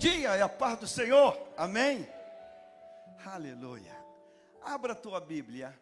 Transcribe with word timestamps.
dia 0.00 0.34
e 0.34 0.40
a 0.40 0.48
paz 0.48 0.78
do 0.78 0.88
Senhor. 0.88 1.38
Amém. 1.58 2.08
Aleluia. 3.22 3.94
Abra 4.62 4.94
a 4.94 4.96
tua 4.96 5.20
Bíblia. 5.20 5.78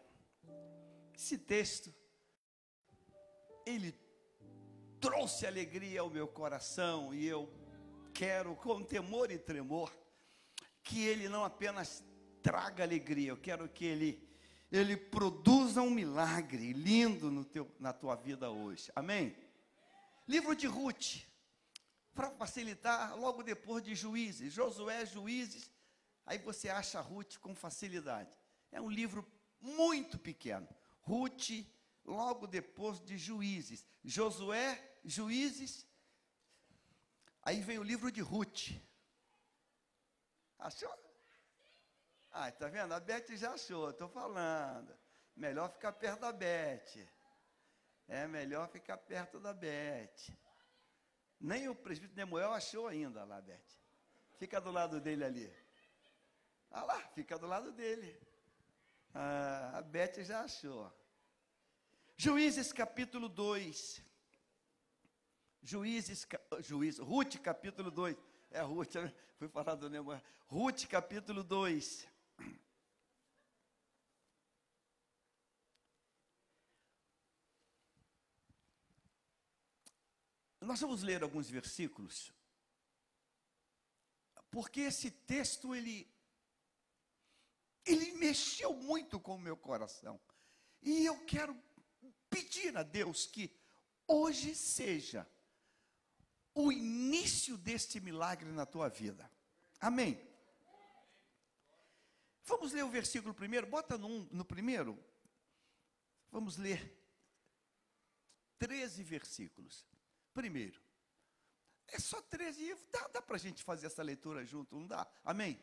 Esse 1.15 1.37
texto 1.37 1.93
ele 3.65 3.97
trouxe 4.99 5.47
alegria 5.47 6.01
ao 6.01 6.09
meu 6.09 6.27
coração 6.27 7.13
e 7.13 7.25
eu 7.25 7.49
quero 8.13 8.57
com 8.57 8.83
temor 8.83 9.31
e 9.31 9.37
tremor 9.37 9.89
que 10.83 11.05
ele 11.05 11.29
não 11.29 11.45
apenas 11.45 12.03
traga 12.43 12.83
alegria, 12.83 13.29
eu 13.29 13.37
quero 13.37 13.69
que 13.69 13.85
ele 13.85 14.27
ele 14.69 14.97
produza 14.97 15.81
um 15.81 15.89
milagre 15.89 16.73
lindo 16.73 17.31
no 17.31 17.45
teu, 17.45 17.71
na 17.79 17.91
tua 17.93 18.15
vida 18.15 18.51
hoje. 18.51 18.91
Amém? 18.95 19.35
Livro 20.27 20.55
de 20.55 20.67
Ruth, 20.67 21.28
para 22.19 22.31
facilitar, 22.31 23.15
logo 23.17 23.41
depois 23.41 23.81
de 23.81 23.95
Juízes, 23.95 24.51
Josué, 24.51 25.05
Juízes, 25.05 25.71
aí 26.25 26.37
você 26.37 26.67
acha 26.67 26.99
Ruth 26.99 27.37
com 27.37 27.55
facilidade. 27.55 28.37
É 28.73 28.81
um 28.81 28.89
livro 28.89 29.25
muito 29.61 30.19
pequeno. 30.19 30.67
Ruth, 30.99 31.65
logo 32.03 32.45
depois 32.45 32.99
de 33.05 33.17
Juízes, 33.17 33.85
Josué, 34.03 34.97
Juízes, 35.01 35.87
aí 37.41 37.61
vem 37.61 37.79
o 37.79 37.83
livro 37.83 38.11
de 38.11 38.19
Ruth. 38.19 38.71
Achou? 40.57 40.93
Ah, 42.31 42.51
tá 42.51 42.67
vendo? 42.67 42.93
A 42.93 42.99
Beth 42.99 43.37
já 43.37 43.53
achou, 43.53 43.91
estou 43.91 44.09
falando. 44.09 44.93
Melhor 45.37 45.71
ficar 45.71 45.93
perto 45.93 46.19
da 46.19 46.33
Beth. 46.33 47.07
É 48.09 48.27
melhor 48.27 48.67
ficar 48.67 48.97
perto 48.97 49.39
da 49.39 49.53
Beth. 49.53 50.48
Nem 51.39 51.69
o 51.69 51.75
presbítero 51.75 52.17
Nemoel 52.17 52.53
achou 52.53 52.87
ainda 52.87 53.23
lá, 53.23 53.39
Beth. 53.39 53.59
Fica 54.37 54.59
do 54.59 54.71
lado 54.71 54.99
dele 54.99 55.23
ali. 55.23 55.53
Ah 56.69 56.83
lá, 56.83 56.99
fica 57.15 57.37
do 57.37 57.47
lado 57.47 57.71
dele. 57.71 58.19
Ah, 59.13 59.77
a 59.77 59.81
Beth 59.81 60.23
já 60.23 60.41
achou. 60.41 60.91
Juízes 62.17 62.73
capítulo 62.73 63.29
2. 63.29 64.03
Juízes, 65.61 66.27
Juízes, 66.59 66.99
Ruth 66.99 67.37
capítulo 67.37 67.89
2. 67.89 68.17
É 68.51 68.61
Ruth, 68.61 68.95
fui 69.37 69.47
falar 69.47 69.75
do 69.75 69.89
Nemoel. 69.89 70.21
Ruth 70.47 70.85
capítulo 70.87 71.43
2. 71.43 72.07
Nós 80.69 80.81
vamos 80.81 81.01
ler 81.01 81.23
alguns 81.23 81.49
versículos, 81.49 82.31
porque 84.51 84.81
esse 84.81 85.09
texto 85.09 85.73
ele 85.73 86.07
ele 87.83 88.11
mexeu 88.11 88.75
muito 88.75 89.19
com 89.19 89.33
o 89.33 89.39
meu 89.39 89.57
coração. 89.57 90.21
E 90.83 91.07
eu 91.07 91.25
quero 91.25 91.59
pedir 92.29 92.77
a 92.77 92.83
Deus 92.83 93.25
que 93.25 93.51
hoje 94.05 94.53
seja 94.53 95.27
o 96.53 96.71
início 96.71 97.57
deste 97.57 97.99
milagre 97.99 98.51
na 98.51 98.67
tua 98.67 98.89
vida. 98.89 99.27
Amém. 99.79 100.21
Vamos 102.43 102.73
ler 102.73 102.85
o 102.85 102.91
versículo 102.91 103.33
primeiro, 103.33 103.65
bota 103.65 103.97
no, 103.97 104.19
no 104.25 104.45
primeiro. 104.45 105.03
Vamos 106.29 106.57
ler 106.57 106.95
13 108.59 109.01
versículos. 109.01 109.83
Primeiro, 110.39 110.79
é 111.89 111.99
só 111.99 112.21
13, 112.21 112.73
dá, 112.93 113.09
dá 113.09 113.21
para 113.21 113.35
a 113.35 113.39
gente 113.39 113.61
fazer 113.61 113.87
essa 113.87 114.01
leitura 114.01 114.45
junto, 114.45 114.73
não 114.73 114.87
dá? 114.87 115.05
Amém? 115.21 115.59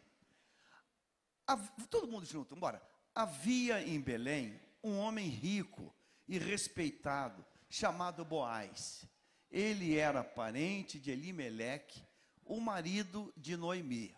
todo 1.88 2.06
mundo 2.06 2.26
junto, 2.26 2.54
bora. 2.54 2.86
Havia 3.14 3.80
em 3.82 3.98
Belém 3.98 4.60
um 4.84 4.98
homem 4.98 5.28
rico 5.28 5.96
e 6.28 6.36
respeitado, 6.36 7.42
chamado 7.70 8.22
Boaz. 8.22 9.08
Ele 9.50 9.96
era 9.96 10.22
parente 10.22 11.00
de 11.00 11.10
Elimeleque, 11.10 12.04
o 12.44 12.60
marido 12.60 13.32
de 13.34 13.56
Noemi. 13.56 14.14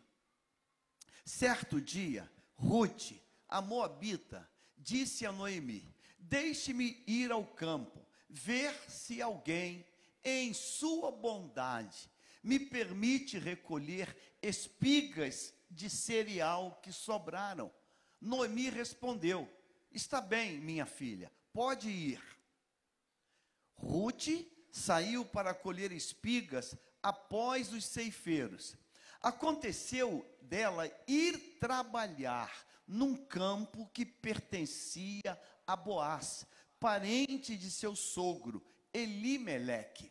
Certo 1.25 1.81
dia, 1.81 2.29
Ruth, 2.57 3.13
a 3.49 3.63
moabita, 3.63 4.51
disse 4.77 5.25
a 5.25 5.31
Noemi: 5.31 5.89
Deixe-me 6.19 7.01
ir 7.07 7.31
ao 7.31 7.47
campo, 7.47 8.05
ver 8.29 8.75
se 8.91 9.23
alguém 9.23 9.87
em 10.28 10.53
sua 10.53 11.11
bondade, 11.11 12.11
me 12.43 12.59
permite 12.59 13.39
recolher 13.39 14.16
espigas 14.43 15.53
de 15.71 15.91
cereal 15.91 16.78
que 16.83 16.93
sobraram. 16.93 17.71
Noemi 18.21 18.71
respondeu: 18.71 19.49
Está 19.91 20.21
bem, 20.21 20.59
minha 20.59 20.87
filha, 20.87 21.33
pode 21.53 21.88
ir. 21.88 22.22
Ruth 23.75 24.28
saiu 24.71 25.25
para 25.25 25.55
colher 25.55 25.93
espigas 25.93 26.77
após 27.03 27.72
os 27.72 27.84
ceifeiros. 27.84 28.77
Aconteceu 29.21 30.25
dela 30.43 30.91
ir 31.06 31.59
trabalhar 31.61 32.53
num 32.87 33.15
campo 33.15 33.88
que 33.93 34.05
pertencia 34.06 35.38
a 35.67 35.77
Boaz, 35.77 36.47
parente 36.81 37.56
de 37.56 37.71
seu 37.71 37.94
sogro, 37.94 38.65
Elimeleque. 38.93 40.11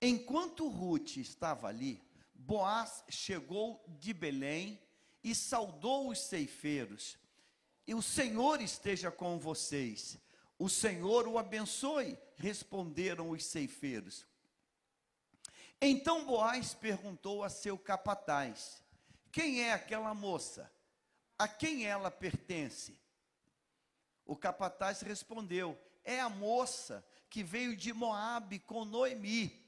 Enquanto 0.00 0.68
Ruth 0.68 1.16
estava 1.16 1.68
ali, 1.68 2.00
Boaz 2.34 3.04
chegou 3.08 3.84
de 3.88 4.14
Belém 4.14 4.80
e 5.24 5.34
saudou 5.34 6.08
os 6.08 6.20
ceifeiros. 6.20 7.18
E 7.86 7.94
o 7.94 8.02
Senhor 8.02 8.60
esteja 8.60 9.10
com 9.10 9.38
vocês. 9.38 10.18
O 10.58 10.68
Senhor 10.68 11.26
o 11.26 11.38
abençoe, 11.38 12.18
responderam 12.36 13.30
os 13.30 13.44
ceifeiros. 13.44 14.26
Então 15.80 16.24
Boaz 16.24 16.74
perguntou 16.74 17.42
a 17.42 17.48
seu 17.48 17.78
capataz: 17.78 18.82
Quem 19.32 19.62
é 19.62 19.72
aquela 19.72 20.14
moça? 20.14 20.70
A 21.38 21.46
quem 21.46 21.86
ela 21.86 22.10
pertence? 22.10 22.98
O 24.24 24.36
capataz 24.36 25.00
respondeu: 25.00 25.78
É 26.04 26.20
a 26.20 26.28
moça 26.28 27.04
que 27.30 27.42
veio 27.42 27.76
de 27.76 27.92
Moabe 27.92 28.58
com 28.60 28.84
Noemi. 28.84 29.67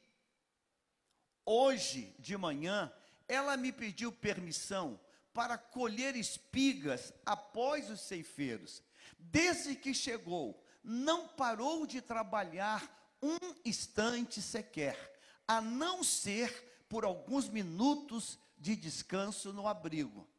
Hoje 1.53 2.15
de 2.17 2.37
manhã, 2.37 2.93
ela 3.27 3.57
me 3.57 3.73
pediu 3.73 4.13
permissão 4.13 5.01
para 5.35 5.59
colher 5.59 6.15
espigas 6.15 7.13
após 7.27 7.91
os 7.91 8.03
ceifeiros. 8.03 8.85
Desde 9.19 9.75
que 9.75 9.93
chegou, 9.93 10.65
não 10.81 11.27
parou 11.27 11.89
de 11.89 12.01
trabalhar 12.01 12.89
um 13.21 13.37
instante 13.65 14.41
sequer, 14.41 14.97
a 15.45 15.61
não 15.61 16.05
ser 16.05 16.85
por 16.89 17.05
alguns 17.05 17.49
minutos 17.49 18.39
de 18.57 18.77
descanso 18.77 19.53
no 19.53 19.67
abrigo. 19.67 20.31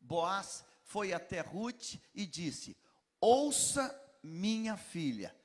Boaz 0.00 0.64
foi 0.84 1.12
até 1.12 1.40
Ruth 1.40 1.96
e 2.14 2.24
disse: 2.26 2.76
Ouça, 3.20 3.92
minha 4.22 4.76
filha, 4.76 5.36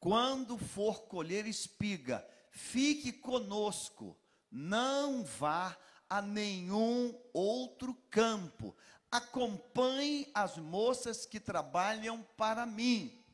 quando 0.00 0.58
for 0.58 1.02
colher 1.02 1.46
espiga, 1.46 2.28
fique 2.52 3.10
conosco, 3.10 4.16
não 4.50 5.24
vá 5.24 5.76
a 6.08 6.20
nenhum 6.20 7.18
outro 7.32 7.94
campo. 8.10 8.76
Acompanhe 9.10 10.30
as 10.34 10.58
moças 10.58 11.24
que 11.26 11.40
trabalham 11.40 12.22
para 12.36 12.66
mim. 12.66 13.24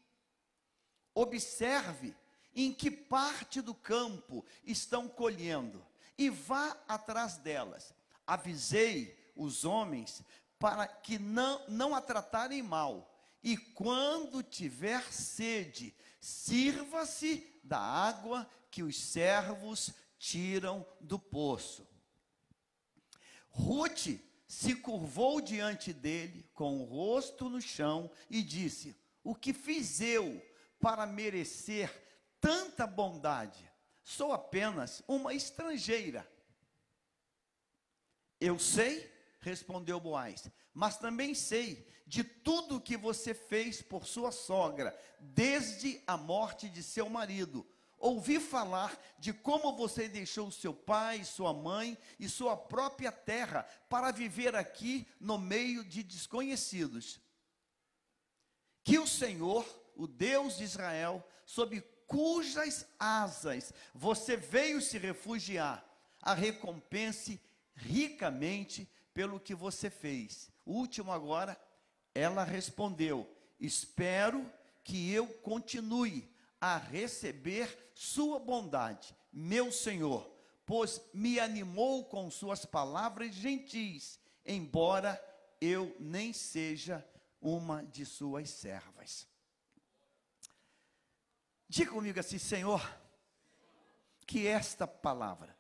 Observe 1.14 2.14
em 2.54 2.72
que 2.72 2.90
parte 2.90 3.60
do 3.60 3.74
campo 3.74 4.44
estão 4.64 5.08
colhendo 5.08 5.84
e 6.16 6.30
vá 6.30 6.76
atrás 6.86 7.36
delas. 7.36 7.92
Avisei 8.24 9.16
os 9.34 9.64
homens 9.64 10.22
para 10.58 10.86
que 10.86 11.18
não, 11.18 11.60
não 11.68 11.94
a 11.94 12.00
tratarem 12.00 12.62
mal. 12.62 13.12
E 13.42 13.56
quando 13.56 14.42
tiver 14.42 15.02
sede, 15.12 15.94
sirva-se 16.20 17.60
da 17.62 17.78
água 17.78 18.48
que 18.70 18.82
os 18.82 18.98
servos 18.98 19.92
tiram 20.18 20.86
do 21.00 21.18
poço. 21.18 21.86
Ruth 23.48 24.20
se 24.46 24.74
curvou 24.76 25.40
diante 25.40 25.92
dele, 25.92 26.48
com 26.54 26.80
o 26.80 26.84
rosto 26.84 27.48
no 27.48 27.60
chão, 27.60 28.10
e 28.30 28.42
disse: 28.42 28.96
O 29.22 29.34
que 29.34 29.52
fiz 29.52 30.00
eu 30.00 30.42
para 30.80 31.06
merecer 31.06 31.90
tanta 32.40 32.86
bondade? 32.86 33.70
Sou 34.02 34.32
apenas 34.32 35.02
uma 35.06 35.34
estrangeira. 35.34 36.26
Eu 38.40 38.58
sei, 38.58 39.12
respondeu 39.40 40.00
Boaz, 40.00 40.50
mas 40.72 40.96
também 40.96 41.34
sei 41.34 41.86
de 42.08 42.24
tudo 42.24 42.76
o 42.76 42.80
que 42.80 42.96
você 42.96 43.34
fez 43.34 43.82
por 43.82 44.06
sua 44.06 44.32
sogra, 44.32 44.98
desde 45.20 46.02
a 46.06 46.16
morte 46.16 46.66
de 46.66 46.82
seu 46.82 47.06
marido, 47.06 47.66
ouvi 47.98 48.40
falar 48.40 48.98
de 49.18 49.30
como 49.30 49.76
você 49.76 50.08
deixou 50.08 50.50
seu 50.50 50.72
pai, 50.72 51.22
sua 51.22 51.52
mãe 51.52 51.98
e 52.18 52.26
sua 52.26 52.56
própria 52.56 53.12
terra 53.12 53.64
para 53.90 54.10
viver 54.10 54.56
aqui 54.56 55.06
no 55.20 55.36
meio 55.36 55.84
de 55.84 56.02
desconhecidos. 56.02 57.20
Que 58.82 58.98
o 58.98 59.06
Senhor, 59.06 59.66
o 59.94 60.06
Deus 60.06 60.56
de 60.56 60.64
Israel, 60.64 61.22
sob 61.44 61.78
cujas 62.06 62.86
asas 62.98 63.70
você 63.92 64.34
veio 64.34 64.80
se 64.80 64.96
refugiar, 64.96 65.84
a 66.22 66.32
recompense 66.32 67.38
ricamente 67.74 68.90
pelo 69.12 69.38
que 69.38 69.54
você 69.54 69.90
fez. 69.90 70.50
O 70.64 70.72
último 70.72 71.12
agora, 71.12 71.58
ela 72.18 72.42
respondeu: 72.42 73.28
Espero 73.60 74.50
que 74.82 75.12
eu 75.12 75.26
continue 75.38 76.28
a 76.60 76.76
receber 76.76 77.90
sua 77.94 78.38
bondade, 78.38 79.14
meu 79.32 79.70
Senhor, 79.70 80.28
pois 80.66 81.00
me 81.14 81.38
animou 81.38 82.04
com 82.06 82.30
suas 82.30 82.64
palavras 82.64 83.34
gentis, 83.34 84.18
embora 84.44 85.22
eu 85.60 85.94
nem 86.00 86.32
seja 86.32 87.06
uma 87.40 87.84
de 87.84 88.04
suas 88.04 88.50
servas. 88.50 89.26
Diga 91.68 91.92
comigo 91.92 92.18
assim, 92.18 92.38
Senhor, 92.38 92.82
que 94.26 94.46
esta 94.46 94.86
palavra, 94.86 95.56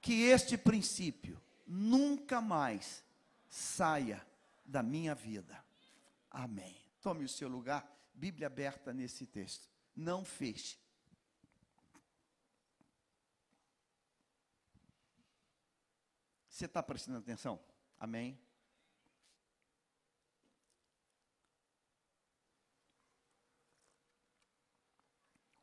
que 0.00 0.24
este 0.24 0.58
princípio 0.58 1.40
nunca 1.66 2.40
mais 2.40 3.02
saia 3.48 4.26
da 4.66 4.82
minha 4.82 5.14
vida. 5.14 5.67
Amém. 6.30 6.76
Tome 7.00 7.24
o 7.24 7.28
seu 7.28 7.48
lugar, 7.48 7.88
Bíblia 8.12 8.46
aberta 8.46 8.92
nesse 8.92 9.26
texto. 9.26 9.68
Não 9.94 10.24
feche. 10.24 10.78
Você 16.48 16.64
está 16.64 16.82
prestando 16.82 17.18
atenção? 17.18 17.62
Amém? 17.98 18.36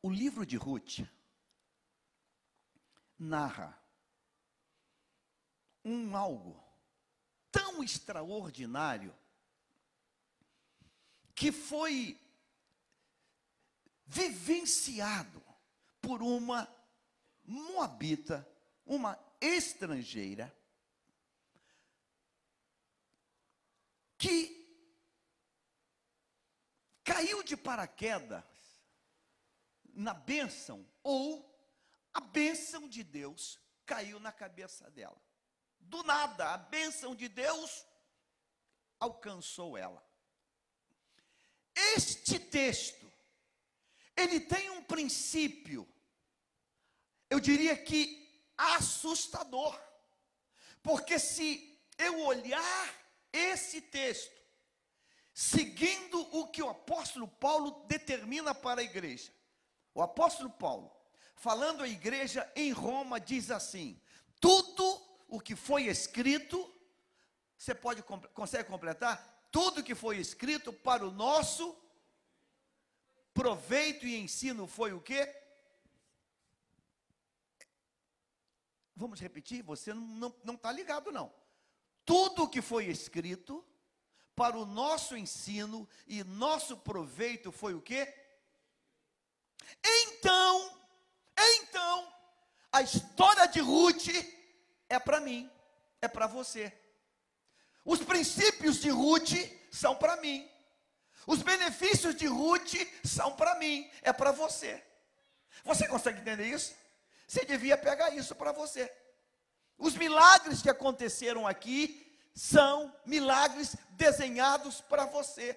O 0.00 0.10
livro 0.10 0.46
de 0.46 0.56
Ruth 0.56 1.00
narra 3.18 3.76
um 5.84 6.16
algo 6.16 6.62
tão 7.50 7.82
extraordinário 7.82 9.14
que 11.36 11.52
foi 11.52 12.18
vivenciado 14.06 15.44
por 16.00 16.22
uma 16.22 16.66
moabita, 17.44 18.48
uma 18.86 19.22
estrangeira, 19.38 20.50
que 24.16 24.66
caiu 27.04 27.42
de 27.42 27.54
paraquedas 27.54 28.42
na 29.92 30.14
bênção, 30.14 30.88
ou 31.02 31.54
a 32.14 32.20
bênção 32.20 32.88
de 32.88 33.04
Deus 33.04 33.60
caiu 33.84 34.18
na 34.18 34.32
cabeça 34.32 34.90
dela. 34.90 35.20
Do 35.78 36.02
nada, 36.02 36.54
a 36.54 36.56
bênção 36.56 37.14
de 37.14 37.28
Deus 37.28 37.86
alcançou 38.98 39.76
ela. 39.76 40.05
Este 41.94 42.38
texto, 42.38 43.06
ele 44.16 44.40
tem 44.40 44.70
um 44.70 44.82
princípio, 44.82 45.86
eu 47.28 47.38
diria 47.38 47.76
que 47.76 48.26
assustador, 48.56 49.78
porque 50.82 51.18
se 51.18 51.78
eu 51.98 52.20
olhar 52.20 52.94
esse 53.30 53.82
texto, 53.82 54.34
seguindo 55.34 56.18
o 56.34 56.48
que 56.48 56.62
o 56.62 56.70
apóstolo 56.70 57.28
Paulo 57.28 57.84
determina 57.86 58.54
para 58.54 58.80
a 58.80 58.84
igreja, 58.84 59.30
o 59.94 60.00
apóstolo 60.00 60.48
Paulo, 60.48 60.90
falando 61.34 61.82
à 61.82 61.88
igreja 61.88 62.50
em 62.56 62.72
Roma, 62.72 63.20
diz 63.20 63.50
assim: 63.50 64.00
tudo 64.40 65.06
o 65.28 65.40
que 65.40 65.54
foi 65.54 65.84
escrito, 65.84 66.72
você 67.56 67.74
pode 67.74 68.02
consegue 68.32 68.68
completar? 68.68 69.35
Tudo 69.56 69.82
que 69.82 69.94
foi 69.94 70.18
escrito 70.18 70.70
para 70.70 71.02
o 71.02 71.10
nosso 71.10 71.74
proveito 73.32 74.06
e 74.06 74.14
ensino 74.14 74.66
foi 74.66 74.92
o 74.92 75.00
quê? 75.00 75.34
Vamos 78.94 79.18
repetir? 79.18 79.62
Você 79.62 79.94
não 79.94 80.28
está 80.28 80.58
tá 80.58 80.72
ligado, 80.72 81.10
não. 81.10 81.32
Tudo 82.04 82.46
que 82.50 82.60
foi 82.60 82.84
escrito 82.84 83.64
para 84.34 84.58
o 84.58 84.66
nosso 84.66 85.16
ensino 85.16 85.88
e 86.06 86.22
nosso 86.22 86.76
proveito 86.76 87.50
foi 87.50 87.72
o 87.72 87.80
quê? 87.80 88.12
Então, 89.82 90.78
então, 91.62 92.12
a 92.70 92.82
história 92.82 93.46
de 93.46 93.60
Ruth 93.60 94.08
é 94.86 94.98
para 94.98 95.18
mim, 95.18 95.50
é 96.02 96.08
para 96.08 96.26
você. 96.26 96.78
Os 97.86 98.00
princípios 98.00 98.80
de 98.80 98.90
Ruth 98.90 99.32
são 99.70 99.94
para 99.94 100.16
mim. 100.16 100.46
Os 101.24 101.40
benefícios 101.40 102.16
de 102.16 102.26
Ruth 102.26 102.74
são 103.04 103.36
para 103.36 103.54
mim, 103.54 103.88
é 104.02 104.12
para 104.12 104.32
você. 104.32 104.82
Você 105.64 105.86
consegue 105.86 106.20
entender 106.20 106.46
isso? 106.46 106.74
Você 107.28 107.44
devia 107.44 107.78
pegar 107.78 108.10
isso 108.10 108.34
para 108.34 108.50
você. 108.50 108.92
Os 109.78 109.94
milagres 109.94 110.62
que 110.62 110.70
aconteceram 110.70 111.46
aqui 111.46 112.04
são 112.34 112.94
milagres 113.06 113.76
desenhados 113.90 114.80
para 114.80 115.06
você. 115.06 115.56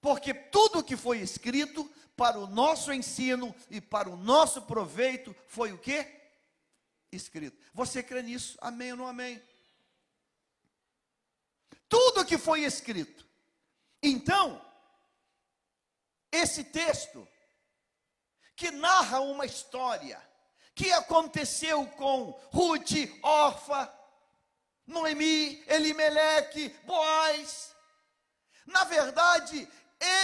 Porque 0.00 0.34
tudo 0.34 0.84
que 0.84 0.96
foi 0.96 1.18
escrito 1.18 1.88
para 2.16 2.38
o 2.38 2.46
nosso 2.46 2.92
ensino 2.92 3.54
e 3.70 3.80
para 3.80 4.10
o 4.10 4.16
nosso 4.16 4.62
proveito 4.62 5.34
foi 5.46 5.72
o 5.72 5.78
que? 5.78 6.06
Escrito. 7.12 7.56
Você 7.72 8.02
crê 8.02 8.22
nisso? 8.22 8.58
Amém 8.60 8.92
ou 8.92 8.98
não 8.98 9.06
amém? 9.06 9.40
Tudo 11.94 12.24
que 12.24 12.36
foi 12.36 12.64
escrito. 12.64 13.24
Então, 14.02 14.60
esse 16.32 16.64
texto, 16.64 17.24
que 18.56 18.72
narra 18.72 19.20
uma 19.20 19.46
história, 19.46 20.20
que 20.74 20.90
aconteceu 20.90 21.86
com 21.90 22.32
Ruth, 22.52 22.90
Orfa, 23.22 23.96
Noemi, 24.84 25.62
Elimeleque, 25.68 26.70
Boaz. 26.82 27.72
Na 28.66 28.82
verdade, 28.82 29.68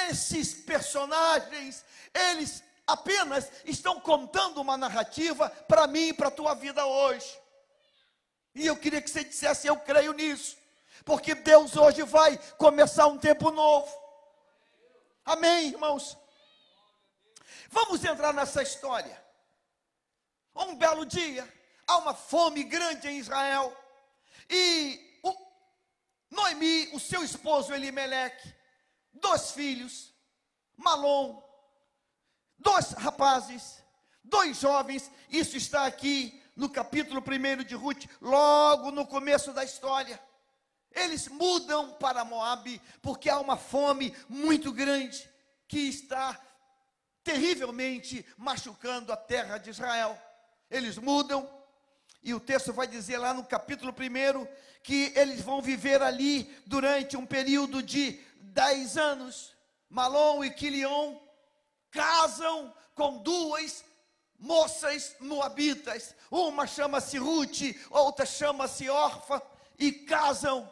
esses 0.09 0.53
personagens, 0.53 1.85
eles 2.13 2.65
apenas 2.85 3.49
estão 3.65 4.01
contando 4.01 4.61
uma 4.61 4.77
narrativa 4.77 5.49
para 5.69 5.87
mim 5.87 6.09
e 6.09 6.15
para 6.15 6.27
a 6.27 6.33
tua 6.33 6.53
vida 6.53 6.85
hoje. 6.85 7.39
E 8.57 8.67
eu 8.67 8.77
queria 8.77 9.01
que 9.01 9.09
você 9.09 9.23
dissesse: 9.23 9.69
Eu 9.69 9.77
creio 9.77 10.13
nisso, 10.13 10.60
porque 11.11 11.35
Deus 11.35 11.77
hoje 11.77 12.05
vai 12.05 12.39
começar 12.57 13.09
um 13.09 13.19
tempo 13.19 13.51
novo. 13.51 13.93
Amém, 15.25 15.71
irmãos? 15.71 16.17
Vamos 17.69 18.05
entrar 18.05 18.33
nessa 18.33 18.63
história. 18.63 19.21
Um 20.55 20.77
belo 20.77 21.05
dia, 21.05 21.53
há 21.85 21.97
uma 21.97 22.15
fome 22.15 22.63
grande 22.63 23.09
em 23.09 23.19
Israel, 23.19 23.77
e 24.49 25.19
o 25.25 25.35
Noemi, 26.31 26.89
o 26.93 27.01
seu 27.01 27.25
esposo 27.25 27.75
Elimeleque, 27.75 28.55
dois 29.13 29.51
filhos, 29.51 30.15
Malom, 30.77 31.43
dois 32.57 32.93
rapazes, 32.93 33.83
dois 34.23 34.61
jovens, 34.61 35.11
isso 35.29 35.57
está 35.57 35.87
aqui 35.87 36.41
no 36.55 36.71
capítulo 36.71 37.21
1 37.21 37.65
de 37.65 37.75
Ruth, 37.75 38.05
logo 38.21 38.93
no 38.93 39.05
começo 39.05 39.53
da 39.53 39.65
história. 39.65 40.30
Eles 40.93 41.29
mudam 41.29 41.93
para 41.93 42.25
Moabe 42.25 42.81
porque 43.01 43.31
há 43.31 43.39
uma 43.39 43.57
fome 43.57 44.15
muito 44.29 44.73
grande 44.73 45.29
que 45.69 45.79
está 45.79 46.41
terrivelmente 47.23 48.25
machucando 48.37 49.13
a 49.13 49.17
terra 49.17 49.59
de 49.59 49.71
Israel. 49.71 50.21
Eles 50.71 50.99
mudam, 50.99 51.49
e 52.23 52.35
o 52.35 52.41
texto 52.41 52.73
vai 52.73 52.87
dizer 52.87 53.19
lá 53.19 53.33
no 53.33 53.45
capítulo 53.45 53.93
1 53.93 54.47
que 54.83 55.13
eles 55.15 55.41
vão 55.41 55.61
viver 55.61 56.03
ali 56.03 56.45
durante 56.67 57.17
um 57.17 57.27
período 57.27 57.83
de 57.83 58.21
dez 58.41 58.97
anos, 58.97 59.55
Malom 59.89 60.45
e 60.45 60.51
Quilion 60.51 61.17
casam 61.91 62.73
com 62.95 63.19
duas 63.19 63.85
moças 64.39 65.17
moabitas. 65.21 66.15
Uma 66.31 66.67
chama-se 66.67 67.19
Ruth, 67.19 67.77
outra 67.91 68.25
chama-se 68.25 68.89
Orfa, 68.89 69.43
e 69.79 69.93
casam, 69.93 70.71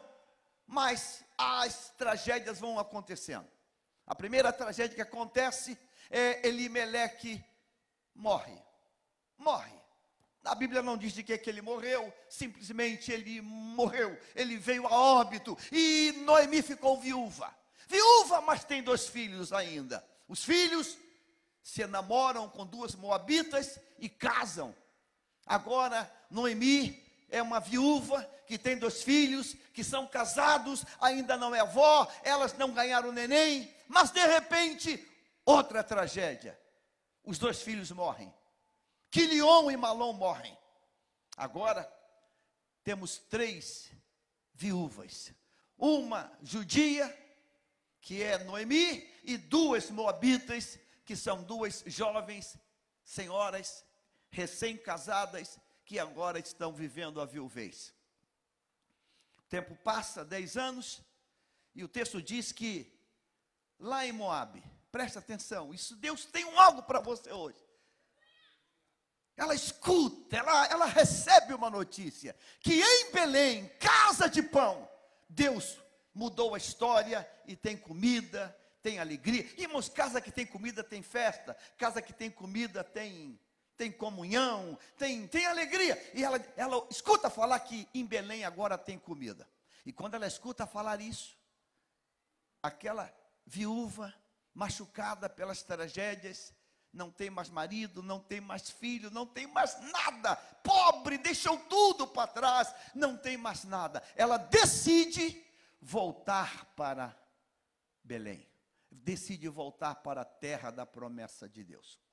mas 0.69 1.25
as 1.35 1.89
tragédias 1.97 2.59
vão 2.59 2.77
acontecendo. 2.77 3.47
A 4.05 4.13
primeira 4.13 4.53
tragédia 4.53 4.95
que 4.95 5.01
acontece 5.01 5.77
é 6.11 6.47
Elimeleque 6.47 7.43
morre. 8.13 8.55
morre. 9.35 9.73
A 10.45 10.53
Bíblia 10.53 10.81
não 10.81 10.95
diz 10.95 11.11
de 11.11 11.23
que, 11.23 11.37
que 11.37 11.49
ele 11.49 11.61
morreu, 11.61 12.13
simplesmente 12.29 13.11
ele 13.11 13.41
morreu, 13.41 14.17
ele 14.35 14.57
veio 14.57 14.87
a 14.87 14.91
óbito 14.91 15.57
e 15.71 16.13
Noemi 16.23 16.61
ficou 16.61 16.99
viúva. 16.99 17.53
Viúva, 17.87 18.39
mas 18.41 18.63
tem 18.63 18.83
dois 18.83 19.07
filhos 19.07 19.51
ainda. 19.51 20.05
Os 20.27 20.43
filhos 20.43 20.97
se 21.63 21.81
enamoram 21.81 22.47
com 22.47 22.65
duas 22.65 22.93
moabitas 22.95 23.79
e 23.97 24.07
casam. 24.07 24.75
Agora, 25.45 26.09
Noemi 26.29 27.03
é 27.27 27.41
uma 27.41 27.59
viúva 27.59 28.27
que 28.49 28.57
tem 28.57 28.79
dois 28.79 29.03
filhos, 29.03 29.55
que 29.71 29.83
são 29.83 30.07
casados, 30.07 30.83
ainda 30.99 31.37
não 31.37 31.53
é 31.53 31.59
avó, 31.59 32.11
elas 32.23 32.57
não 32.57 32.73
ganharam 32.73 33.11
neném, 33.11 33.71
mas 33.87 34.09
de 34.09 34.25
repente, 34.25 35.07
outra 35.45 35.83
tragédia. 35.83 36.59
Os 37.23 37.37
dois 37.37 37.61
filhos 37.61 37.91
morrem. 37.91 38.33
Quilion 39.11 39.69
e 39.69 39.77
Malom 39.77 40.13
morrem. 40.13 40.57
Agora, 41.37 41.87
temos 42.83 43.19
três 43.19 43.91
viúvas: 44.55 45.31
uma 45.77 46.35
judia, 46.41 47.15
que 48.01 48.23
é 48.23 48.43
Noemi, 48.43 49.07
e 49.23 49.37
duas 49.37 49.91
moabitas, 49.91 50.79
que 51.05 51.15
são 51.15 51.43
duas 51.43 51.83
jovens 51.85 52.57
senhoras 53.03 53.85
recém-casadas 54.31 55.59
que 55.85 55.99
agora 55.99 56.39
estão 56.39 56.73
vivendo 56.73 57.21
a 57.21 57.25
viuvez. 57.25 57.93
Tempo 59.49 59.75
passa, 59.83 60.23
dez 60.23 60.55
anos, 60.55 61.01
e 61.73 61.83
o 61.83 61.87
texto 61.87 62.21
diz 62.21 62.51
que 62.51 62.95
lá 63.79 64.05
em 64.05 64.11
Moabe, 64.11 64.63
presta 64.91 65.19
atenção, 65.19 65.73
isso 65.73 65.95
Deus 65.95 66.25
tem 66.25 66.45
um 66.45 66.59
algo 66.59 66.83
para 66.83 66.99
você 66.99 67.31
hoje. 67.31 67.57
Ela 69.35 69.55
escuta, 69.55 70.37
ela, 70.37 70.67
ela 70.67 70.85
recebe 70.85 71.53
uma 71.53 71.69
notícia 71.69 72.35
que 72.59 72.81
em 72.81 73.11
Belém, 73.11 73.67
casa 73.79 74.29
de 74.29 74.43
pão, 74.43 74.87
Deus 75.27 75.77
mudou 76.13 76.53
a 76.53 76.57
história 76.57 77.27
e 77.45 77.55
tem 77.55 77.77
comida, 77.77 78.55
tem 78.81 78.99
alegria. 78.99 79.49
Irmãos, 79.57 79.89
casa 79.89 80.19
que 80.19 80.31
tem 80.31 80.45
comida 80.45 80.83
tem 80.83 81.01
festa, 81.01 81.55
casa 81.77 82.01
que 82.01 82.13
tem 82.13 82.29
comida 82.29 82.83
tem 82.83 83.39
tem 83.79 83.89
comunhão, 83.89 84.77
tem, 84.97 85.25
tem 85.25 85.45
alegria. 85.45 85.97
E 86.13 86.21
ela, 86.21 86.37
ela 86.57 86.85
escuta 86.89 87.29
falar 87.29 87.57
que 87.61 87.87
em 87.93 88.05
Belém 88.05 88.43
agora 88.43 88.77
tem 88.77 88.99
comida. 88.99 89.47
E 89.85 89.93
quando 89.93 90.15
ela 90.15 90.27
escuta 90.27 90.67
falar 90.67 90.99
isso, 90.99 91.37
aquela 92.61 93.09
viúva 93.45 94.13
machucada 94.53 95.29
pelas 95.29 95.63
tragédias, 95.63 96.53
não 96.91 97.09
tem 97.09 97.29
mais 97.29 97.49
marido, 97.49 98.03
não 98.03 98.19
tem 98.19 98.41
mais 98.41 98.69
filho, 98.69 99.09
não 99.11 99.25
tem 99.25 99.47
mais 99.47 99.79
nada, 99.93 100.35
pobre, 100.61 101.17
deixou 101.17 101.57
tudo 101.57 102.05
para 102.05 102.27
trás, 102.27 102.75
não 102.93 103.15
tem 103.15 103.37
mais 103.37 103.63
nada. 103.63 104.03
Ela 104.13 104.35
decide 104.35 105.41
voltar 105.79 106.65
para 106.75 107.17
Belém, 108.03 108.45
decide 108.91 109.47
voltar 109.47 109.95
para 109.95 110.23
a 110.23 110.25
terra 110.25 110.69
da 110.69 110.85
promessa 110.85 111.47
de 111.47 111.63
Deus. 111.63 112.08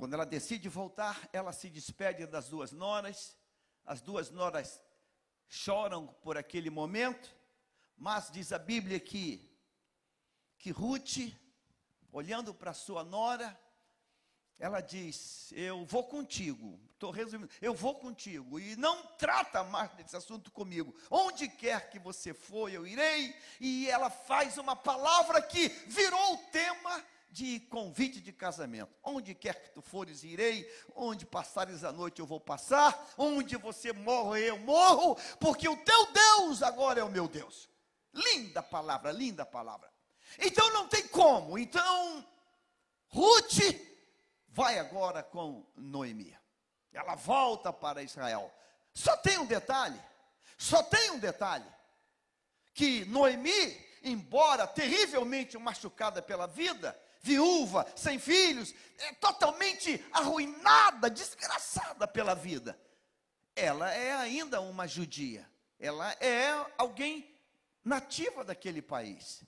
Quando 0.00 0.14
ela 0.14 0.24
decide 0.24 0.66
voltar, 0.66 1.28
ela 1.30 1.52
se 1.52 1.68
despede 1.68 2.24
das 2.24 2.48
duas 2.48 2.72
noras. 2.72 3.36
As 3.84 4.00
duas 4.00 4.30
noras 4.30 4.80
choram 5.46 6.06
por 6.22 6.38
aquele 6.38 6.70
momento, 6.70 7.36
mas 7.98 8.30
diz 8.30 8.50
a 8.50 8.58
Bíblia 8.58 8.98
que 8.98 9.46
que 10.56 10.70
Ruth, 10.70 11.18
olhando 12.10 12.54
para 12.54 12.72
sua 12.72 13.04
nora, 13.04 13.54
ela 14.58 14.80
diz: 14.80 15.52
Eu 15.52 15.84
vou 15.84 16.04
contigo. 16.04 16.80
Estou 16.94 17.10
resumindo, 17.10 17.50
eu 17.60 17.74
vou 17.74 17.94
contigo. 17.94 18.58
E 18.58 18.76
não 18.76 19.02
trata 19.18 19.62
mais 19.64 19.92
desse 19.92 20.16
assunto 20.16 20.50
comigo. 20.50 20.94
Onde 21.10 21.46
quer 21.46 21.90
que 21.90 21.98
você 21.98 22.32
for, 22.32 22.72
eu 22.72 22.86
irei. 22.86 23.36
E 23.60 23.86
ela 23.90 24.08
faz 24.08 24.56
uma 24.56 24.74
palavra 24.74 25.42
que 25.42 25.68
virou 25.68 26.34
o 26.34 26.38
tema 26.50 27.04
de 27.30 27.60
convite 27.60 28.20
de 28.20 28.32
casamento. 28.32 28.92
Onde 29.02 29.34
quer 29.34 29.54
que 29.62 29.70
tu 29.70 29.80
fores, 29.80 30.24
irei. 30.24 30.68
Onde 30.94 31.24
passares 31.24 31.84
a 31.84 31.92
noite, 31.92 32.20
eu 32.20 32.26
vou 32.26 32.40
passar. 32.40 33.12
Onde 33.16 33.56
você 33.56 33.92
morre, 33.92 34.48
eu 34.48 34.58
morro. 34.58 35.16
Porque 35.38 35.68
o 35.68 35.76
teu 35.76 36.12
Deus 36.12 36.62
agora 36.62 37.00
é 37.00 37.04
o 37.04 37.10
meu 37.10 37.28
Deus. 37.28 37.68
Linda 38.12 38.62
palavra, 38.62 39.12
linda 39.12 39.46
palavra. 39.46 39.90
Então 40.38 40.72
não 40.72 40.88
tem 40.88 41.06
como. 41.08 41.58
Então, 41.58 42.26
Ruth 43.08 43.58
vai 44.48 44.78
agora 44.78 45.22
com 45.22 45.64
Noemi. 45.76 46.36
Ela 46.92 47.14
volta 47.14 47.72
para 47.72 48.02
Israel. 48.02 48.52
Só 48.92 49.16
tem 49.16 49.38
um 49.38 49.46
detalhe. 49.46 50.00
Só 50.58 50.82
tem 50.82 51.12
um 51.12 51.18
detalhe. 51.18 51.66
Que 52.74 53.04
Noemi, 53.04 53.86
embora 54.02 54.66
terrivelmente 54.66 55.56
machucada 55.56 56.20
pela 56.20 56.46
vida, 56.46 56.98
viúva, 57.22 57.86
sem 57.96 58.18
filhos, 58.18 58.74
é 58.98 59.12
totalmente 59.14 60.04
arruinada, 60.12 61.10
desgraçada 61.10 62.06
pela 62.06 62.34
vida. 62.34 62.80
Ela 63.54 63.92
é 63.92 64.12
ainda 64.12 64.60
uma 64.60 64.86
judia. 64.86 65.48
Ela 65.78 66.12
é 66.20 66.50
alguém 66.76 67.34
nativa 67.84 68.44
daquele 68.44 68.82
país. 68.82 69.42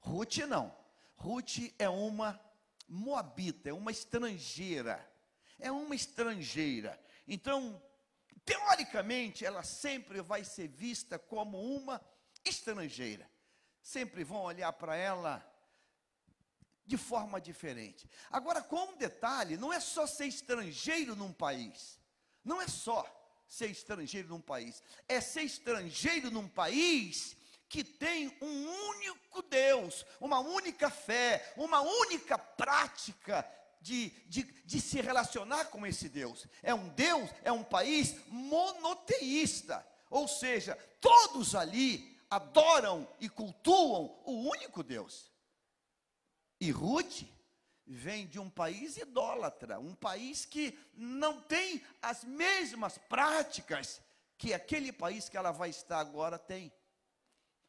Ruth 0.00 0.38
não. 0.38 0.76
Ruth 1.16 1.72
é 1.78 1.88
uma 1.88 2.40
moabita, 2.88 3.68
é 3.68 3.72
uma 3.72 3.90
estrangeira. 3.90 5.04
É 5.58 5.70
uma 5.70 5.94
estrangeira. 5.94 6.98
Então, 7.26 7.82
teoricamente, 8.44 9.44
ela 9.44 9.62
sempre 9.62 10.20
vai 10.20 10.44
ser 10.44 10.68
vista 10.68 11.18
como 11.18 11.60
uma 11.60 12.00
estrangeira. 12.44 13.28
Sempre 13.82 14.24
vão 14.24 14.42
olhar 14.42 14.72
para 14.72 14.96
ela 14.96 15.47
de 16.88 16.96
forma 16.96 17.38
diferente. 17.38 18.08
Agora, 18.30 18.62
com 18.62 18.92
um 18.92 18.96
detalhe, 18.96 19.58
não 19.58 19.70
é 19.70 19.78
só 19.78 20.06
ser 20.06 20.24
estrangeiro 20.24 21.14
num 21.14 21.32
país. 21.32 22.00
Não 22.42 22.62
é 22.62 22.66
só 22.66 23.06
ser 23.46 23.66
estrangeiro 23.66 24.28
num 24.28 24.40
país. 24.40 24.82
É 25.06 25.20
ser 25.20 25.42
estrangeiro 25.42 26.30
num 26.30 26.48
país 26.48 27.36
que 27.68 27.84
tem 27.84 28.34
um 28.40 28.88
único 28.88 29.42
Deus, 29.42 30.06
uma 30.18 30.38
única 30.38 30.88
fé, 30.88 31.52
uma 31.58 31.82
única 31.82 32.38
prática 32.38 33.46
de, 33.82 34.08
de, 34.26 34.42
de 34.42 34.80
se 34.80 35.02
relacionar 35.02 35.66
com 35.66 35.86
esse 35.86 36.08
Deus. 36.08 36.46
É 36.62 36.72
um 36.72 36.88
Deus, 36.88 37.28
é 37.44 37.52
um 37.52 37.62
país 37.62 38.16
monoteísta. 38.28 39.86
Ou 40.08 40.26
seja, 40.26 40.74
todos 41.02 41.54
ali 41.54 42.18
adoram 42.30 43.06
e 43.20 43.28
cultuam 43.28 44.18
o 44.24 44.48
único 44.48 44.82
Deus. 44.82 45.30
E 46.60 46.70
Ruth 46.70 47.22
vem 47.86 48.26
de 48.26 48.38
um 48.38 48.50
país 48.50 48.96
idólatra, 48.96 49.78
um 49.78 49.94
país 49.94 50.44
que 50.44 50.78
não 50.94 51.40
tem 51.40 51.82
as 52.02 52.24
mesmas 52.24 52.98
práticas 52.98 54.00
que 54.36 54.52
aquele 54.52 54.92
país 54.92 55.28
que 55.28 55.36
ela 55.36 55.50
vai 55.50 55.70
estar 55.70 55.98
agora 55.98 56.38
tem. 56.38 56.72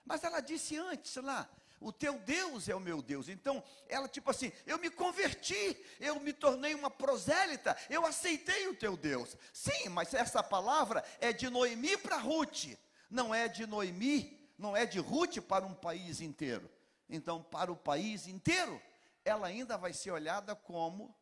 Mas 0.06 0.24
ela 0.24 0.42
disse 0.42 0.76
antes 0.78 1.16
lá, 1.16 1.50
o 1.80 1.92
teu 1.94 2.20
Deus 2.20 2.68
é 2.68 2.76
o 2.76 2.80
meu 2.80 3.02
Deus. 3.02 3.30
Então, 3.30 3.64
ela 3.88 4.08
tipo 4.08 4.30
assim, 4.30 4.52
eu 4.66 4.78
me 4.78 4.90
converti, 4.90 5.78
eu 6.00 6.20
me 6.20 6.34
tornei 6.34 6.76
uma 6.76 6.90
prosélita, 6.90 7.78
eu 7.90 8.06
aceitei 8.06 8.68
o 8.68 8.76
teu 8.76 8.98
Deus. 8.98 9.38
Sim, 9.54 9.90
mas 9.90 10.14
essa 10.14 10.44
palavra 10.44 11.04
é 11.20 11.32
de 11.32 11.50
Noemi 11.50 11.98
para 11.98 12.18
Ruth, 12.18 12.66
não 13.10 13.34
é 13.34 13.48
de 13.48 13.66
Noemi, 13.66 14.38
não 14.58 14.76
é 14.76 14.86
de 14.86 15.00
Ruth 15.00 15.38
para 15.38 15.66
um 15.66 15.74
país 15.74 16.20
inteiro. 16.20 16.70
Então, 17.10 17.42
para 17.42 17.72
o 17.72 17.76
país 17.76 18.28
inteiro, 18.28 18.80
ela 19.26 19.48
ainda 19.48 19.78
vai 19.78 19.94
ser 19.94 20.12
olhada 20.12 20.56
como 20.56 21.16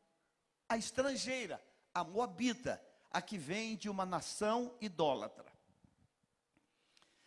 a 0.67 0.77
estrangeira, 0.77 1.63
a 1.94 2.03
moabita, 2.03 2.82
a 3.10 3.22
que 3.22 3.38
vem 3.38 3.77
de 3.77 3.89
uma 3.89 4.06
nação 4.06 4.75
idólatra. 4.82 5.46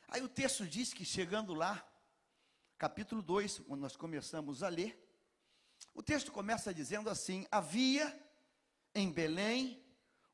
Aí 0.09 0.23
o 0.23 0.29
texto 0.29 0.67
diz 0.67 0.93
que 0.93 1.05
chegando 1.05 1.55
lá, 1.55 1.85
capítulo 2.76 3.23
2, 3.23 3.61
quando 3.61 3.81
nós 3.81 3.97
começamos 3.97 4.62
a 4.62 4.69
ler, 4.69 5.09
o 5.95 6.02
texto 6.02 6.31
começa 6.31 6.75
dizendo 6.75 7.09
assim: 7.09 7.47
Havia 7.50 8.14
em 8.95 9.11
Belém 9.11 9.83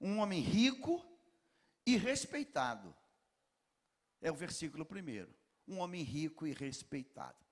um 0.01 0.19
homem 0.19 0.41
rico 0.41 1.05
e 1.85 1.97
respeitado. 1.97 2.95
É 4.21 4.31
o 4.31 4.35
versículo 4.35 4.85
primeiro. 4.85 5.33
Um 5.69 5.79
homem 5.79 6.03
rico 6.03 6.47
e 6.47 6.53
respeitado. 6.53 7.46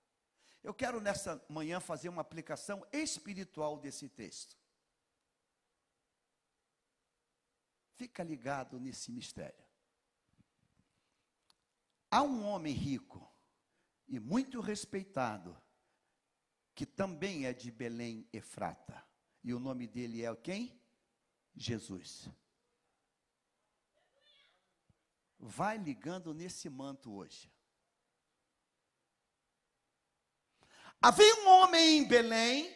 Eu 0.65 0.73
quero 0.73 0.99
nessa 0.99 1.45
manhã 1.47 1.79
fazer 1.79 2.09
uma 2.09 2.23
aplicação 2.23 2.87
espiritual 2.91 3.79
desse 3.79 4.09
texto. 4.09 4.57
Fica 7.97 8.25
ligado 8.25 8.81
nesse 8.81 9.13
mistério. 9.13 9.63
Há 12.11 12.23
um 12.23 12.47
homem 12.47 12.73
rico 12.73 13.31
e 14.09 14.19
muito 14.19 14.63
respeitado, 14.63 15.55
que 16.75 16.87
também 16.87 17.45
é 17.45 17.53
de 17.53 17.71
Belém 17.71 18.27
Efrata. 18.33 19.07
E 19.43 19.53
o 19.53 19.61
nome 19.61 19.87
dele 19.87 20.25
é 20.25 20.35
quem? 20.35 20.81
Jesus. 21.55 22.31
Vai 25.39 25.77
ligando 25.77 26.33
nesse 26.33 26.71
manto 26.71 27.13
hoje. 27.13 27.54
Havia 31.05 31.35
um 31.43 31.49
homem 31.49 31.99
em 31.99 32.05
Belém, 32.05 32.75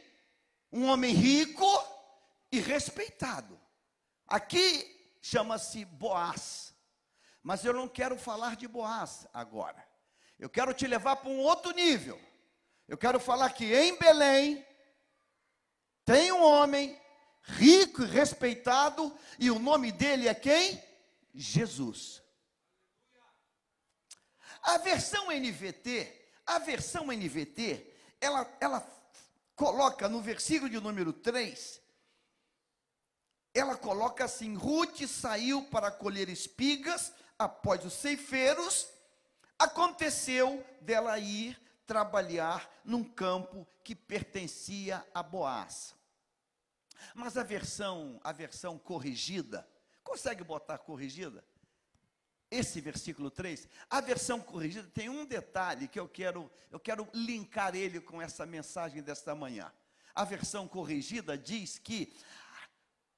um 0.71 0.85
homem 0.85 1.15
rico 1.15 1.65
e 2.53 2.61
respeitado. 2.61 3.59
Aqui 4.27 5.17
chama-se 5.23 5.83
Boaz. 5.87 6.75
Mas 7.43 7.65
eu 7.65 7.73
não 7.73 7.89
quero 7.89 8.19
falar 8.19 8.55
de 8.55 8.69
Boaz 8.69 9.27
agora. 9.33 9.83
Eu 10.39 10.51
quero 10.51 10.75
te 10.75 10.87
levar 10.87 11.17
para 11.17 11.31
um 11.31 11.39
outro 11.39 11.71
nível. 11.71 12.21
Eu 12.87 12.99
quero 12.99 13.19
falar 13.19 13.49
que 13.55 13.75
em 13.75 13.97
Belém 13.97 14.63
tem 16.05 16.31
um 16.31 16.43
homem 16.43 17.01
rico 17.45 18.03
e 18.03 18.09
respeitado, 18.09 19.19
e 19.39 19.51
o 19.51 19.59
nome 19.59 19.91
dele 19.91 20.29
é 20.29 20.35
quem? 20.35 20.79
Jesus. 21.35 22.23
A 24.61 24.77
versão 24.77 25.31
NVT, 25.31 26.31
a 26.45 26.59
versão 26.59 27.07
NVT, 27.07 27.95
ela, 28.21 28.57
ela 28.61 28.99
coloca 29.55 30.09
no 30.09 30.21
versículo 30.21 30.71
de 30.71 30.81
número 30.81 31.13
3, 31.13 31.81
ela 33.55 33.77
coloca 33.77 34.25
assim: 34.25 34.55
Ruth 34.55 35.07
saiu 35.07 35.65
para 35.65 35.91
colher 35.91 36.29
espigas 36.29 37.13
após 37.39 37.85
os 37.85 37.95
ceifeiros, 37.95 38.89
aconteceu 39.59 40.65
dela 40.81 41.19
ir 41.19 41.61
trabalhar 41.87 42.71
num 42.85 43.03
campo 43.03 43.67
que 43.83 43.95
pertencia 43.95 45.05
a 45.15 45.23
Boaz. 45.23 45.95
Mas 47.15 47.37
a 47.37 47.43
versão, 47.43 48.21
a 48.23 48.33
versão 48.33 48.79
corrigida, 48.79 49.67
consegue 50.05 50.45
botar 50.45 50.79
corrigida? 50.79 51.45
Esse 52.51 52.81
versículo 52.81 53.31
3, 53.31 53.69
a 53.91 54.01
versão 54.01 54.41
corrigida 54.41 54.89
tem 54.95 55.09
um 55.11 55.27
detalhe 55.27 55.87
que 55.87 56.01
eu 56.01 56.09
quero, 56.09 56.51
eu 56.71 56.81
quero 56.81 57.07
linkar 57.13 57.75
ele 57.75 58.01
com 58.01 58.23
essa 58.23 58.47
mensagem 58.47 59.03
desta 59.03 59.35
manhã. 59.35 59.71
A 60.15 60.25
versão 60.25 60.67
corrigida 60.67 61.37
diz 61.37 61.79
que 61.79 62.17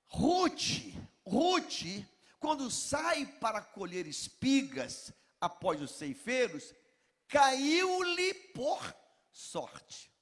Ruth, 0.08 0.92
Ruth, 1.24 2.04
quando 2.40 2.68
sai 2.70 3.24
para 3.24 3.62
colher 3.62 4.06
espigas 4.06 5.12
após 5.40 5.80
os 5.80 5.92
ceifeiros, 5.92 6.74
caiu-lhe 7.28 8.34
por 8.34 8.94
sorte. 9.30 10.12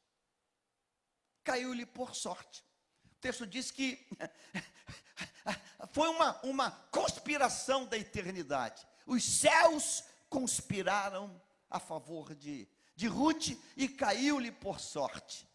Caiu-lhe 1.43 1.87
por 1.87 2.15
sorte. 2.15 2.63
O 3.11 3.15
texto 3.21 3.47
diz 3.47 3.71
que 3.71 4.07
foi 5.93 6.09
uma, 6.09 6.39
uma 6.43 6.71
conspiração 6.93 7.87
da 7.87 7.97
eternidade. 7.97 8.87
Os 9.09 9.25
céus 9.25 10.05
conspiraram 10.29 11.41
a 11.71 11.81
favor 11.81 12.35
de, 12.35 12.69
de 12.95 13.07
Ruth 13.07 13.57
e 13.75 13.89
caiu-lhe 13.89 14.53
por 14.53 14.79
sorte. 14.79 15.49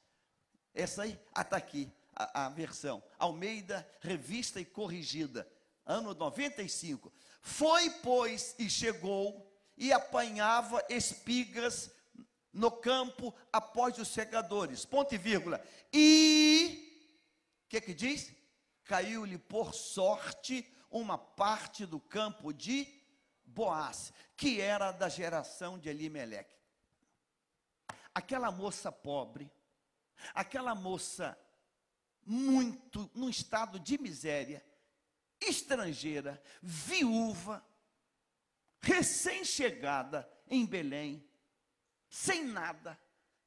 Essa 0.74 1.04
aí, 1.04 1.12
está 1.12 1.56
ah, 1.56 1.58
aqui, 1.58 1.88
a, 2.16 2.46
a 2.46 2.50
versão. 2.50 3.04
Almeida, 3.20 3.88
revista 4.02 4.60
e 4.60 4.66
corrigida, 4.66 5.48
ano 5.86 6.16
95. 6.16 7.14
Foi, 7.42 7.92
pois, 8.02 8.56
e 8.58 8.68
chegou 8.68 9.48
e 9.78 9.94
apanhava 9.94 10.84
espigas 10.90 11.92
no 12.52 12.72
campo 12.72 13.32
após 13.52 14.00
os 14.00 14.08
segadores. 14.08 14.84
Ponto 14.84 15.14
e 15.14 15.18
vírgula. 15.20 15.64
E 15.94 16.90
que 17.70 17.80
que 17.82 17.94
diz? 17.94 18.34
Caiu-lhe 18.84 19.38
por 19.38 19.76
sorte 19.76 20.68
uma 20.90 21.20
parte 21.20 21.86
do 21.86 22.00
campo 22.00 22.52
de 22.52 23.03
Boaz, 23.54 24.12
que 24.36 24.60
era 24.60 24.92
da 24.92 25.08
geração 25.08 25.78
de 25.78 25.90
Elimeleque. 25.90 26.56
Aquela 28.14 28.52
moça 28.52 28.92
pobre, 28.92 29.52
aquela 30.34 30.76
moça 30.76 31.38
muito 32.26 33.10
num 33.14 33.30
estado 33.30 33.80
de 33.80 33.98
miséria, 33.98 34.64
estrangeira, 35.40 36.42
viúva, 36.62 37.64
recém-chegada 38.82 40.30
em 40.48 40.66
Belém, 40.66 41.28
sem 42.10 42.44
nada, 42.46 43.00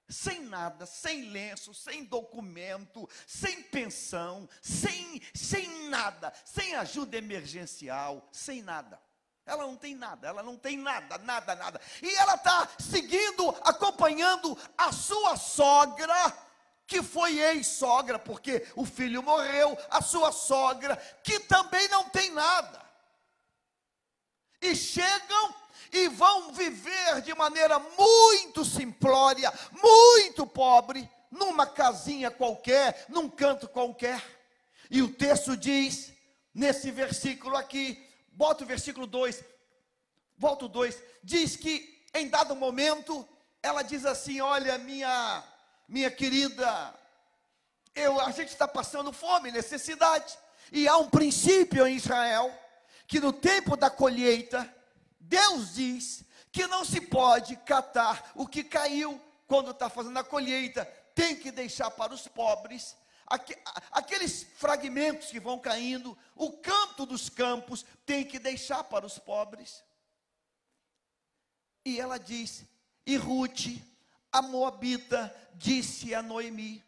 sem 0.09 0.41
nada, 0.43 0.87
sem 0.87 1.31
lenço, 1.31 1.75
sem 1.75 2.05
documento, 2.05 3.09
sem 3.27 3.63
pensão, 3.65 4.49
sem, 4.61 5.21
sem 5.35 5.89
nada, 5.89 6.33
sem 6.45 6.75
ajuda 6.75 7.17
emergencial, 7.17 8.29
sem 8.33 8.63
nada. 8.63 9.01
Ela 9.47 9.65
não 9.65 9.77
tem 9.77 9.95
nada, 9.95 10.27
ela 10.27 10.43
não 10.43 10.57
tem 10.57 10.77
nada, 10.77 11.19
nada, 11.19 11.55
nada. 11.55 11.81
E 12.03 12.13
ela 12.17 12.35
está 12.35 12.69
seguindo, 12.81 13.49
acompanhando 13.63 14.59
a 14.77 14.91
sua 14.91 15.37
sogra, 15.37 16.37
que 16.85 17.01
foi 17.01 17.39
ex-sogra, 17.39 18.19
porque 18.19 18.67
o 18.75 18.85
filho 18.85 19.23
morreu, 19.23 19.79
a 19.89 20.03
sua 20.03 20.33
sogra, 20.33 20.97
que 21.23 21.39
também 21.41 21.87
não 21.89 22.09
tem 22.09 22.31
nada. 22.33 22.85
E 24.61 24.75
chegam 24.75 25.55
e 25.93 26.09
vão 26.09 26.53
viver 26.53 27.21
de 27.23 27.33
maneira 27.33 27.79
muito 27.79 28.65
simplória, 28.65 29.53
muito 29.81 30.45
pobre, 30.45 31.09
numa 31.31 31.67
casinha 31.67 32.33
qualquer, 32.33 33.07
num 33.09 33.29
canto 33.29 33.69
qualquer. 33.69 34.21
E 34.91 35.03
o 35.03 35.13
texto 35.13 35.57
diz, 35.57 36.13
nesse 36.53 36.91
versículo 36.91 37.57
aqui, 37.57 38.06
bota 38.37 38.63
o 38.63 38.67
versículo 38.67 39.07
2, 39.07 39.43
volta 40.37 40.67
o 40.67 40.69
2, 40.69 41.03
diz 41.25 41.57
que 41.57 41.97
em 42.15 42.29
dado 42.29 42.55
momento, 42.55 43.27
ela 43.63 43.83
diz 43.83 44.05
assim: 44.05 44.41
Olha, 44.41 44.79
minha, 44.79 45.43
minha 45.89 46.11
querida, 46.11 46.95
eu, 47.95 48.21
a 48.21 48.31
gente 48.31 48.49
está 48.49 48.69
passando 48.69 49.13
fome, 49.13 49.51
necessidade, 49.51 50.37
e 50.71 50.87
há 50.87 50.97
um 50.99 51.09
princípio 51.09 51.87
em 51.87 51.97
Israel, 51.97 52.53
que 53.07 53.19
no 53.19 53.33
tempo 53.33 53.77
da 53.77 53.89
colheita, 53.89 54.73
Deus 55.19 55.75
diz 55.75 56.25
que 56.53 56.67
não 56.67 56.85
se 56.85 57.01
pode 57.01 57.57
catar 57.57 58.33
o 58.35 58.47
que 58.47 58.63
caiu 58.63 59.21
quando 59.47 59.71
está 59.71 59.89
fazendo 59.89 60.19
a 60.19 60.25
colheita, 60.25 60.85
tem 61.15 61.37
que 61.37 61.51
deixar 61.51 61.91
para 61.91 62.13
os 62.13 62.29
pobres. 62.29 62.97
Aqueles 63.91 64.45
fragmentos 64.57 65.31
que 65.31 65.41
vão 65.41 65.59
caindo, 65.59 66.17
o 66.35 66.53
canto 66.53 67.05
dos 67.05 67.29
campos, 67.29 67.85
tem 68.05 68.25
que 68.25 68.39
deixar 68.39 68.85
para 68.85 69.05
os 69.05 69.19
pobres. 69.19 69.83
E 71.85 72.01
ela 72.01 72.19
diz, 72.19 72.65
e 73.05 73.17
Ruth, 73.17 73.81
a 74.33 74.43
Moabita, 74.43 75.35
disse 75.55 76.15
a 76.15 76.23
Noemi, 76.23 76.85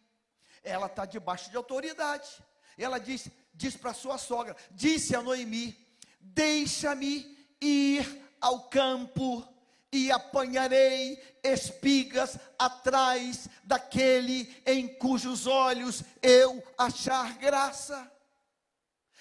ela 0.62 0.86
está 0.86 1.04
debaixo 1.04 1.50
de 1.50 1.56
autoridade. 1.56 2.28
Ela 2.76 2.98
diz, 2.98 3.28
diz 3.54 3.76
para 3.76 3.94
sua 3.94 4.18
sogra, 4.18 4.56
disse 4.70 5.14
a 5.14 5.22
Noemi, 5.22 5.76
deixa-me 6.20 7.36
ir 7.60 8.28
ao 8.40 8.68
campo 8.68 9.46
e 9.92 10.12
apanharei 10.12 11.22
espigas 11.42 12.36
atrás 12.58 13.48
daquele 13.64 14.54
em 14.66 14.86
cujos 14.98 15.46
olhos 15.46 16.02
eu 16.22 16.62
achar 16.76 17.34
graça. 17.38 18.10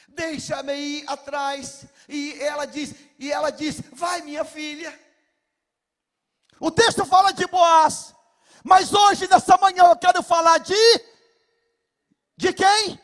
Deixa-me 0.10 0.74
ir 0.74 1.04
atrás. 1.08 1.86
E 2.08 2.34
ela 2.42 2.66
diz, 2.66 2.94
e 3.20 3.32
ela 3.32 3.50
diz: 3.50 3.82
"Vai, 3.94 4.22
minha 4.22 4.44
filha". 4.44 4.98
O 6.60 6.72
texto 6.72 7.06
fala 7.06 7.32
de 7.32 7.46
Boaz, 7.48 8.16
mas 8.64 8.94
hoje 8.94 9.28
nessa 9.28 9.58
manhã 9.58 9.84
eu 9.86 9.96
quero 9.96 10.24
falar 10.24 10.58
de 10.58 10.76
de 12.36 12.54
quem? 12.54 13.00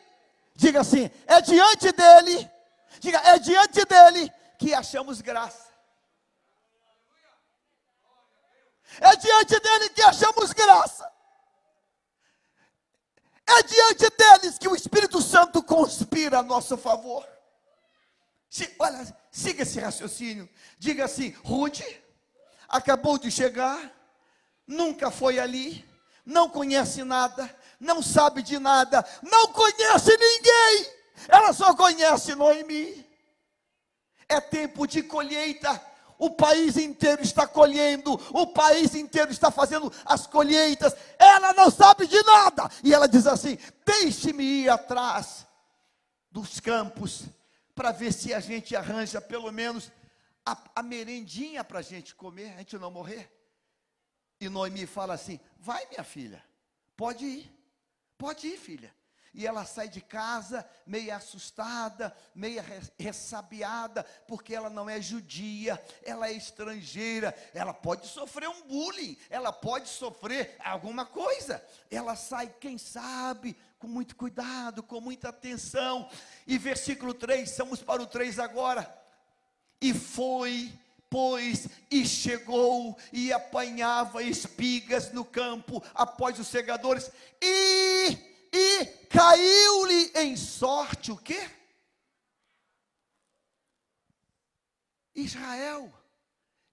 Diga 0.55 0.81
assim: 0.81 1.09
é 1.25 1.41
diante 1.41 1.91
dele. 1.91 2.49
Diga, 2.99 3.19
é 3.25 3.39
diante 3.39 3.83
dele 3.85 4.31
que 4.57 4.73
achamos 4.73 5.19
graça. 5.19 5.72
É 8.99 9.15
diante 9.15 9.59
dele 9.59 9.89
que 9.89 10.01
achamos 10.01 10.51
graça. 10.53 11.11
É 13.45 13.63
diante 13.63 14.09
deles 14.09 14.57
que 14.57 14.67
o 14.67 14.75
Espírito 14.75 15.21
Santo 15.21 15.61
conspira 15.61 16.39
a 16.39 16.43
nosso 16.43 16.77
favor. 16.77 17.27
Se, 18.49 18.73
olha, 18.79 19.17
siga 19.31 19.63
esse 19.63 19.79
raciocínio. 19.79 20.49
Diga 20.77 21.05
assim: 21.05 21.31
Rude 21.43 21.83
acabou 22.69 23.17
de 23.17 23.29
chegar, 23.29 23.91
nunca 24.65 25.11
foi 25.11 25.39
ali, 25.39 25.85
não 26.25 26.49
conhece 26.49 27.03
nada, 27.03 27.53
não 27.79 28.01
sabe 28.01 28.41
de 28.41 28.57
nada, 28.59 29.05
não 29.21 29.47
conhece 29.47 30.15
ninguém. 30.17 30.93
Ela 31.27 31.53
só 31.53 31.75
conhece 31.75 32.35
Noemi. 32.35 33.05
É 34.29 34.39
tempo 34.39 34.87
de 34.87 35.03
colheita 35.03 35.79
o 36.23 36.29
país 36.29 36.77
inteiro 36.77 37.21
está 37.21 37.45
colhendo, 37.45 38.13
o 38.31 38.47
país 38.47 38.95
inteiro 38.95 39.29
está 39.29 39.51
fazendo 39.51 39.91
as 40.05 40.25
colheitas, 40.25 40.95
ela 41.19 41.51
não 41.51 41.69
sabe 41.69 42.07
de 42.07 42.21
nada, 42.23 42.69
e 42.81 42.93
ela 42.93 43.07
diz 43.07 43.27
assim: 43.27 43.57
deixe-me 43.85 44.41
ir 44.41 44.69
atrás 44.69 45.45
dos 46.31 46.61
campos 46.61 47.23
para 47.75 47.91
ver 47.91 48.13
se 48.13 48.33
a 48.33 48.39
gente 48.39 48.73
arranja 48.73 49.19
pelo 49.19 49.51
menos 49.51 49.91
a, 50.45 50.57
a 50.77 50.81
merendinha 50.81 51.61
para 51.61 51.79
a 51.79 51.83
gente 51.83 52.15
comer, 52.15 52.53
a 52.53 52.59
gente 52.59 52.77
não 52.77 52.89
morrer. 52.89 53.29
E 54.39 54.47
Noemi 54.47 54.85
fala 54.85 55.15
assim: 55.15 55.41
Vai, 55.59 55.85
minha 55.87 56.05
filha, 56.05 56.41
pode 56.95 57.25
ir, 57.25 57.53
pode 58.17 58.47
ir, 58.47 58.57
filha. 58.57 58.95
E 59.33 59.47
ela 59.47 59.65
sai 59.65 59.89
de 59.89 59.99
casa 59.99 60.63
meio 60.85 61.13
assustada, 61.15 62.15
meio 62.35 62.63
ressabiada, 62.99 64.03
porque 64.27 64.53
ela 64.53 64.69
não 64.69 64.89
é 64.89 65.01
judia, 65.01 65.83
ela 66.03 66.27
é 66.27 66.33
estrangeira, 66.33 67.35
ela 67.53 67.73
pode 67.73 68.07
sofrer 68.07 68.47
um 68.47 68.61
bullying, 68.67 69.17
ela 69.29 69.51
pode 69.51 69.89
sofrer 69.89 70.55
alguma 70.59 71.05
coisa. 71.05 71.63
Ela 71.89 72.15
sai, 72.15 72.53
quem 72.59 72.77
sabe, 72.77 73.57
com 73.79 73.87
muito 73.87 74.15
cuidado, 74.15 74.83
com 74.83 75.01
muita 75.01 75.29
atenção. 75.29 76.07
E 76.45 76.57
versículo 76.57 77.13
3, 77.13 77.57
vamos 77.57 77.81
para 77.81 78.01
o 78.01 78.07
3 78.07 78.37
agora. 78.39 79.01
E 79.81 79.93
foi 79.93 80.71
pois, 81.13 81.67
e 81.91 82.07
chegou 82.07 82.97
e 83.11 83.31
apanhava 83.31 84.23
espigas 84.23 85.11
no 85.11 85.23
campo 85.23 85.79
após 85.93 86.39
os 86.39 86.47
segadores, 86.47 87.11
e, 87.39 88.17
e 88.53 88.85
caiu-lhe 89.09 90.11
em 90.15 90.37
sorte 90.37 91.11
o 91.11 91.17
quê? 91.17 91.49
Israel 95.15 95.91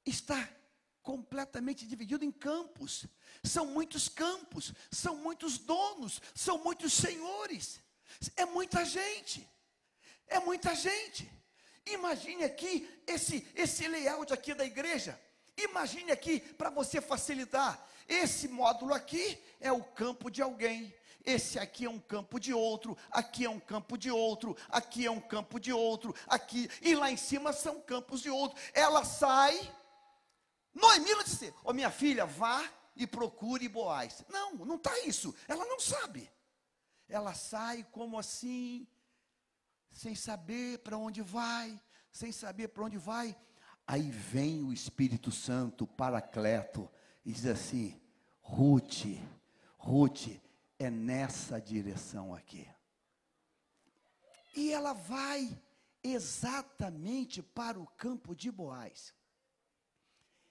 está 0.04 0.48
completamente 1.02 1.86
dividido 1.86 2.24
em 2.24 2.30
campos. 2.30 3.06
São 3.42 3.64
muitos 3.64 4.08
campos, 4.08 4.74
são 4.90 5.16
muitos 5.16 5.56
donos, 5.56 6.20
são 6.34 6.58
muitos 6.58 6.92
senhores. 6.92 7.80
É 8.36 8.44
muita 8.44 8.84
gente. 8.84 9.48
É 10.26 10.38
muita 10.38 10.74
gente. 10.74 11.30
Imagine 11.86 12.44
aqui 12.44 12.88
esse, 13.06 13.46
esse 13.54 13.88
layout 13.88 14.32
aqui 14.32 14.52
da 14.52 14.64
igreja. 14.64 15.18
Imagine 15.56 16.12
aqui 16.12 16.40
para 16.40 16.68
você 16.68 17.00
facilitar. 17.00 17.88
Esse 18.06 18.48
módulo 18.48 18.92
aqui 18.92 19.42
é 19.60 19.72
o 19.72 19.82
campo 19.82 20.30
de 20.30 20.42
alguém. 20.42 20.94
Esse 21.24 21.58
aqui 21.58 21.84
é 21.84 21.90
um 21.90 21.98
campo 21.98 22.40
de 22.40 22.52
outro, 22.52 22.96
aqui 23.10 23.44
é 23.44 23.50
um 23.50 23.60
campo 23.60 23.98
de 23.98 24.10
outro, 24.10 24.56
aqui 24.68 25.04
é 25.06 25.10
um 25.10 25.20
campo 25.20 25.60
de 25.60 25.72
outro, 25.72 26.14
aqui 26.26 26.68
e 26.80 26.94
lá 26.94 27.10
em 27.10 27.16
cima 27.16 27.52
são 27.52 27.80
campos 27.80 28.20
de 28.20 28.30
outro. 28.30 28.58
Ela 28.72 29.04
sai. 29.04 29.58
Noemi 30.74 31.10
não 31.10 31.22
disse: 31.22 31.52
"Ó 31.64 31.70
oh, 31.70 31.72
minha 31.72 31.90
filha, 31.90 32.24
vá 32.24 32.64
e 32.96 33.06
procure 33.06 33.68
Boaz". 33.68 34.24
Não, 34.28 34.54
não 34.54 34.76
está 34.76 34.98
isso. 35.00 35.34
Ela 35.46 35.64
não 35.66 35.78
sabe. 35.78 36.30
Ela 37.08 37.34
sai 37.34 37.84
como 37.90 38.18
assim, 38.18 38.86
sem 39.90 40.14
saber 40.14 40.78
para 40.78 40.96
onde 40.96 41.20
vai, 41.20 41.78
sem 42.10 42.32
saber 42.32 42.68
para 42.68 42.84
onde 42.84 42.96
vai. 42.96 43.36
Aí 43.86 44.10
vem 44.10 44.62
o 44.62 44.72
Espírito 44.72 45.32
Santo, 45.32 45.86
Paracleto, 45.86 46.88
e 47.24 47.32
diz 47.32 47.44
assim: 47.46 48.00
Ruth, 48.40 49.04
Ruth, 49.76 50.28
é 50.80 50.88
nessa 50.88 51.60
direção 51.60 52.34
aqui. 52.34 52.66
E 54.56 54.72
ela 54.72 54.94
vai 54.94 55.56
exatamente 56.02 57.42
para 57.42 57.78
o 57.78 57.86
campo 57.86 58.34
de 58.34 58.50
Boaz. 58.50 59.14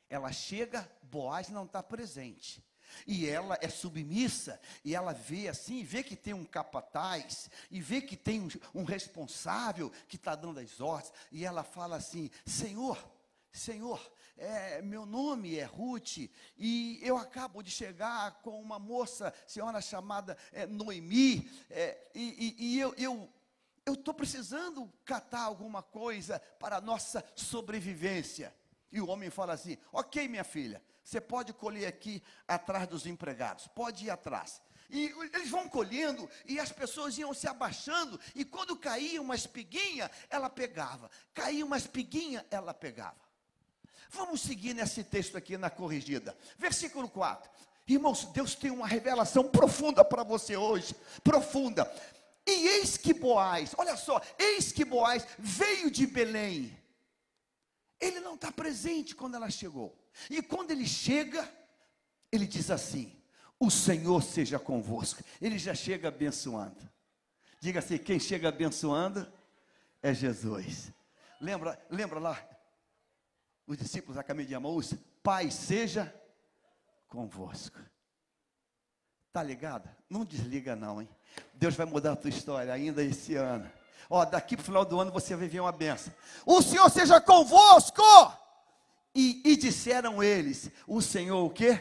Ela 0.08 0.32
chega, 0.32 0.90
Boaz 1.02 1.50
não 1.50 1.66
está 1.66 1.82
presente. 1.82 2.64
E 3.06 3.28
ela 3.28 3.58
é 3.60 3.70
submissa, 3.70 4.60
e 4.84 4.96
ela 4.96 5.14
vê 5.14 5.48
assim, 5.48 5.84
vê 5.84 6.04
que 6.04 6.16
tem 6.16 6.34
um 6.34 6.46
capataz, 6.46 7.50
e 7.70 7.80
vê 7.80 8.02
que 8.02 8.18
tem 8.18 8.42
um, 8.42 8.50
um 8.74 8.84
responsável 8.84 9.92
que 10.08 10.16
está 10.16 10.36
dando 10.36 10.60
as 10.60 10.80
ordens, 10.80 11.14
e 11.32 11.46
ela 11.46 11.64
fala 11.64 11.98
assim: 11.98 12.32
Senhor, 12.46 12.98
Senhor, 13.52 14.00
é, 14.40 14.82
meu 14.82 15.06
nome 15.06 15.58
é 15.58 15.66
Ruth, 15.66 16.30
e 16.58 17.00
eu 17.02 17.18
acabo 17.18 17.62
de 17.62 17.70
chegar 17.70 18.42
com 18.42 18.62
uma 18.62 18.80
moça, 18.80 19.34
senhora 19.46 19.82
chamada 19.82 20.38
é, 20.52 20.66
Noemi, 20.66 21.50
é, 21.70 21.98
e, 22.16 22.56
e, 22.58 22.76
e 22.76 22.80
eu, 22.80 22.96
eu 23.86 23.94
estou 23.94 24.14
precisando 24.14 24.92
catar 25.04 25.42
alguma 25.42 25.84
coisa 25.84 26.40
para 26.60 26.78
a 26.78 26.82
nossa 26.82 27.24
sobrevivência. 27.36 28.56
E 28.92 29.02
o 29.02 29.08
homem 29.08 29.30
fala 29.30 29.54
assim: 29.54 29.78
Ok, 29.92 30.28
minha 30.28 30.44
filha, 30.44 30.82
você 31.04 31.20
pode 31.20 31.54
colher 31.54 31.88
aqui 31.88 32.24
atrás 32.48 32.88
dos 32.88 33.06
empregados, 33.06 33.68
pode 33.68 34.06
ir 34.06 34.10
atrás. 34.10 34.62
E 34.90 35.14
eles 35.34 35.50
vão 35.52 35.70
colhendo, 35.70 36.28
e 36.48 36.60
as 36.60 36.72
pessoas 36.72 37.16
iam 37.18 37.32
se 37.34 37.48
abaixando, 37.48 38.20
e 38.34 38.44
quando 38.44 38.76
caía 38.76 39.22
uma 39.22 39.36
espiguinha, 39.36 40.10
ela 40.30 40.50
pegava. 40.50 41.12
Caía 41.32 41.64
uma 41.64 41.78
espiguinha, 41.78 42.44
ela 42.50 42.74
pegava. 42.74 43.29
Vamos 44.10 44.42
seguir 44.42 44.74
nesse 44.74 45.04
texto 45.04 45.38
aqui 45.38 45.58
na 45.58 45.70
corrigida. 45.70 46.36
Versículo 46.58 47.08
4. 47.08 47.50
Irmãos, 47.88 48.26
Deus 48.26 48.56
tem 48.56 48.72
uma 48.72 48.88
revelação 48.88 49.48
profunda 49.48 50.04
para 50.04 50.24
você 50.24 50.58
hoje. 50.58 50.96
Profunda. 51.24 51.92
E 52.46 52.52
eis 52.52 52.98
que 52.98 53.14
Boaz, 53.14 53.74
olha 53.78 53.96
só, 53.96 54.22
eis 54.38 54.72
que 54.72 54.84
Boaz 54.84 55.26
veio 55.38 55.92
de 55.92 56.08
Belém. 56.08 56.76
Ele 58.00 58.20
não 58.20 58.36
está 58.36 58.52
presente 58.52 59.16
quando 59.16 59.36
ela 59.36 59.50
chegou. 59.50 59.96
E 60.30 60.42
quando 60.42 60.72
ele 60.72 60.88
chega, 60.88 61.48
ele 62.32 62.48
diz 62.48 62.72
assim: 62.72 63.16
O 63.60 63.70
Senhor 63.70 64.24
seja 64.24 64.58
convosco. 64.58 65.24
Ele 65.42 65.60
já 65.60 65.76
chega 65.76 66.08
abençoando. 66.08 66.90
Diga 67.60 67.80
assim: 67.80 67.98
quem 67.98 68.20
chega 68.20 68.50
abençoando 68.50 69.32
é 70.02 70.14
Jesus. 70.14 70.92
Lembra, 71.42 71.80
lembra 71.90 72.20
lá, 72.20 72.50
os 73.70 73.78
discípulos 73.78 74.18
a 74.18 74.24
caminho 74.24 74.48
de 74.48 74.56
Amaús? 74.56 74.96
Pai 75.22 75.52
seja 75.52 76.14
convosco. 77.08 77.80
Tá 79.32 79.44
ligado? 79.44 79.88
Não 80.10 80.26
desliga 80.26 80.76
não, 80.76 81.00
hein? 81.00 81.08
Deus 81.54 81.76
vai 81.76 81.86
mudar 81.86 82.14
a 82.14 82.16
tua 82.16 82.32
história 82.32 82.74
ainda 82.74 83.04
esse 83.04 83.36
ano. 83.36 83.72
Ó, 84.10 84.26
daqui 84.26 84.56
para 84.56 84.64
o 84.64 84.66
final 84.66 84.84
do 84.84 85.00
ano 85.00 85.12
você 85.12 85.36
vai 85.36 85.48
ver 85.48 85.60
uma 85.60 85.72
benção. 85.72 86.12
O 86.48 86.64
Senhor 86.64 86.90
seja 86.90 87.22
convosco. 87.22 88.02
E, 89.14 89.42
e 89.46 89.56
disseram 89.56 90.24
eles: 90.24 90.72
O 90.88 91.00
Senhor 91.00 91.46
o 91.46 91.50
que? 91.52 91.80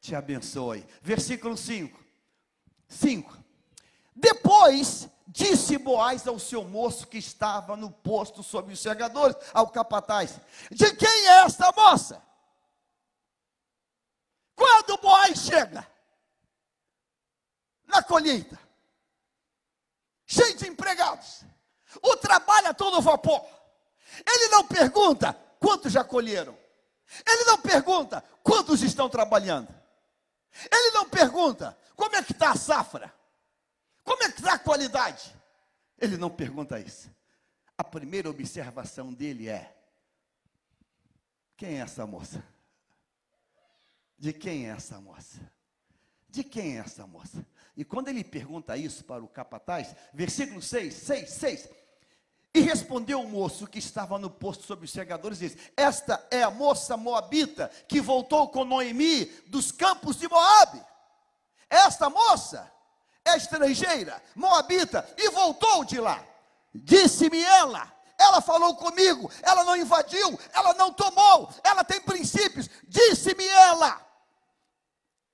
Te 0.00 0.14
abençoe. 0.14 0.84
Versículo 1.00 1.56
5. 1.56 1.98
5. 2.86 3.38
Depois 4.14 5.08
disse 5.28 5.76
Boaz 5.76 6.26
ao 6.26 6.38
seu 6.38 6.64
moço 6.64 7.06
que 7.06 7.18
estava 7.18 7.76
no 7.76 7.90
posto 7.90 8.42
sob 8.42 8.72
os 8.72 8.80
segadores, 8.80 9.36
ao 9.52 9.68
capataz: 9.68 10.40
De 10.70 10.96
quem 10.96 11.26
é 11.26 11.44
esta 11.44 11.70
moça? 11.72 12.22
Quando 14.56 14.96
Boaz 14.96 15.38
chega 15.40 15.86
na 17.86 18.02
colheita, 18.02 18.58
cheio 20.26 20.56
de 20.56 20.66
empregados, 20.66 21.42
o 22.02 22.16
trabalho 22.16 22.68
a 22.68 22.74
todo 22.74 23.00
vapor, 23.00 23.46
ele 24.26 24.48
não 24.48 24.66
pergunta 24.66 25.32
quantos 25.60 25.92
já 25.92 26.02
colheram. 26.02 26.56
Ele 27.26 27.44
não 27.44 27.58
pergunta 27.58 28.22
quantos 28.42 28.82
estão 28.82 29.08
trabalhando. 29.08 29.74
Ele 30.70 30.90
não 30.90 31.08
pergunta 31.08 31.78
como 31.96 32.14
é 32.16 32.22
que 32.22 32.32
está 32.32 32.50
a 32.50 32.56
safra. 32.56 33.17
Como 34.08 34.22
é 34.22 34.30
que 34.30 34.40
está 34.40 34.54
a 34.54 34.58
qualidade. 34.58 35.36
Ele 35.98 36.16
não 36.16 36.30
pergunta 36.30 36.80
isso. 36.80 37.10
A 37.76 37.84
primeira 37.84 38.30
observação 38.30 39.12
dele 39.12 39.50
é: 39.50 39.76
quem 41.54 41.78
é 41.78 41.82
essa 41.82 42.06
moça? 42.06 42.42
De 44.18 44.32
quem 44.32 44.66
é 44.66 44.70
essa 44.70 44.98
moça? 44.98 45.38
De 46.26 46.42
quem 46.42 46.78
é 46.78 46.80
essa 46.80 47.06
moça? 47.06 47.46
E 47.76 47.84
quando 47.84 48.08
ele 48.08 48.24
pergunta 48.24 48.78
isso 48.78 49.04
para 49.04 49.22
o 49.22 49.28
capataz, 49.28 49.94
versículo 50.14 50.62
6, 50.62 50.94
6, 50.94 51.28
6. 51.28 51.68
E 52.54 52.60
respondeu 52.60 53.20
o 53.20 53.28
moço 53.28 53.66
que 53.66 53.78
estava 53.78 54.18
no 54.18 54.30
posto 54.30 54.64
sobre 54.64 54.86
os 54.86 54.90
segadores, 54.90 55.40
disse: 55.40 55.70
Esta 55.76 56.26
é 56.30 56.42
a 56.42 56.50
moça 56.50 56.96
moabita 56.96 57.70
que 57.86 58.00
voltou 58.00 58.48
com 58.48 58.64
Noemi 58.64 59.26
dos 59.48 59.70
campos 59.70 60.16
de 60.16 60.26
Moabe. 60.26 60.82
Esta 61.68 62.08
moça 62.08 62.77
estrangeira, 63.36 64.22
moabita, 64.34 65.08
e 65.16 65.30
voltou 65.30 65.84
de 65.84 66.00
lá. 66.00 66.22
Disse-me 66.74 67.42
ela, 67.42 67.92
ela 68.18 68.40
falou 68.40 68.76
comigo, 68.76 69.30
ela 69.42 69.64
não 69.64 69.76
invadiu, 69.76 70.38
ela 70.52 70.74
não 70.74 70.92
tomou, 70.92 71.50
ela 71.62 71.84
tem 71.84 72.00
princípios. 72.00 72.68
Disse-me 72.86 73.46
ela: 73.46 74.00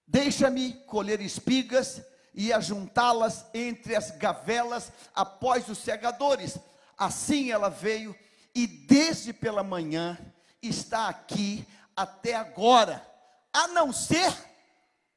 Deixa-me 0.07 0.75
colher 0.87 1.21
espigas 1.21 2.03
e 2.35 2.53
ajuntá-las 2.53 3.45
entre 3.55 3.95
as 3.95 4.11
gavelas 4.11 4.91
após 5.15 5.69
os 5.69 5.79
segadores 5.79 6.59
Assim 6.97 7.51
ela 7.51 7.69
veio 7.69 8.17
e 8.55 8.67
desde 8.67 9.33
pela 9.33 9.63
manhã 9.63 10.19
está 10.63 11.09
aqui 11.09 11.67
até 11.97 12.35
agora, 12.35 13.07
a 13.53 13.69
não 13.69 13.93
ser 13.93 14.33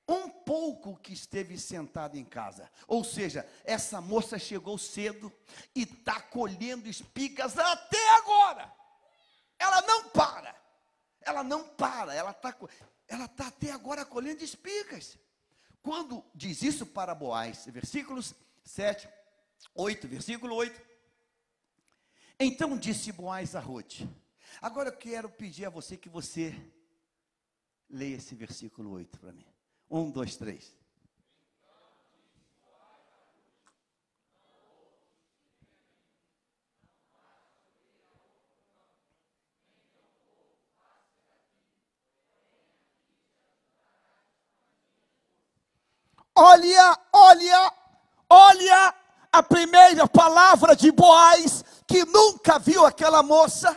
um 0.08 0.30
pouco 0.30 0.98
que 0.98 1.13
esteve 1.13 1.58
sentada 1.60 2.17
em 2.17 2.24
casa. 2.24 2.72
Ou 2.88 3.04
seja, 3.04 3.48
essa 3.63 4.00
moça 4.00 4.39
chegou 4.39 4.78
cedo 4.78 5.32
e 5.76 5.84
está 5.84 6.22
colhendo 6.22 6.88
espigas 6.88 7.58
até 7.58 8.15
agora. 8.15 8.74
Ela 9.60 9.82
não 9.82 10.10
para. 10.10 10.56
Ela 11.22 11.43
não 11.43 11.67
para. 11.67 12.13
Ela 12.13 12.32
está 12.32 12.56
ela 13.08 13.28
tá 13.28 13.48
até 13.48 13.72
agora 13.72 14.06
colhendo 14.06 14.43
espigas. 14.43 15.17
Quando 15.82 16.24
diz 16.34 16.62
isso 16.62 16.86
para 16.86 17.15
Boaz, 17.15 17.65
versículos 17.67 18.34
7, 18.63 19.08
8, 19.74 20.08
versículo 20.08 20.56
8. 20.56 20.82
Então 22.39 22.78
disse 22.78 23.12
Boaz 23.12 23.56
a 23.56 23.60
Ruth. 23.60 24.02
Agora 24.62 24.89
eu 24.89 24.98
quero 24.98 25.30
pedir 25.30 25.65
a 25.65 25.70
você 25.70 25.98
que 25.98 26.10
você 26.10 26.56
leia 27.89 28.15
esse 28.15 28.36
versículo 28.36 28.91
8 28.91 29.20
para 29.20 29.32
mim. 29.32 29.57
Um, 29.89 30.12
dois, 30.12 30.36
três. 30.36 30.76
Olha, 46.36 47.00
olha, 47.12 47.73
olha 48.30 48.93
a 49.32 49.41
primeira 49.41 50.08
palavra 50.08 50.76
de 50.76 50.91
Boaz, 50.91 51.63
que 51.88 52.06
nunca 52.06 52.60
viu 52.60 52.86
aquela 52.86 53.23
moça, 53.23 53.76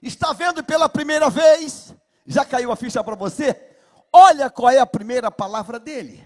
está 0.00 0.32
vendo 0.32 0.64
pela 0.64 0.88
primeira 0.88 1.28
vez, 1.28 1.92
já 2.26 2.44
caiu 2.44 2.72
a 2.72 2.76
ficha 2.76 3.04
para 3.04 3.14
você? 3.16 3.73
Olha 4.16 4.48
qual 4.48 4.70
é 4.70 4.78
a 4.78 4.86
primeira 4.86 5.28
palavra 5.28 5.80
dele. 5.80 6.24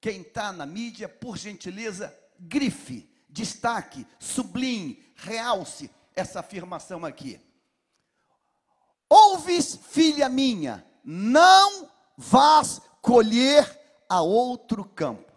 Quem 0.00 0.22
está 0.22 0.50
na 0.50 0.64
mídia, 0.64 1.06
por 1.06 1.36
gentileza, 1.36 2.18
grife, 2.40 3.06
destaque, 3.28 4.06
sublinhe, 4.18 5.04
realce 5.14 5.90
essa 6.16 6.40
afirmação 6.40 7.04
aqui. 7.04 7.38
Ouves, 9.10 9.76
filha 9.76 10.26
minha, 10.30 10.82
não 11.04 11.90
vás 12.16 12.80
colher 13.02 13.78
a 14.08 14.22
outro 14.22 14.86
campo. 14.86 15.30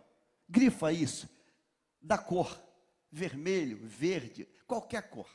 Grifa 0.47 0.93
isso, 0.93 1.27
da 2.01 2.17
cor, 2.17 2.57
vermelho, 3.11 3.85
verde, 3.85 4.47
qualquer 4.65 5.09
cor. 5.09 5.27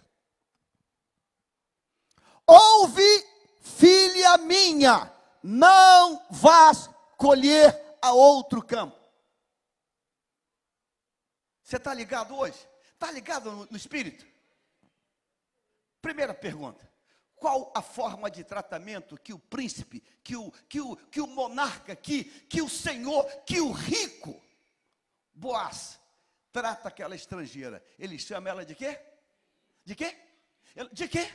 Ouve, 2.46 3.26
filha 3.60 4.38
minha, 4.38 5.12
não 5.42 6.26
vás 6.30 6.88
colher 7.16 7.96
a 8.00 8.12
outro 8.12 8.62
campo. 8.62 8.98
Você 11.62 11.76
está 11.76 11.94
ligado 11.94 12.36
hoje? 12.36 12.68
Está 12.92 13.10
ligado 13.10 13.50
no, 13.50 13.66
no 13.66 13.76
Espírito? 13.76 14.26
Primeira 16.00 16.34
pergunta. 16.34 16.90
Qual 17.36 17.72
a 17.74 17.82
forma 17.82 18.30
de 18.30 18.44
tratamento 18.44 19.18
que 19.18 19.32
o 19.32 19.38
príncipe, 19.38 20.00
que 20.22 20.36
o, 20.36 20.52
que 20.68 20.80
o, 20.80 20.96
que 20.96 21.20
o 21.20 21.26
monarca, 21.26 21.96
que, 21.96 22.24
que 22.24 22.62
o 22.62 22.68
senhor, 22.68 23.24
que 23.44 23.60
o 23.60 23.72
rico, 23.72 24.40
Boaz, 25.34 25.98
trata 26.52 26.88
aquela 26.88 27.16
estrangeira? 27.16 27.84
Ele 27.98 28.18
chama 28.18 28.48
ela 28.48 28.64
de 28.64 28.74
quê? 28.74 29.00
De 29.84 29.96
quê? 29.96 30.16
De 30.92 31.08
quê? 31.08 31.28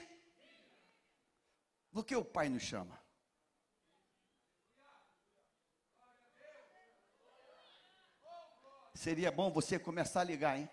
Do 1.91 2.03
que 2.03 2.15
o 2.15 2.23
pai 2.23 2.47
nos 2.47 2.63
chama? 2.63 2.97
Seria 8.97 9.31
bom 9.31 9.51
você 9.51 9.77
começar 9.77 10.21
a 10.21 10.23
ligar, 10.23 10.57
hein? 10.57 10.67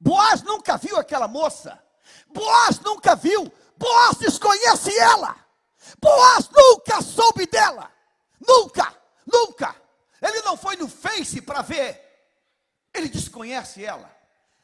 Boaz 0.00 0.42
nunca 0.42 0.78
viu 0.78 0.96
aquela 0.96 1.28
moça. 1.28 1.78
Boaz 2.28 2.80
nunca 2.80 3.14
viu, 3.14 3.52
Boaz 3.76 4.16
desconhece 4.16 4.98
ela, 4.98 5.36
Boaz 6.00 6.48
nunca 6.48 7.02
soube 7.02 7.46
dela, 7.46 7.92
nunca, 8.40 8.96
nunca. 9.30 9.76
Ele 10.22 10.40
não 10.40 10.56
foi 10.56 10.76
no 10.76 10.88
Face 10.88 11.42
para 11.42 11.60
ver, 11.60 12.02
ele 12.94 13.10
desconhece 13.10 13.84
ela. 13.84 14.10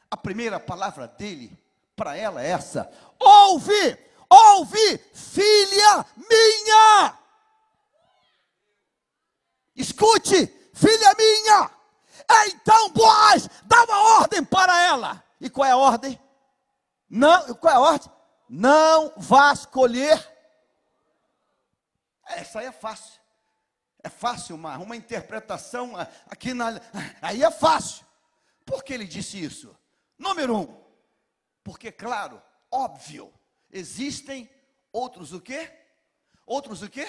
A 0.09 0.17
primeira 0.17 0.59
palavra 0.59 1.07
dele 1.07 1.55
para 1.95 2.17
ela 2.17 2.43
é 2.43 2.49
essa: 2.49 2.91
ouve, 3.19 3.99
ouve, 4.27 4.97
filha 5.13 6.05
minha. 6.17 7.24
Escute, 9.75 10.47
filha 10.73 11.13
minha. 11.17 11.71
Então 12.47 12.89
Boaz 12.91 13.47
dá 13.65 13.83
uma 13.83 14.19
ordem 14.19 14.43
para 14.43 14.81
ela. 14.85 15.23
E 15.39 15.49
qual 15.49 15.67
é 15.67 15.71
a 15.71 15.77
ordem? 15.77 16.19
Não, 17.09 17.53
qual 17.55 17.73
é 17.73 17.77
a 17.77 17.79
ordem? 17.79 18.11
Não 18.49 19.13
vás 19.17 19.65
colher. 19.65 20.33
Essa 22.25 22.59
aí 22.59 22.67
é 22.67 22.71
fácil. 22.71 23.21
É 24.01 24.09
fácil 24.09 24.55
uma, 24.55 24.77
uma 24.77 24.95
interpretação 24.95 25.93
aqui 26.27 26.53
na. 26.53 26.79
Aí 27.21 27.43
é 27.43 27.51
fácil. 27.51 28.05
Por 28.65 28.83
que 28.83 28.93
ele 28.93 29.05
disse 29.05 29.43
isso? 29.43 29.75
Número 30.17 30.55
um, 30.55 30.85
porque, 31.63 31.91
claro, 31.91 32.41
óbvio, 32.71 33.33
existem 33.71 34.49
outros 34.91 35.33
o 35.33 35.41
quê? 35.41 35.71
Outros 36.45 36.81
o 36.81 36.89
quê? 36.89 37.07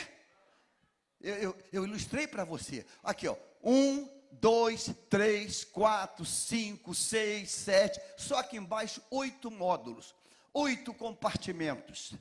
Eu, 1.27 1.35
eu, 1.35 1.59
eu 1.73 1.85
ilustrei 1.85 2.29
para 2.29 2.45
você. 2.45 2.87
Aqui, 3.03 3.27
ó. 3.27 3.37
Um, 3.61 4.09
dois, 4.31 4.95
três, 5.11 5.65
quatro, 5.65 6.25
cinco, 6.25 6.95
seis, 6.95 7.51
sete, 7.51 8.01
só 8.17 8.39
aqui 8.39 8.57
embaixo 8.57 9.03
oito 9.11 9.51
módulos, 9.51 10.15
oito 10.55 10.95
compartimentos. 10.95 12.15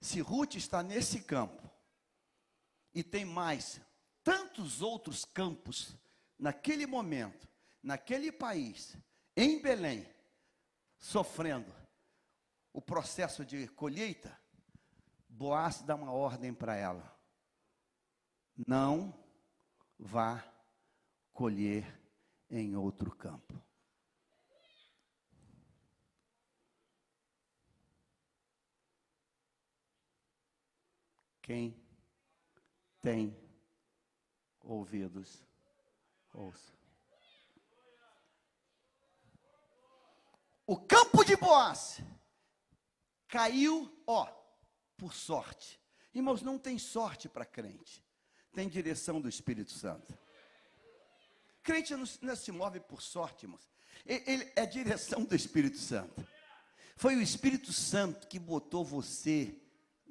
Se 0.00 0.20
Ruth 0.20 0.54
está 0.54 0.82
nesse 0.82 1.20
campo 1.20 1.70
e 2.94 3.04
tem 3.04 3.26
mais 3.26 3.78
tantos 4.24 4.80
outros 4.80 5.26
campos 5.26 5.94
naquele 6.38 6.86
momento, 6.86 7.46
naquele 7.82 8.32
país, 8.32 8.96
em 9.36 9.60
Belém, 9.60 10.08
sofrendo 10.96 11.70
o 12.72 12.80
processo 12.80 13.44
de 13.44 13.68
colheita, 13.68 14.39
Boaz 15.40 15.80
dá 15.80 15.94
uma 15.94 16.12
ordem 16.12 16.52
para 16.52 16.76
ela 16.76 17.18
não 18.66 19.18
vá 19.98 20.44
colher 21.32 21.98
em 22.50 22.76
outro 22.76 23.10
campo. 23.16 23.58
Quem 31.40 31.74
tem 33.00 33.34
ouvidos, 34.60 35.42
ouça. 36.34 36.78
O 40.66 40.76
campo 40.76 41.24
de 41.24 41.34
Boaz 41.34 42.02
caiu, 43.26 43.90
ó, 44.06 44.39
por 45.00 45.12
sorte. 45.14 45.80
Irmãos, 46.14 46.42
não 46.42 46.58
tem 46.58 46.78
sorte 46.78 47.28
para 47.28 47.44
crente 47.44 48.04
tem 48.52 48.68
direção 48.68 49.20
do 49.20 49.28
Espírito 49.28 49.72
Santo. 49.72 50.16
Crente 51.62 51.94
não, 51.94 52.04
não 52.22 52.36
se 52.36 52.50
move 52.50 52.80
por 52.80 53.02
sorte, 53.02 53.44
irmãos. 53.44 53.68
Ele, 54.04 54.24
ele 54.26 54.52
é 54.56 54.66
direção 54.66 55.24
do 55.24 55.34
Espírito 55.34 55.78
Santo. 55.78 56.26
Foi 56.96 57.16
o 57.16 57.22
Espírito 57.22 57.72
Santo 57.72 58.26
que 58.26 58.38
botou 58.38 58.84
você 58.84 59.58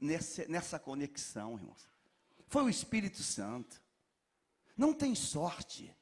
nessa, 0.02 0.48
nessa 0.48 0.80
conexão, 0.80 1.58
irmãos. 1.58 1.90
Foi 2.48 2.64
o 2.64 2.70
Espírito 2.70 3.22
Santo. 3.22 3.82
Não 4.78 4.94
tem 4.94 5.14
sorte. 5.14 5.96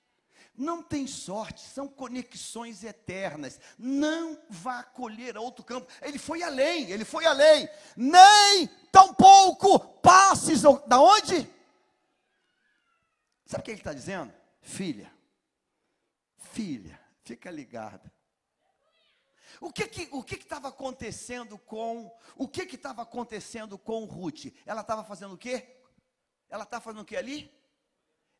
Não 0.57 0.81
tem 0.81 1.05
sorte, 1.05 1.61
são 1.61 1.87
conexões 1.87 2.83
eternas. 2.83 3.59
Não 3.77 4.41
vá 4.49 4.81
colher 4.81 5.37
a 5.37 5.39
outro 5.39 5.63
campo. 5.63 5.87
Ele 6.01 6.17
foi 6.17 6.41
além, 6.41 6.89
ele 6.89 7.05
foi 7.05 7.27
além. 7.27 7.69
Nem 7.95 8.67
tampouco 8.91 9.79
passes 9.99 10.63
da 10.87 10.99
onde? 10.99 11.47
Sabe 13.45 13.61
o 13.61 13.63
que 13.63 13.71
ele 13.71 13.79
está 13.79 13.93
dizendo? 13.93 14.33
Filha, 14.59 15.13
filha, 16.37 16.99
fica 17.23 17.51
ligada. 17.51 18.11
O 19.61 19.71
que 19.71 19.87
que 19.87 20.09
o 20.11 20.23
que 20.23 20.35
estava 20.35 20.69
acontecendo 20.69 21.57
com 21.57 22.11
o 22.35 22.47
que 22.47 22.65
que 22.65 22.75
estava 22.75 23.03
acontecendo 23.03 23.77
com 23.77 24.05
Ruth? 24.05 24.47
Ela 24.65 24.81
estava 24.81 25.03
fazendo 25.03 25.35
o 25.35 25.37
quê? 25.37 25.81
Ela 26.49 26.63
estava 26.63 26.83
fazendo 26.83 27.01
o 27.01 27.05
quê 27.05 27.15
ali? 27.15 27.51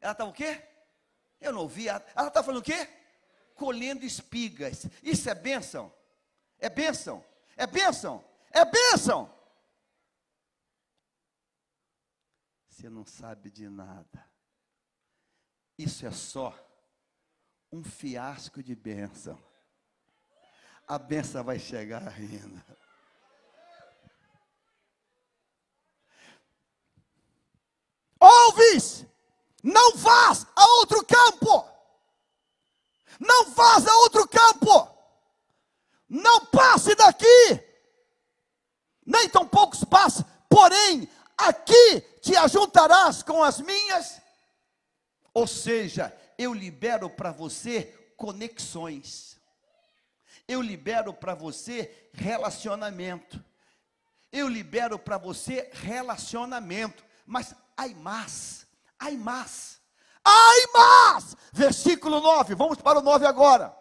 Ela 0.01 0.13
estava 0.13 0.30
o 0.30 0.34
quê? 0.34 0.77
Eu 1.39 1.52
não 1.52 1.62
ouvi. 1.62 1.88
Ela 1.88 2.00
estava 2.00 2.43
fazendo 2.43 2.60
o 2.60 2.63
quê? 2.63 2.88
Colhendo 3.56 4.06
espigas. 4.06 4.86
Isso 5.02 5.30
é 5.30 5.36
bênção? 5.36 5.93
É 6.60 6.69
bênção? 6.69 7.23
É 7.56 7.65
bênção? 7.65 8.23
É 8.52 8.65
bênção? 8.65 9.34
Você 12.69 12.89
não 12.89 13.06
sabe 13.06 13.50
de 13.50 13.67
nada. 13.67 14.28
Isso 15.78 16.06
é 16.06 16.12
só 16.12 16.56
um 17.71 17.84
fiasco 17.84 18.63
de 18.63 18.76
bênção. 18.76 19.38
A 20.88 20.97
bênção 20.97 21.43
vai 21.43 21.60
chegar 21.60 22.08
ainda. 22.08 22.65
Ouves! 28.19 29.06
Não 29.67 29.97
vás 29.97 30.47
a 30.56 30.65
outro 30.80 31.06
campo! 31.06 31.69
Não 33.19 33.51
vás 33.51 33.86
a 33.86 33.93
outro 33.97 34.25
campo! 34.25 34.89
Não 36.08 36.45
passe 36.45 36.95
daqui! 36.95 37.62
Nem 39.06 39.27
tão 39.27 39.45
poucos 39.45 39.84
passe, 39.84 40.23
porém, 40.49 41.10
aqui 41.38 41.99
te 42.21 42.34
ajuntarás 42.38 43.21
com 43.21 43.43
as 43.43 43.60
minhas. 43.60 44.21
Ou 45.34 45.45
seja, 45.45 46.17
eu 46.38 46.53
libero 46.53 47.10
para 47.10 47.34
você 47.34 48.13
conexões. 48.15 49.38
Eu 50.47 50.62
libero 50.62 51.13
para 51.13 51.36
você 51.36 52.10
relacionamento. 52.13 53.43
Eu 54.32 54.47
libero 54.47 54.97
para 54.97 55.17
você 55.17 55.69
relacionamento. 55.73 57.06
Mas 57.25 57.53
ai 57.75 57.93
mais, 57.93 58.66
ai 59.00 59.18
mais, 59.18 59.82
ai 60.24 60.66
mais. 60.74 61.36
Versículo 61.52 62.20
9, 62.20 62.56
vamos 62.56 62.80
para 62.80 63.00
o 63.00 63.02
9 63.02 63.26
agora. 63.26 63.76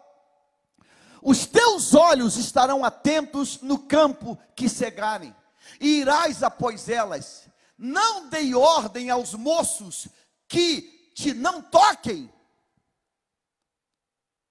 Os 1.21 1.45
teus 1.45 1.93
olhos 1.93 2.37
estarão 2.37 2.85
atentos 2.85 3.61
no 3.61 3.79
campo 3.87 4.37
que 4.55 4.69
cegarem, 4.69 5.35
e 5.79 5.99
irás 6.01 6.43
após 6.43 6.87
elas. 6.89 7.49
Não 7.77 8.29
dei 8.29 8.55
ordem 8.55 9.09
aos 9.09 9.33
moços 9.33 10.07
que 10.47 11.11
te 11.13 11.33
não 11.33 11.61
toquem. 11.61 12.33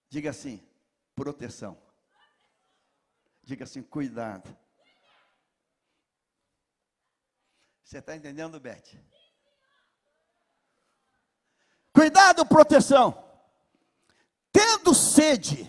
Diga 0.09 0.31
assim: 0.31 0.63
proteção. 1.15 1.81
Diga 3.43 3.65
assim: 3.65 3.83
cuidado. 3.83 4.57
Você 7.83 7.99
está 7.99 8.17
entendendo, 8.17 8.59
Beth? 8.59 8.99
Cuidado, 11.97 12.45
proteção. 12.45 13.25
Tendo 14.53 14.95
sede, 14.95 15.65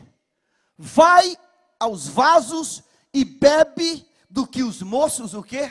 vai 0.78 1.38
aos 1.80 2.06
vasos 2.06 2.84
e 3.14 3.24
bebe 3.24 4.06
do 4.30 4.46
que 4.46 4.62
os 4.62 4.82
moços 4.82 5.34
o 5.34 5.42
quê? 5.42 5.70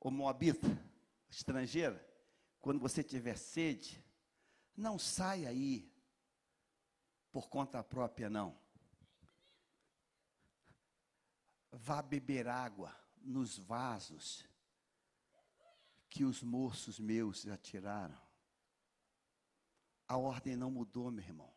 O 0.00 0.12
moabita, 0.12 0.68
estrangeira, 1.28 2.00
quando 2.60 2.78
você 2.78 3.02
tiver 3.02 3.36
sede, 3.36 4.00
não 4.76 4.96
saia 4.96 5.48
aí 5.48 5.92
por 7.32 7.48
conta 7.48 7.82
própria, 7.82 8.30
não. 8.30 8.56
Vá 11.72 12.00
beber 12.00 12.46
água 12.46 12.96
nos 13.28 13.58
vasos 13.58 14.44
que 16.08 16.24
os 16.24 16.42
moços 16.42 16.98
meus 16.98 17.42
já 17.42 17.56
tiraram. 17.56 18.18
A 20.06 20.16
ordem 20.16 20.56
não 20.56 20.70
mudou, 20.70 21.10
meu 21.10 21.22
irmão. 21.22 21.52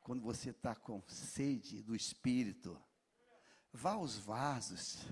Quando 0.00 0.22
você 0.22 0.50
está 0.50 0.74
com 0.74 1.02
sede 1.06 1.82
do 1.82 1.94
Espírito, 1.94 2.82
vá 3.72 3.92
aos 3.92 4.16
vasos. 4.16 5.06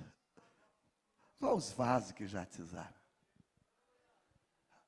Vá 1.38 1.48
aos 1.48 1.70
vasos 1.72 2.12
que 2.12 2.26
já 2.26 2.46
te 2.46 2.62
usaram. 2.62 3.00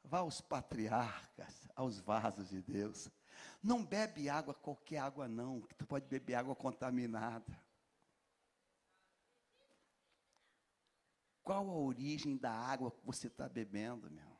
Vá 0.03 0.18
aos 0.18 0.40
patriarcas, 0.40 1.68
aos 1.74 1.98
vasos 2.00 2.48
de 2.48 2.62
Deus. 2.62 3.11
Não 3.62 3.85
bebe 3.85 4.29
água, 4.29 4.55
qualquer 4.55 4.98
água 4.98 5.29
não, 5.29 5.61
que 5.62 5.74
tu 5.74 5.87
pode 5.87 6.07
beber 6.07 6.35
água 6.35 6.55
contaminada. 6.55 7.63
Qual 11.44 11.68
a 11.68 11.74
origem 11.74 12.38
da 12.38 12.50
água 12.50 12.90
que 12.90 13.04
você 13.04 13.26
está 13.26 13.46
bebendo, 13.46 14.11
meu? 14.11 14.35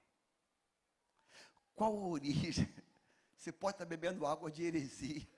Qual 1.75 1.93
a 1.93 2.07
origem? 2.07 2.67
Você 3.37 3.53
pode 3.53 3.75
estar 3.75 3.85
tá 3.85 3.89
bebendo 3.89 4.25
água 4.25 4.51
de 4.51 4.63
heresia. 4.63 5.29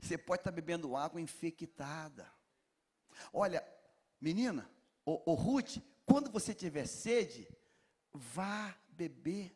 Você 0.00 0.16
pode 0.16 0.40
estar 0.40 0.52
tá 0.52 0.54
bebendo 0.54 0.94
água 0.94 1.20
infectada. 1.20 2.32
Olha, 3.32 3.66
menina, 4.20 4.70
o, 5.04 5.34
Ruth, 5.34 5.78
quando 6.06 6.30
você 6.30 6.54
tiver 6.54 6.86
sede, 6.86 7.48
vá 8.12 8.78
beber 8.90 9.52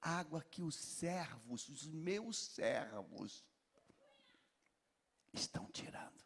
água 0.00 0.42
que 0.42 0.62
os 0.62 0.74
servos, 0.74 1.68
os 1.68 1.86
meus 1.86 2.38
servos, 2.38 3.44
estão 5.34 5.66
tirando. 5.66 6.24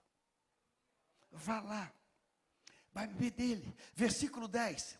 Vá 1.32 1.60
lá 1.60 1.92
vai 2.96 3.06
beber 3.06 3.30
dele. 3.32 3.76
Versículo 3.94 4.48
10. 4.48 4.98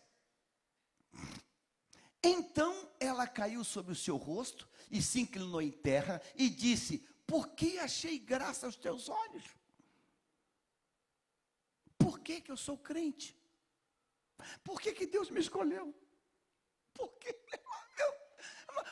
Então 2.23 2.91
ela 2.99 3.25
caiu 3.25 3.63
sobre 3.63 3.91
o 3.91 3.95
seu 3.95 4.17
rosto 4.17 4.69
e 4.91 5.01
se 5.01 5.21
inclinou 5.21 5.63
em 5.63 5.71
terra 5.71 6.21
e 6.35 6.47
disse: 6.47 6.99
Por 7.25 7.47
que 7.55 7.79
achei 7.79 8.19
graça 8.19 8.67
aos 8.67 8.75
teus 8.75 9.09
olhos? 9.09 9.45
Por 11.97 12.19
que, 12.19 12.39
que 12.39 12.51
eu 12.51 12.57
sou 12.57 12.77
crente? 12.77 13.35
Por 14.63 14.79
que, 14.79 14.93
que 14.93 15.07
Deus 15.07 15.31
me 15.31 15.39
escolheu? 15.39 15.91
Por 16.93 17.09
que? 17.17 17.35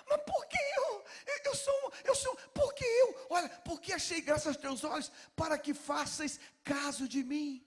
mas 0.10 0.22
por 0.24 0.48
que 0.48 0.58
eu? 0.78 1.06
Eu 1.46 1.56
sou, 1.56 1.94
eu 2.04 2.16
sou, 2.16 2.36
por 2.56 2.74
que 2.74 2.84
eu? 2.84 3.28
Olha, 3.30 3.50
porque 3.64 3.94
achei 3.94 4.20
graça 4.20 4.50
aos 4.50 4.58
teus 4.58 4.84
olhos 4.84 5.12
para 5.36 5.60
que 5.60 5.76
faças 5.76 6.40
caso 6.64 7.08
de 7.08 7.24
mim. 7.24 7.65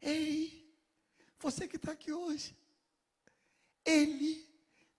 Ei, 0.00 0.66
você 1.38 1.66
que 1.66 1.76
está 1.76 1.92
aqui 1.92 2.12
hoje, 2.12 2.56
Ele 3.84 4.46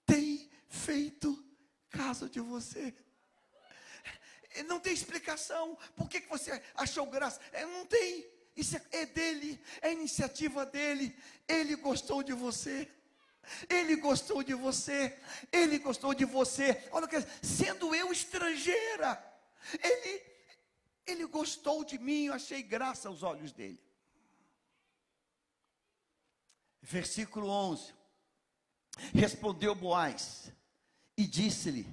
tem 0.06 0.50
feito 0.70 1.44
caso 1.90 2.30
de 2.30 2.40
você. 2.40 2.94
Não 4.66 4.80
tem 4.80 4.94
explicação. 4.94 5.78
Por 5.96 6.10
que, 6.10 6.20
você 6.22 6.62
achou 6.76 7.06
graça? 7.06 7.40
É, 7.52 7.66
não 7.66 7.86
tem. 7.86 8.26
Isso 8.56 8.76
é, 8.76 8.82
é 8.92 9.06
dele, 9.06 9.62
é 9.82 9.92
iniciativa 9.92 10.66
dele. 10.66 11.16
Ele 11.48 11.76
gostou 11.76 12.24
de 12.24 12.34
você. 12.34 12.90
Ele 13.70 13.96
gostou 13.98 14.42
de 14.42 14.54
você. 14.54 15.18
Ele 15.52 15.78
gostou 15.78 16.14
de 16.14 16.26
você. 16.26 16.88
Olha 16.92 17.06
o 17.06 17.10
que 17.10 17.18
sendo 17.42 17.94
eu 17.94 18.12
estrangeira, 18.12 19.24
ele 19.84 20.38
ele 21.06 21.26
gostou 21.26 21.86
de 21.86 21.98
mim, 21.98 22.26
eu 22.26 22.34
achei 22.34 22.62
graça 22.62 23.08
aos 23.08 23.24
olhos 23.24 23.54
dele 23.54 23.87
versículo 26.88 27.50
11. 27.50 27.94
Respondeu 29.14 29.76
Boaz 29.76 30.52
e 31.16 31.28
disse-lhe: 31.28 31.88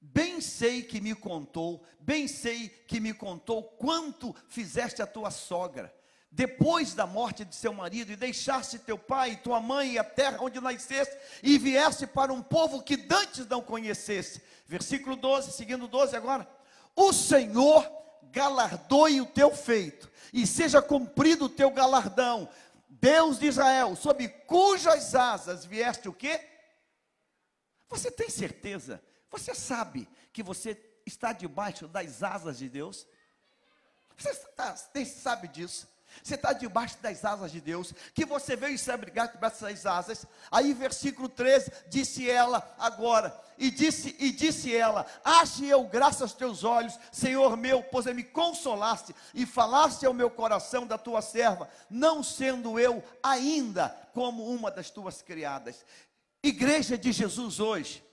Bem 0.00 0.40
sei 0.40 0.82
que 0.82 1.00
me 1.00 1.14
contou, 1.14 1.82
bem 2.00 2.28
sei 2.28 2.68
que 2.68 3.00
me 3.00 3.14
contou 3.14 3.62
quanto 3.62 4.34
fizeste 4.48 5.00
a 5.00 5.06
tua 5.06 5.30
sogra, 5.30 5.94
depois 6.30 6.92
da 6.92 7.06
morte 7.06 7.44
de 7.44 7.54
seu 7.54 7.72
marido, 7.72 8.12
e 8.12 8.16
deixaste 8.16 8.78
teu 8.78 8.98
pai, 8.98 9.36
tua 9.36 9.60
mãe 9.60 9.92
e 9.92 9.98
a 9.98 10.04
terra 10.04 10.38
onde 10.40 10.60
nasceste, 10.60 11.16
e 11.42 11.56
vieste 11.56 12.06
para 12.06 12.32
um 12.32 12.42
povo 12.42 12.82
que 12.82 12.96
dantes 12.96 13.46
não 13.46 13.62
conhecesse. 13.62 14.42
Versículo 14.66 15.16
12, 15.16 15.52
seguindo 15.52 15.86
12 15.86 16.16
agora. 16.16 16.46
O 16.94 17.12
Senhor 17.12 17.90
galardoe 18.30 19.20
o 19.20 19.26
teu 19.26 19.54
feito, 19.54 20.10
e 20.32 20.46
seja 20.46 20.82
cumprido 20.82 21.46
o 21.46 21.48
teu 21.48 21.70
galardão, 21.70 22.48
Deus 22.88 23.38
de 23.38 23.46
Israel, 23.46 23.96
sob 23.96 24.28
cujas 24.46 25.14
asas 25.14 25.64
vieste 25.64 26.08
o 26.08 26.12
quê? 26.12 26.40
Você 27.88 28.10
tem 28.10 28.28
certeza? 28.28 29.02
Você 29.30 29.54
sabe 29.54 30.08
que 30.32 30.42
você 30.42 30.80
está 31.04 31.32
debaixo 31.32 31.88
das 31.88 32.22
asas 32.22 32.58
de 32.58 32.68
Deus? 32.68 33.06
Você 34.16 35.04
sabe 35.04 35.48
disso? 35.48 35.88
Você 36.22 36.34
está 36.34 36.52
debaixo 36.52 36.96
das 37.00 37.24
asas 37.24 37.52
de 37.52 37.60
Deus, 37.60 37.92
que 38.14 38.24
você 38.24 38.56
veio 38.56 38.78
se 38.78 38.90
abrigar 38.90 39.30
debaixo 39.30 39.62
das 39.62 39.86
asas. 39.86 40.26
Aí, 40.50 40.72
versículo 40.72 41.28
13, 41.28 41.70
disse 41.88 42.28
ela 42.28 42.74
agora, 42.78 43.38
e 43.58 43.70
disse, 43.70 44.14
e 44.18 44.30
disse 44.30 44.74
ela: 44.74 45.06
Ache 45.24 45.66
eu 45.66 45.84
graça 45.84 46.24
aos 46.24 46.32
teus 46.32 46.64
olhos, 46.64 46.98
Senhor 47.10 47.56
meu, 47.56 47.82
pois 47.82 48.06
me 48.06 48.22
consolaste 48.22 49.14
e 49.34 49.46
falaste 49.46 50.04
ao 50.04 50.12
meu 50.12 50.30
coração 50.30 50.86
da 50.86 50.98
tua 50.98 51.22
serva, 51.22 51.68
não 51.88 52.22
sendo 52.22 52.78
eu 52.78 53.02
ainda 53.22 53.88
como 54.12 54.46
uma 54.46 54.70
das 54.70 54.90
tuas 54.90 55.22
criadas. 55.22 55.84
Igreja 56.42 56.96
de 56.96 57.12
Jesus 57.12 57.58
hoje, 57.58 58.04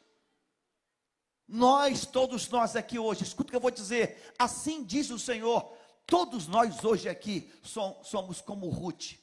nós, 1.47 2.06
todos 2.06 2.49
nós 2.49 2.76
aqui 2.76 2.97
hoje, 2.97 3.24
escuta 3.24 3.49
o 3.49 3.51
que 3.51 3.56
eu 3.56 3.62
vou 3.62 3.72
dizer, 3.72 4.34
assim 4.39 4.84
diz 4.84 5.10
o 5.10 5.20
Senhor, 5.20 5.72
todos 6.06 6.47
nós 6.47 6.84
hoje 6.84 7.10
aqui 7.10 7.51
somos 7.64 8.41
como 8.41 8.70
Ruth. 8.70 9.14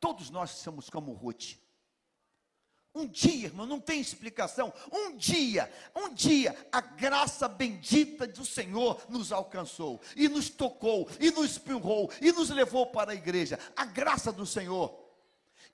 Todos 0.00 0.30
nós 0.30 0.50
somos 0.50 0.90
como 0.90 1.12
Ruth. 1.12 1.56
Um 2.96 3.06
dia, 3.06 3.48
irmão, 3.48 3.66
não 3.66 3.78
tem 3.78 4.00
explicação. 4.00 4.72
Um 4.90 5.14
dia, 5.18 5.70
um 5.94 6.14
dia, 6.14 6.56
a 6.72 6.80
graça 6.80 7.46
bendita 7.46 8.26
do 8.26 8.42
Senhor 8.42 9.04
nos 9.10 9.32
alcançou, 9.32 10.00
e 10.16 10.30
nos 10.30 10.48
tocou, 10.48 11.06
e 11.20 11.30
nos 11.30 11.50
espirrou, 11.50 12.10
e 12.22 12.32
nos 12.32 12.48
levou 12.48 12.86
para 12.86 13.12
a 13.12 13.14
igreja. 13.14 13.58
A 13.76 13.84
graça 13.84 14.32
do 14.32 14.46
Senhor. 14.46 14.98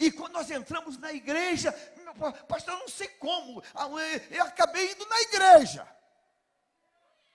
E 0.00 0.11
quando 0.11 0.32
nós 0.32 0.50
entramos 0.50 0.98
na 0.98 1.12
igreja, 1.12 1.70
pastor, 2.48 2.74
eu 2.74 2.80
não 2.80 2.88
sei 2.88 3.07
como, 3.07 3.62
ah, 3.72 3.88
eu 4.28 4.42
acabei 4.42 4.90
indo 4.90 5.07
na 5.07 5.20
igreja. 5.20 5.86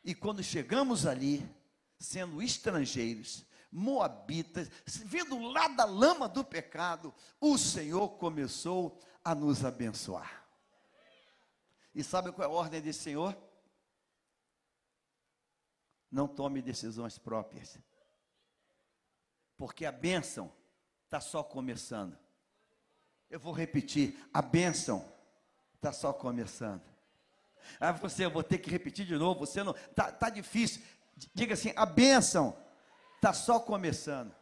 E 0.04 0.14
quando 0.14 0.44
chegamos 0.44 1.06
ali, 1.06 1.48
sendo 2.00 2.42
estrangeiros, 2.42 3.46
moabitas, 3.72 4.70
vindo 4.86 5.38
lá 5.40 5.68
da 5.68 5.86
lama 5.86 6.28
do 6.28 6.44
pecado, 6.44 7.14
o 7.40 7.58
Senhor 7.58 8.10
começou 8.18 9.00
a 9.24 9.36
nos 9.36 9.66
abençoar. 9.66 10.46
E 11.94 12.04
sabe 12.04 12.32
qual 12.32 12.48
é 12.48 12.52
a 12.52 12.56
ordem 12.56 12.82
desse 12.82 13.00
Senhor? 13.00 13.36
Não 16.12 16.28
tome 16.28 16.62
decisões 16.62 17.18
próprias. 17.18 17.78
Porque 19.58 19.86
a 19.86 19.92
bênção 19.92 20.54
está 21.06 21.20
só 21.20 21.44
começando. 21.44 22.18
Eu 23.30 23.40
vou 23.40 23.52
repetir: 23.52 24.18
a 24.34 24.42
bênção 24.42 25.12
está 25.76 25.92
só 25.92 26.14
começando. 26.14 26.84
Ah, 27.80 27.92
você, 27.92 28.26
eu 28.26 28.32
vou 28.32 28.44
ter 28.44 28.60
que 28.60 28.70
repetir 28.70 29.06
de 29.06 29.16
novo. 29.18 29.42
Você 29.42 29.64
não, 29.64 29.74
tá, 29.96 30.12
tá 30.12 30.30
difícil. 30.30 30.82
Diga 31.34 31.54
assim: 31.54 31.74
a 31.76 31.86
bênção 31.86 32.56
está 33.16 33.34
só 33.34 33.60
começando. 33.60 34.34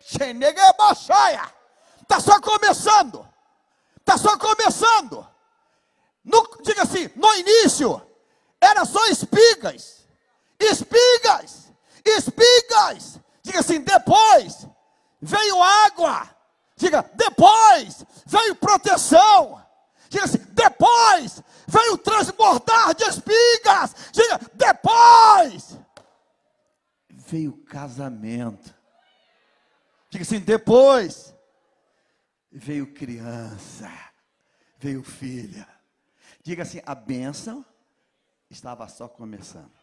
Cheneguebochaia. 0.00 1.52
Está 2.02 2.20
só 2.20 2.40
começando. 2.40 3.26
Está 3.98 4.18
só 4.18 4.36
começando. 4.36 5.26
No, 6.24 6.46
diga 6.62 6.82
assim: 6.82 7.10
no 7.16 7.32
início, 7.34 8.00
era 8.60 8.84
só 8.84 9.06
espigas. 9.06 10.06
Espigas. 10.58 11.72
Espigas. 12.04 13.20
Diga 13.42 13.60
assim: 13.60 13.80
depois 13.80 14.66
veio 15.20 15.62
água. 15.62 16.28
Diga, 16.76 17.08
depois 17.14 18.04
veio 18.26 18.56
proteção. 18.56 19.64
Diga 20.08 20.24
assim: 20.24 20.44
depois 20.50 21.42
veio 21.70 21.96
transbordar 21.96 22.94
de 22.94 23.04
espigas. 23.04 23.94
Diga, 24.12 24.38
depois 24.54 25.78
veio 27.08 27.56
casamento. 27.64 28.74
Diga 30.10 30.22
assim: 30.22 30.40
depois 30.40 31.34
veio 32.50 32.92
criança, 32.92 33.88
veio 34.78 35.02
filha. 35.02 35.66
Diga 36.42 36.64
assim: 36.64 36.80
a 36.84 36.94
bênção 36.94 37.64
estava 38.50 38.88
só 38.88 39.08
começando. 39.08 39.78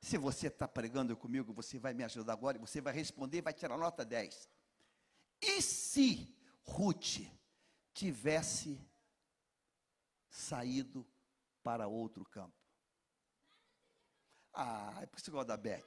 Se 0.00 0.16
você 0.16 0.46
está 0.46 0.66
pregando 0.66 1.16
comigo, 1.16 1.52
você 1.52 1.78
vai 1.78 1.92
me 1.92 2.04
ajudar 2.04 2.32
agora 2.32 2.58
você 2.58 2.80
vai 2.80 2.92
responder 2.92 3.42
vai 3.42 3.52
tirar 3.52 3.76
nota 3.76 4.04
10. 4.04 4.48
E 5.42 5.62
se 5.62 6.34
Ruth 6.64 7.20
tivesse 7.92 8.80
saído 10.30 11.06
para 11.62 11.86
outro 11.88 12.24
campo? 12.24 12.56
Ah, 14.54 14.98
é 15.02 15.06
por 15.06 15.16
isso 15.16 15.24
que 15.24 15.30
eu 15.30 15.34
gosto 15.34 15.48
da 15.48 15.56
Beth. 15.56 15.84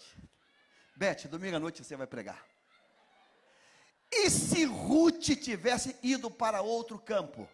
Beth, 0.95 1.27
domingo 1.29 1.55
à 1.55 1.59
noite 1.59 1.83
você 1.83 1.95
vai 1.95 2.07
pregar. 2.07 2.45
E 4.11 4.29
se 4.29 4.63
Ruth 4.65 5.23
tivesse 5.41 5.97
ido 6.03 6.29
para 6.29 6.61
outro 6.61 6.99
campo? 6.99 7.49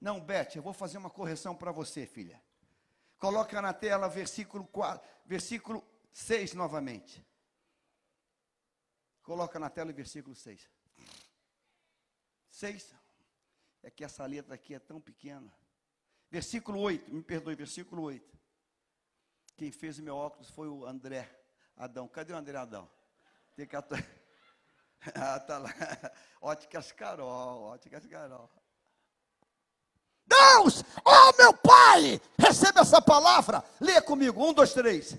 Não, 0.00 0.20
Beth, 0.20 0.56
eu 0.56 0.62
vou 0.62 0.72
fazer 0.72 0.98
uma 0.98 1.10
correção 1.10 1.54
para 1.54 1.72
você, 1.72 2.06
filha. 2.06 2.42
Coloca 3.18 3.60
na 3.60 3.72
tela 3.72 4.08
versículo 4.08 4.66
4, 4.66 5.06
versículo 5.26 5.84
6 6.12 6.54
novamente. 6.54 7.24
Coloca 9.22 9.58
na 9.58 9.68
tela 9.68 9.90
o 9.90 9.94
versículo 9.94 10.34
6. 10.34 10.68
6. 12.50 12.94
É 13.82 13.90
que 13.90 14.04
essa 14.04 14.26
letra 14.26 14.54
aqui 14.54 14.74
é 14.74 14.78
tão 14.78 15.00
pequena. 15.00 15.52
Versículo 16.30 16.80
8, 16.80 17.12
me 17.12 17.22
perdoe, 17.22 17.54
versículo 17.54 18.02
8. 18.02 18.38
Quem 19.56 19.72
fez 19.72 19.98
o 19.98 20.02
meu 20.02 20.16
óculos 20.16 20.50
foi 20.50 20.68
o 20.68 20.86
André 20.86 21.28
Adão. 21.76 22.06
Cadê 22.06 22.32
o 22.32 22.36
André 22.36 22.56
Adão? 22.56 22.88
Tem 23.56 23.66
que 23.66 23.74
atu... 23.74 23.94
ah, 25.14 25.40
tá 25.40 25.58
lá. 25.58 25.70
Óticas 26.40 26.92
Carol, 26.92 27.62
Óticas 27.62 28.06
Carol. 28.06 28.50
Deus, 30.26 30.84
oh 31.04 31.36
meu 31.36 31.52
Pai, 31.52 32.20
receba 32.38 32.80
essa 32.80 33.02
palavra. 33.02 33.64
Leia 33.80 34.00
comigo, 34.00 34.44
um, 34.44 34.52
dois, 34.52 34.72
três. 34.72 35.18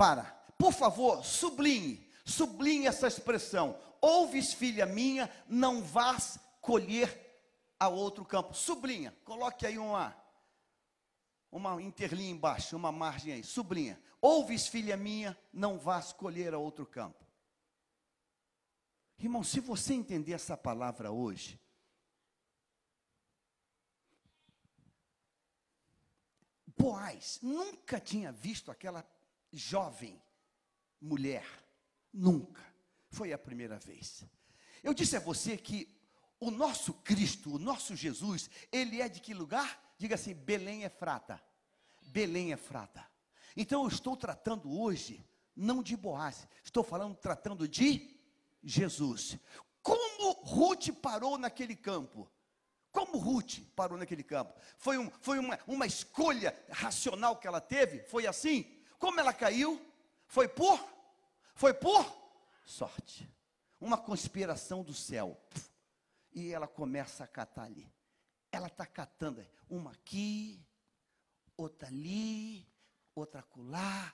Para, 0.00 0.24
por 0.56 0.72
favor, 0.72 1.22
sublinhe, 1.22 2.10
sublinhe 2.24 2.86
essa 2.86 3.06
expressão. 3.06 3.78
Ouves, 4.00 4.50
filha 4.54 4.86
minha, 4.86 5.30
não 5.46 5.82
vás 5.82 6.40
colher 6.62 7.44
a 7.78 7.86
outro 7.86 8.24
campo. 8.24 8.54
Sublinha, 8.54 9.14
coloque 9.26 9.66
aí 9.66 9.76
uma, 9.76 10.16
uma 11.52 11.82
interlinha 11.82 12.30
embaixo, 12.30 12.76
uma 12.76 12.90
margem 12.90 13.34
aí, 13.34 13.44
sublinha. 13.44 14.02
Ouves, 14.22 14.68
filha 14.68 14.96
minha, 14.96 15.38
não 15.52 15.78
vás 15.78 16.14
colher 16.14 16.54
a 16.54 16.58
outro 16.58 16.86
campo. 16.86 17.22
Irmão, 19.18 19.44
se 19.44 19.60
você 19.60 19.92
entender 19.92 20.32
essa 20.32 20.56
palavra 20.56 21.12
hoje, 21.12 21.60
Boaz 26.74 27.38
nunca 27.42 28.00
tinha 28.00 28.32
visto 28.32 28.70
aquela 28.70 29.06
jovem 29.52 30.20
mulher, 31.00 31.46
nunca. 32.12 32.62
Foi 33.08 33.32
a 33.32 33.38
primeira 33.38 33.78
vez. 33.78 34.24
Eu 34.82 34.94
disse 34.94 35.16
a 35.16 35.20
você 35.20 35.56
que 35.56 35.88
o 36.38 36.50
nosso 36.50 36.94
Cristo, 36.94 37.54
o 37.54 37.58
nosso 37.58 37.94
Jesus, 37.96 38.48
ele 38.72 39.00
é 39.00 39.08
de 39.08 39.20
que 39.20 39.34
lugar? 39.34 39.94
Diga 39.98 40.14
assim: 40.14 40.34
Belém 40.34 40.84
é 40.84 40.88
frata. 40.88 41.42
Belém 42.02 42.52
é 42.52 42.56
frata. 42.56 43.06
Então 43.56 43.82
eu 43.82 43.88
estou 43.88 44.16
tratando 44.16 44.80
hoje 44.80 45.24
não 45.54 45.82
de 45.82 45.96
Boaz, 45.96 46.48
estou 46.64 46.82
falando 46.82 47.16
tratando 47.16 47.68
de 47.68 48.18
Jesus. 48.62 49.38
Como 49.82 50.32
Ruth 50.44 50.88
parou 51.02 51.36
naquele 51.36 51.76
campo? 51.76 52.30
Como 52.92 53.18
Ruth 53.18 53.60
parou 53.76 53.98
naquele 53.98 54.22
campo? 54.22 54.54
Foi, 54.78 54.98
um, 54.98 55.10
foi 55.20 55.38
uma, 55.38 55.58
uma 55.66 55.86
escolha 55.86 56.58
racional 56.70 57.36
que 57.36 57.46
ela 57.46 57.60
teve? 57.60 58.02
Foi 58.04 58.26
assim? 58.26 58.79
Como 59.00 59.18
ela 59.18 59.32
caiu? 59.32 59.80
Foi 60.26 60.46
por? 60.46 60.78
Foi 61.54 61.72
por 61.72 62.06
sorte. 62.64 63.28
Uma 63.80 63.96
conspiração 63.96 64.84
do 64.84 64.92
céu 64.92 65.40
e 66.32 66.52
ela 66.52 66.68
começa 66.68 67.24
a 67.24 67.26
catar 67.26 67.64
ali. 67.64 67.90
Ela 68.52 68.66
está 68.66 68.84
catando 68.84 69.44
uma 69.70 69.92
aqui, 69.92 70.62
outra 71.56 71.88
ali, 71.88 72.68
outra 73.14 73.40
acolá. 73.40 74.12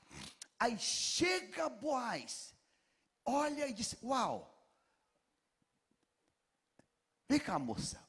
Aí 0.58 0.78
chega 0.78 1.68
Boaz, 1.68 2.54
olha 3.24 3.66
e 3.66 3.72
diz: 3.72 3.96
Uau, 4.04 4.56
vem 7.28 7.40
cá, 7.40 7.58
moça, 7.58 8.00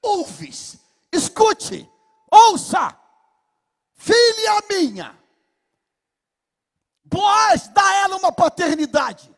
ouves, 0.00 0.78
escute, 1.10 1.90
ouça, 2.30 2.96
filha 3.96 4.62
minha. 4.70 5.23
Boaz 7.04 7.68
dá 7.68 7.94
ela 8.02 8.16
uma 8.16 8.32
paternidade. 8.32 9.30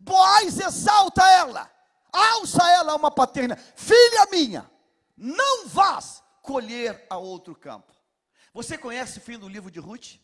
Boaz 0.00 0.58
exalta 0.58 1.22
ela 1.30 1.70
alça 2.12 2.68
ela 2.70 2.92
a 2.92 2.96
uma 2.96 3.10
paterna, 3.10 3.56
filha 3.56 4.26
minha, 4.30 4.70
não 5.16 5.68
vás 5.68 6.22
colher 6.42 7.06
a 7.08 7.16
outro 7.16 7.54
campo. 7.54 7.92
Você 8.52 8.76
conhece 8.78 9.18
o 9.18 9.20
fim 9.20 9.38
do 9.38 9.48
livro 9.48 9.70
de 9.70 9.78
Ruth? 9.78 10.16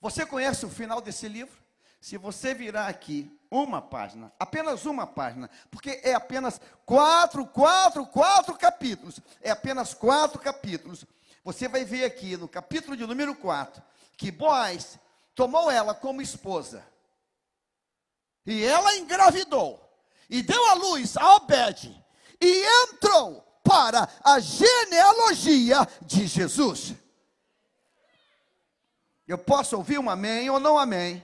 Você 0.00 0.24
conhece 0.24 0.64
o 0.64 0.70
final 0.70 1.00
desse 1.00 1.28
livro? 1.28 1.64
Se 2.00 2.16
você 2.16 2.54
virar 2.54 2.86
aqui 2.86 3.36
uma 3.50 3.82
página, 3.82 4.32
apenas 4.38 4.84
uma 4.86 5.06
página, 5.06 5.50
porque 5.70 6.00
é 6.04 6.14
apenas 6.14 6.60
quatro, 6.84 7.46
quatro, 7.46 8.06
quatro 8.06 8.56
capítulos, 8.56 9.18
é 9.40 9.50
apenas 9.50 9.92
quatro 9.92 10.38
capítulos. 10.38 11.04
Você 11.42 11.66
vai 11.68 11.84
ver 11.84 12.04
aqui 12.04 12.36
no 12.36 12.48
capítulo 12.48 12.96
de 12.96 13.06
número 13.06 13.34
4 13.34 13.82
que 14.16 14.30
Boaz 14.30 14.98
tomou 15.36 15.70
ela 15.70 15.94
como 15.94 16.22
esposa 16.22 16.84
E 18.44 18.64
ela 18.64 18.96
engravidou 18.96 19.80
e 20.28 20.42
deu 20.42 20.66
à 20.70 20.74
luz 20.74 21.16
a 21.16 21.36
Obed 21.36 22.04
e 22.40 22.64
entrou 22.82 23.42
para 23.62 24.08
a 24.24 24.38
genealogia 24.40 25.86
de 26.02 26.26
Jesus. 26.26 26.94
Eu 29.26 29.38
posso 29.38 29.76
ouvir 29.76 29.98
um 29.98 30.10
amém 30.10 30.48
ou 30.50 30.58
não 30.58 30.78
amém? 30.78 31.22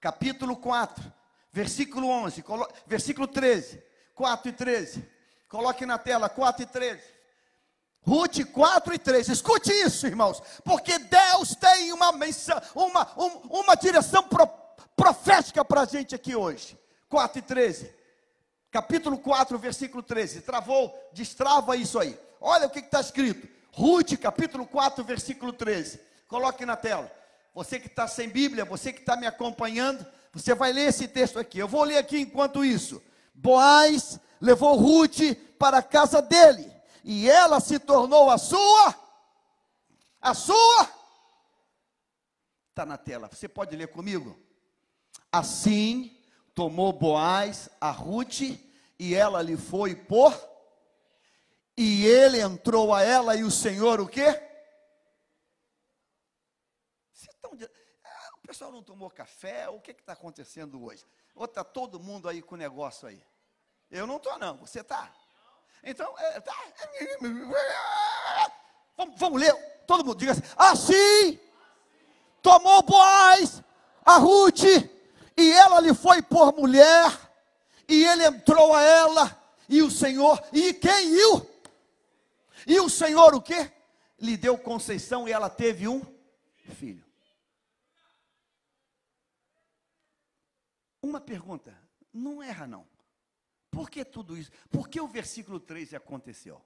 Capítulo 0.00 0.56
4, 0.56 1.12
versículo 1.52 2.08
11, 2.08 2.44
versículo 2.86 3.26
13, 3.26 3.82
4 4.14 4.48
e 4.48 4.52
13. 4.52 5.10
Coloque 5.48 5.86
na 5.86 5.98
tela 5.98 6.28
4 6.28 6.62
e 6.62 6.66
13. 6.66 7.13
Ruth 8.06 8.44
4 8.52 8.94
e 8.94 8.98
13. 8.98 9.32
Escute 9.32 9.72
isso, 9.72 10.06
irmãos, 10.06 10.42
porque 10.64 10.98
Deus 10.98 11.54
tem 11.54 11.92
uma 11.92 12.12
mensagem, 12.12 12.62
uma, 12.74 13.10
um, 13.16 13.60
uma 13.60 13.74
direção 13.74 14.22
pro, 14.22 14.46
profética 14.96 15.64
para 15.64 15.82
a 15.82 15.86
gente 15.86 16.14
aqui 16.14 16.36
hoje. 16.36 16.78
4 17.08 17.38
e 17.38 17.42
13. 17.42 17.94
Capítulo 18.70 19.18
4, 19.18 19.58
versículo 19.58 20.02
13. 20.02 20.42
Travou, 20.42 20.92
destrava 21.12 21.76
isso 21.76 21.98
aí. 21.98 22.18
Olha 22.40 22.66
o 22.66 22.70
que 22.70 22.80
está 22.80 23.00
escrito. 23.00 23.48
Ruth, 23.72 24.18
capítulo 24.20 24.66
4, 24.66 25.02
versículo 25.04 25.52
13. 25.52 26.00
Coloque 26.28 26.66
na 26.66 26.76
tela. 26.76 27.10
Você 27.54 27.78
que 27.78 27.86
está 27.86 28.08
sem 28.08 28.28
Bíblia, 28.28 28.64
você 28.64 28.92
que 28.92 29.00
está 29.00 29.16
me 29.16 29.26
acompanhando, 29.26 30.04
você 30.32 30.54
vai 30.54 30.72
ler 30.72 30.88
esse 30.88 31.06
texto 31.06 31.38
aqui. 31.38 31.58
Eu 31.58 31.68
vou 31.68 31.84
ler 31.84 31.98
aqui 31.98 32.18
enquanto 32.18 32.64
isso. 32.64 33.00
Boaz 33.32 34.18
levou 34.40 34.76
Ruth 34.76 35.20
para 35.58 35.78
a 35.78 35.82
casa 35.82 36.20
dele, 36.20 36.70
e 37.04 37.30
ela 37.30 37.60
se 37.60 37.78
tornou 37.78 38.30
a 38.30 38.38
sua, 38.38 38.94
a 40.20 40.32
sua, 40.32 40.90
está 42.70 42.86
na 42.86 42.96
tela, 42.96 43.28
você 43.28 43.46
pode 43.46 43.76
ler 43.76 43.88
comigo? 43.88 44.36
Assim 45.30 46.18
tomou 46.54 46.92
Boaz 46.92 47.68
a 47.80 47.90
Ruth, 47.90 48.40
e 48.98 49.14
ela 49.14 49.42
lhe 49.42 49.56
foi 49.56 49.94
por, 49.94 50.32
e 51.76 52.06
ele 52.06 52.40
entrou 52.40 52.94
a 52.94 53.02
ela, 53.02 53.36
e 53.36 53.44
o 53.44 53.50
Senhor 53.50 54.00
o 54.00 54.08
quê? 54.08 54.40
Ah, 58.04 58.30
o 58.36 58.46
pessoal 58.46 58.72
não 58.72 58.82
tomou 58.82 59.10
café, 59.10 59.68
o 59.68 59.80
que 59.80 59.90
está 59.90 60.14
acontecendo 60.14 60.82
hoje? 60.82 61.04
Ou 61.34 61.44
está 61.44 61.64
todo 61.64 62.00
mundo 62.00 62.28
aí 62.28 62.40
com 62.40 62.56
negócio 62.56 63.08
aí? 63.08 63.22
Eu 63.90 64.06
não 64.06 64.16
estou, 64.16 64.38
não. 64.38 64.56
Você 64.58 64.80
está? 64.80 65.12
Então, 65.84 66.14
é, 66.18 66.40
tá. 66.40 66.54
Vamos, 68.96 69.18
vamos, 69.18 69.40
ler. 69.40 69.54
Todo 69.86 70.04
mundo 70.04 70.18
diga 70.18 70.32
assim: 70.32 70.42
assim 70.56 71.38
tomou 72.44 72.82
Boaz 72.82 73.62
a 74.04 74.18
Ruth, 74.18 74.64
e 75.36 75.50
ela 75.52 75.80
lhe 75.80 75.94
foi 75.94 76.20
por 76.20 76.54
mulher, 76.54 77.10
e 77.88 78.04
ele 78.04 78.26
entrou 78.26 78.74
a 78.74 78.82
ela, 78.82 79.42
e 79.68 79.82
o 79.82 79.90
Senhor, 79.90 80.42
e 80.52 80.74
quem 80.74 81.14
iu? 81.14 81.50
E 82.66 82.78
o 82.80 82.88
Senhor 82.88 83.34
o 83.34 83.40
que? 83.40 83.70
Lhe 84.18 84.36
deu 84.36 84.56
conceição 84.58 85.26
e 85.26 85.32
ela 85.32 85.50
teve 85.50 85.88
um 85.88 86.02
filho. 86.76 87.04
Uma 91.02 91.20
pergunta, 91.20 91.76
não 92.12 92.42
erra 92.42 92.66
não. 92.66 92.86
Por 93.74 93.90
que 93.90 94.04
tudo 94.04 94.36
isso? 94.38 94.52
Por 94.70 94.88
que 94.88 95.00
o 95.00 95.08
versículo 95.08 95.58
13 95.58 95.96
aconteceu? 95.96 96.64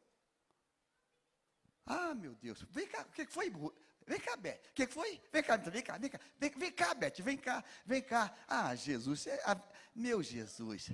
Ah, 1.87 2.15
meu 2.15 2.35
Deus. 2.35 2.63
Vem 2.71 2.87
cá, 2.87 3.01
o 3.01 3.13
que 3.13 3.27
foi? 3.27 3.51
Vem 4.07 4.21
cá, 4.21 4.37
Beth. 4.37 4.61
O 4.71 4.75
que 4.75 4.87
foi? 4.87 5.21
Vem 5.33 5.43
cá, 5.43 5.57
vem 5.57 5.83
cá, 5.83 5.97
vem 5.97 6.11
cá. 6.11 6.21
Vem, 6.39 6.51
vem 6.51 6.73
cá, 6.73 6.95
Beth. 6.95 7.15
Vem 7.21 7.39
cá, 7.39 7.65
vem 7.87 8.03
cá. 8.03 8.35
Ah, 8.47 8.75
Jesus. 8.75 9.27
É, 9.27 9.41
ah, 9.47 9.59
meu 9.95 10.23
Jesus. 10.23 10.91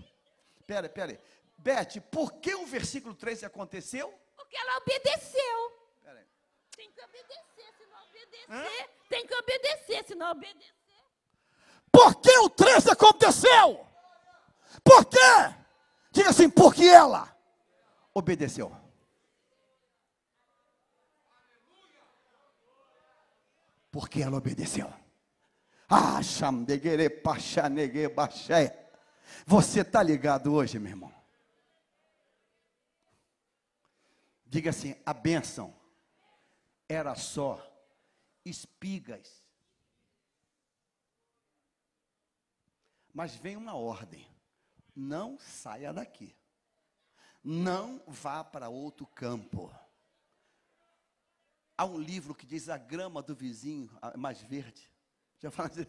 Pera, 0.64 0.88
pera. 0.88 1.20
Beth, 1.58 2.00
por 2.12 2.34
que 2.34 2.54
o 2.54 2.64
versículo 2.64 3.14
13 3.14 3.46
aconteceu? 3.46 4.12
Porque 4.36 4.56
ela 4.56 4.78
obedeceu. 4.78 5.72
Pera 6.02 6.20
aí. 6.20 6.26
Tem 6.76 6.90
que 6.92 7.00
obedecer, 7.02 7.74
se 7.76 7.86
não 7.86 8.04
obedecer. 8.04 8.50
Hã? 8.50 8.88
Tem 9.08 9.26
que 9.26 9.34
obedecer, 9.34 10.04
se 10.04 10.14
não 10.14 10.30
obedecer. 10.30 10.74
Por 11.90 12.20
que 12.20 12.38
o 12.38 12.50
13 12.50 12.90
aconteceu? 12.90 13.86
Por 14.84 15.04
quê? 15.06 15.63
Diga 16.14 16.30
assim, 16.30 16.48
porque 16.48 16.84
ela 16.84 17.36
obedeceu. 18.14 18.70
Porque 23.90 24.22
ela 24.22 24.36
obedeceu. 24.36 24.92
Ah, 25.88 26.22
Você 29.44 29.80
está 29.80 30.04
ligado 30.04 30.54
hoje, 30.54 30.78
meu 30.78 30.90
irmão? 30.90 31.12
Diga 34.46 34.70
assim: 34.70 34.94
a 35.04 35.12
bênção 35.12 35.74
era 36.88 37.16
só 37.16 37.60
espigas. 38.44 39.44
Mas 43.12 43.34
vem 43.34 43.56
uma 43.56 43.74
ordem 43.74 44.32
não 44.94 45.38
saia 45.38 45.92
daqui. 45.92 46.36
Não 47.42 48.02
vá 48.06 48.42
para 48.42 48.68
outro 48.68 49.06
campo. 49.06 49.74
Há 51.76 51.84
um 51.84 51.98
livro 51.98 52.34
que 52.34 52.46
diz 52.46 52.68
a 52.68 52.78
grama 52.78 53.22
do 53.22 53.34
vizinho 53.34 53.90
é 54.14 54.16
mais 54.16 54.40
verde. 54.40 54.90
Já 55.40 55.50
fala 55.50 55.68
assim, 55.68 55.86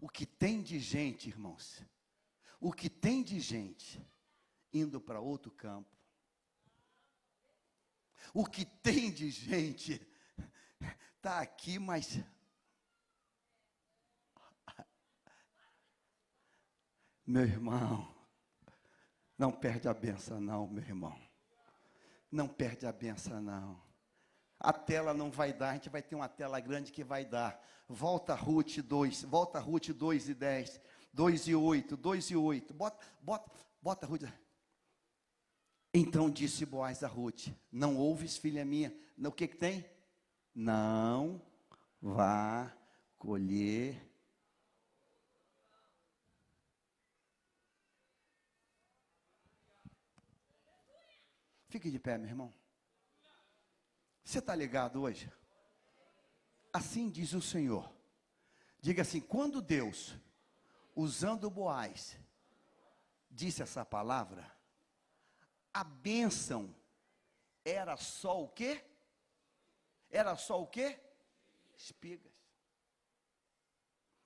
o 0.00 0.08
que 0.08 0.26
tem 0.26 0.62
de 0.62 0.78
gente, 0.78 1.28
irmãos, 1.28 1.82
o 2.60 2.72
que 2.72 2.90
tem 2.90 3.22
de 3.22 3.38
gente 3.38 4.04
indo 4.72 5.00
para 5.00 5.20
outro 5.20 5.50
campo, 5.50 5.96
o 8.34 8.44
que 8.44 8.64
tem 8.64 9.10
de 9.10 9.30
gente 9.30 10.06
está 11.16 11.40
aqui, 11.40 11.78
mas 11.78 12.18
Meu 17.30 17.44
irmão, 17.44 18.12
não 19.38 19.52
perde 19.52 19.86
a 19.86 19.94
benção, 19.94 20.40
não, 20.40 20.66
meu 20.66 20.82
irmão. 20.82 21.16
Não 22.28 22.48
perde 22.48 22.86
a 22.86 22.92
benção, 22.92 23.40
não. 23.40 23.80
A 24.58 24.72
tela 24.72 25.14
não 25.14 25.30
vai 25.30 25.52
dar, 25.52 25.70
a 25.70 25.74
gente 25.74 25.88
vai 25.88 26.02
ter 26.02 26.16
uma 26.16 26.28
tela 26.28 26.58
grande 26.58 26.90
que 26.90 27.04
vai 27.04 27.24
dar. 27.24 27.64
Volta 27.88 28.34
Ruth 28.34 28.78
2, 28.78 29.22
volta 29.22 29.60
Ruth 29.60 29.90
2 29.90 30.28
e 30.28 30.34
10, 30.34 30.80
2 31.12 31.46
e 31.46 31.54
8, 31.54 31.96
2 31.96 32.30
e 32.30 32.36
8. 32.36 32.74
Bota, 32.74 33.06
bota, 33.22 33.48
bota 33.80 34.06
Ruth. 34.08 34.24
Então 35.94 36.28
disse 36.28 36.66
Boaz 36.66 37.04
a 37.04 37.06
Ruth: 37.06 37.46
Não 37.70 37.96
ouves, 37.96 38.38
filha 38.38 38.64
minha? 38.64 38.92
O 39.16 39.30
que, 39.30 39.46
que 39.46 39.56
tem? 39.56 39.88
Não 40.52 41.40
vá 42.02 42.76
colher 43.16 44.09
Fique 51.70 51.88
de 51.88 52.00
pé, 52.00 52.18
meu 52.18 52.28
irmão. 52.28 52.52
Você 54.24 54.40
está 54.40 54.56
ligado 54.56 55.00
hoje? 55.02 55.32
Assim 56.72 57.08
diz 57.08 57.32
o 57.32 57.40
Senhor. 57.40 57.88
Diga 58.80 59.02
assim: 59.02 59.20
quando 59.20 59.62
Deus, 59.62 60.16
usando 60.96 61.48
Boaz, 61.48 62.18
disse 63.30 63.62
essa 63.62 63.84
palavra, 63.84 64.50
a 65.72 65.84
bênção 65.84 66.74
era 67.64 67.96
só 67.96 68.42
o 68.42 68.48
quê? 68.48 68.84
Era 70.10 70.36
só 70.36 70.60
o 70.60 70.66
quê? 70.66 70.98
Espigas. 71.76 72.32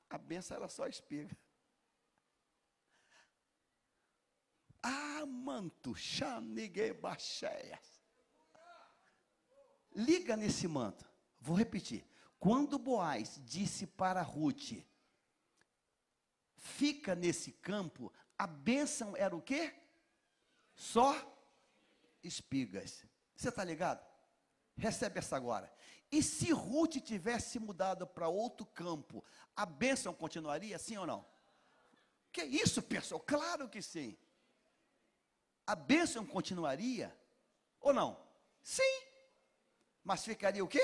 A 0.09 0.17
bênção 0.17 0.57
era 0.57 0.69
só 0.69 0.87
espiga. 0.87 1.37
Manto, 5.27 5.95
Liga 9.95 10.37
nesse 10.37 10.67
manto. 10.67 11.09
Vou 11.41 11.57
repetir. 11.57 12.05
Quando 12.39 12.79
Boaz 12.79 13.41
disse 13.45 13.87
para 13.87 14.23
Ruth, 14.23 14.73
fica 16.57 17.15
nesse 17.15 17.53
campo, 17.53 18.13
a 18.37 18.47
bênção 18.47 19.17
era 19.17 19.35
o 19.35 19.41
quê? 19.41 19.75
Só 20.75 21.15
espigas. 22.23 23.07
Você 23.37 23.49
está 23.49 23.65
ligado? 23.65 24.05
Recebe 24.77 25.19
essa 25.19 25.37
agora. 25.37 25.73
E 26.11 26.23
se 26.23 26.53
Ruth 26.53 26.97
tivesse 26.97 27.59
mudado 27.59 28.07
para 28.07 28.29
outro 28.29 28.67
campo, 28.67 29.25
a 29.55 29.65
bênção 29.65 30.13
continuaria, 30.13 30.79
sim 30.79 30.97
ou 30.97 31.07
não? 31.07 31.25
Que 32.33 32.43
isso, 32.43 32.83
pessoal? 32.83 33.21
Claro 33.21 33.69
que 33.69 33.81
sim 33.81 34.19
a 35.67 35.75
bênção 35.75 36.25
continuaria 36.27 37.15
ou 37.81 37.93
não? 37.93 38.19
Sim. 38.63 38.83
Mas 40.03 40.25
ficaria 40.25 40.65
o 40.65 40.69
quê? 40.69 40.83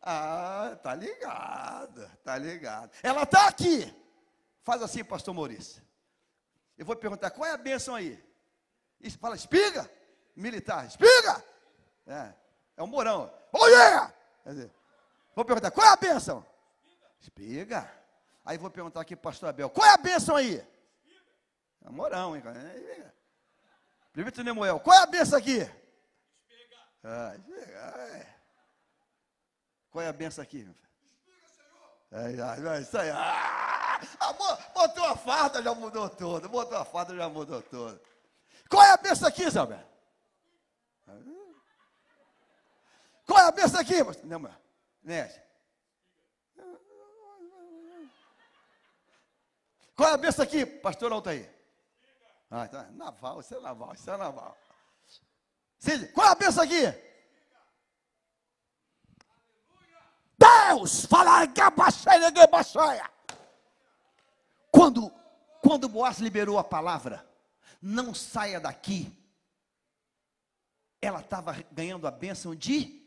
Ah, 0.00 0.78
tá 0.82 0.94
ligado, 0.94 2.08
tá 2.24 2.38
ligado. 2.38 2.90
Ela 3.02 3.22
está 3.24 3.48
aqui. 3.48 3.94
Faz 4.62 4.82
assim, 4.82 5.04
pastor 5.04 5.34
Maurício. 5.34 5.82
Eu 6.76 6.86
vou 6.86 6.94
perguntar, 6.94 7.30
qual 7.30 7.48
é 7.48 7.52
a 7.52 7.56
bênção 7.56 7.94
aí? 7.94 8.22
E 9.00 9.10
fala, 9.10 9.34
espiga, 9.34 9.90
militar, 10.34 10.86
espiga. 10.86 11.44
É, 12.06 12.32
é 12.76 12.82
um 12.82 12.86
morão. 12.86 13.32
Oh 13.52 13.66
yeah! 13.66 14.14
vou 15.34 15.44
perguntar, 15.44 15.70
qual 15.70 15.86
é 15.86 15.90
a 15.90 15.96
bênção? 15.96 16.44
Espiga. 17.20 17.90
Aí 18.44 18.56
vou 18.56 18.70
perguntar 18.70 19.00
aqui, 19.00 19.16
pastor 19.16 19.48
Abel, 19.48 19.68
qual 19.68 19.86
é 19.86 19.90
a 19.90 19.98
bênção 19.98 20.36
aí? 20.36 20.64
É 21.84 21.88
um 21.88 21.92
morão, 21.92 22.36
hein? 22.36 22.42
Prefeito 24.18 24.42
Nemoel, 24.42 24.80
qual 24.80 24.98
é 24.98 25.02
a 25.04 25.06
bênção 25.06 25.38
aqui? 25.38 25.58
Espiga. 25.58 26.76
Ah, 27.04 27.36
é. 28.16 28.26
Qual 29.92 30.04
é 30.04 30.08
a 30.08 30.12
benção 30.12 30.42
aqui? 30.42 30.68
É, 32.10 32.32
é, 32.32 32.80
isso 32.80 32.98
aí. 32.98 33.10
Ah, 33.10 34.00
botou 34.74 35.04
a 35.04 35.16
farda, 35.16 35.62
já 35.62 35.72
mudou 35.72 36.10
tudo. 36.10 36.48
Botou 36.48 36.76
a 36.76 36.84
farda, 36.84 37.14
já 37.14 37.28
mudou 37.28 37.62
tudo. 37.62 38.00
Qual 38.68 38.82
é 38.82 38.90
a 38.90 38.96
benção 38.96 39.28
aqui, 39.28 39.44
Isabel? 39.44 39.86
Qual 43.24 43.38
é 43.38 43.44
a 43.44 43.52
benção 43.52 43.80
aqui? 43.80 44.02
Não, 44.24 44.40
meu. 44.40 44.52
Nete. 45.00 45.40
Qual 49.94 50.10
é 50.10 50.14
a 50.14 50.16
benção 50.16 50.42
aqui, 50.42 50.66
pastor 50.66 51.12
Altair? 51.12 51.57
Ah, 52.50 52.66
tá. 52.66 52.84
Naval, 52.92 53.40
isso 53.40 53.54
é 53.54 53.60
naval, 53.60 53.92
isso 53.94 54.10
é 54.10 54.16
naval. 54.16 54.56
Cid, 55.78 56.08
qual 56.08 56.28
é 56.28 56.30
a 56.30 56.34
benção 56.34 56.64
aqui? 56.64 56.82
Deus, 60.38 61.04
falar 61.04 61.46
quando 64.70 65.12
quando 65.60 65.88
Boaz 65.88 66.18
liberou 66.18 66.58
a 66.58 66.64
palavra, 66.64 67.28
não 67.82 68.14
saia 68.14 68.60
daqui. 68.60 69.12
Ela 71.00 71.20
estava 71.20 71.52
ganhando 71.72 72.06
a 72.06 72.10
bênção 72.10 72.54
de 72.54 73.06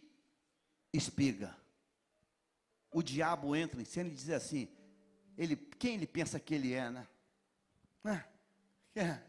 espiga. 0.94 1.56
O 2.92 3.02
diabo 3.02 3.56
entra 3.56 3.82
em 3.82 3.86
cena 3.86 4.10
e 4.10 4.14
diz 4.14 4.30
assim: 4.30 4.70
ele, 5.38 5.56
quem 5.56 5.96
ele 5.96 6.08
pensa 6.08 6.40
que 6.40 6.54
ele 6.54 6.74
é, 6.74 6.90
né? 6.90 7.08
É, 8.04 8.26
isso, 8.96 9.22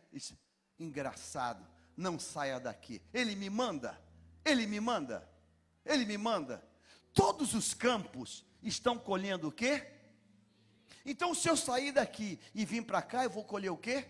engraçado, 0.78 1.66
não 1.96 2.18
saia 2.18 2.58
daqui. 2.58 3.00
Ele 3.12 3.34
me 3.34 3.48
manda, 3.48 3.98
ele 4.44 4.66
me 4.66 4.80
manda, 4.80 5.28
ele 5.84 6.04
me 6.04 6.18
manda. 6.18 6.62
Todos 7.12 7.54
os 7.54 7.74
campos 7.74 8.44
estão 8.62 8.98
colhendo 8.98 9.48
o 9.48 9.52
quê? 9.52 9.86
Então, 11.04 11.34
se 11.34 11.48
eu 11.48 11.56
sair 11.56 11.92
daqui 11.92 12.38
e 12.54 12.64
vir 12.64 12.82
para 12.84 13.02
cá, 13.02 13.24
eu 13.24 13.30
vou 13.30 13.44
colher 13.44 13.70
o 13.70 13.76
quê? 13.76 14.06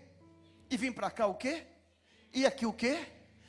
E 0.70 0.76
vir 0.76 0.94
para 0.94 1.10
cá 1.10 1.26
o 1.26 1.34
quê? 1.34 1.66
E 2.32 2.46
aqui 2.46 2.66
o 2.66 2.72
quê? 2.72 3.06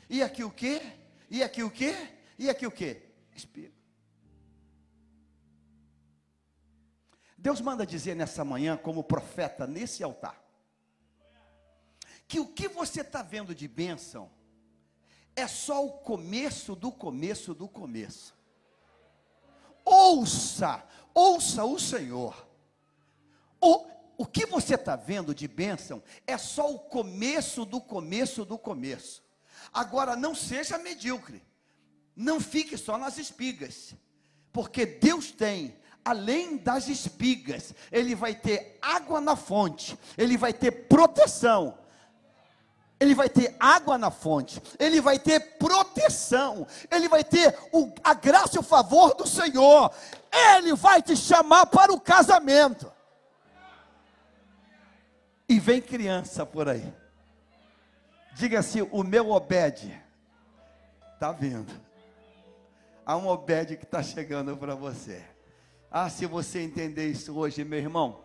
E 0.10 0.22
aqui 0.22 0.44
o 0.44 0.52
quê? 0.52 0.82
E 1.30 1.44
aqui 1.44 1.64
o 1.64 1.70
quê? 1.70 1.96
E 2.38 2.50
aqui 2.50 2.66
o 2.66 2.72
quê? 2.72 3.02
Espírito. 3.36 3.82
Deus 7.38 7.60
manda 7.60 7.86
dizer 7.86 8.16
nessa 8.16 8.46
manhã, 8.46 8.78
como 8.78 9.04
profeta, 9.04 9.68
nesse 9.68 10.02
altar, 10.02 10.42
que 12.34 12.40
o 12.40 12.48
que 12.48 12.68
você 12.68 13.02
está 13.02 13.22
vendo 13.22 13.54
de 13.54 13.68
bênção 13.68 14.28
é 15.36 15.48
só 15.48 15.86
o 15.86 15.92
começo 15.92 16.76
do 16.76 16.92
começo 16.92 17.54
do 17.54 17.68
começo. 17.68 18.36
Ouça, 19.86 20.84
ouça 21.14 21.64
o 21.64 21.80
Senhor. 21.80 22.48
O, 23.62 23.86
o 24.18 24.26
que 24.26 24.48
você 24.48 24.74
está 24.74 24.96
vendo 24.96 25.36
de 25.36 25.48
bênção 25.48 26.02
é 26.26 26.36
só 26.36 26.74
o 26.74 26.80
começo 26.80 27.66
do 27.66 27.80
começo 27.80 28.44
do 28.44 28.58
começo. 28.58 29.24
Agora, 29.72 30.16
não 30.16 30.34
seja 30.34 30.80
medíocre. 30.80 31.46
Não 32.16 32.40
fique 32.40 32.80
só 32.80 32.98
nas 32.98 33.20
espigas. 33.20 33.94
Porque 34.52 34.88
Deus 34.88 35.32
tem 35.32 35.78
além 36.04 36.58
das 36.58 36.88
espigas, 36.88 37.76
ele 37.92 38.16
vai 38.16 38.34
ter 38.36 38.78
água 38.82 39.22
na 39.22 39.36
fonte, 39.36 39.98
ele 40.18 40.36
vai 40.36 40.52
ter 40.52 40.72
proteção, 40.72 41.78
ele 43.04 43.14
vai 43.14 43.28
ter 43.28 43.54
água 43.60 43.98
na 43.98 44.10
fonte, 44.10 44.62
ele 44.80 45.02
vai 45.02 45.20
ter 45.20 45.58
proteção, 45.58 46.66
ele 46.90 47.10
vai 47.10 47.24
ter 47.24 47.54
o, 47.72 47.94
a 48.02 48.14
graça 48.14 48.56
e 48.56 48.60
o 48.60 48.64
favor 48.64 49.14
do 49.14 49.28
Senhor, 49.28 49.94
ele 50.32 50.74
vai 50.74 51.02
te 51.02 51.16
chamar 51.16 51.66
para 51.66 51.92
o 51.92 52.00
casamento. 52.00 52.92
E 55.50 55.60
vem 55.60 55.82
criança 55.82 56.46
por 56.46 56.70
aí. 56.70 56.94
Diga 58.36 58.60
assim: 58.60 58.88
o 58.90 59.04
meu 59.04 59.32
Obed 59.32 60.02
está 61.14 61.32
vindo. 61.34 61.72
Há 63.06 63.18
um 63.18 63.28
Obed 63.28 63.76
que 63.76 63.84
está 63.84 64.02
chegando 64.02 64.56
para 64.56 64.76
você. 64.76 65.22
Ah, 65.92 66.10
se 66.10 66.26
você 66.26 66.62
entender 66.62 67.10
isso 67.10 67.38
hoje, 67.38 67.66
meu 67.66 67.80
irmão. 67.80 68.24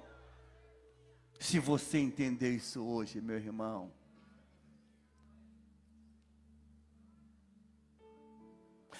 Se 1.40 1.58
você 1.58 1.98
entender 1.98 2.50
isso 2.50 2.86
hoje, 2.86 3.20
meu 3.20 3.36
irmão. 3.36 3.90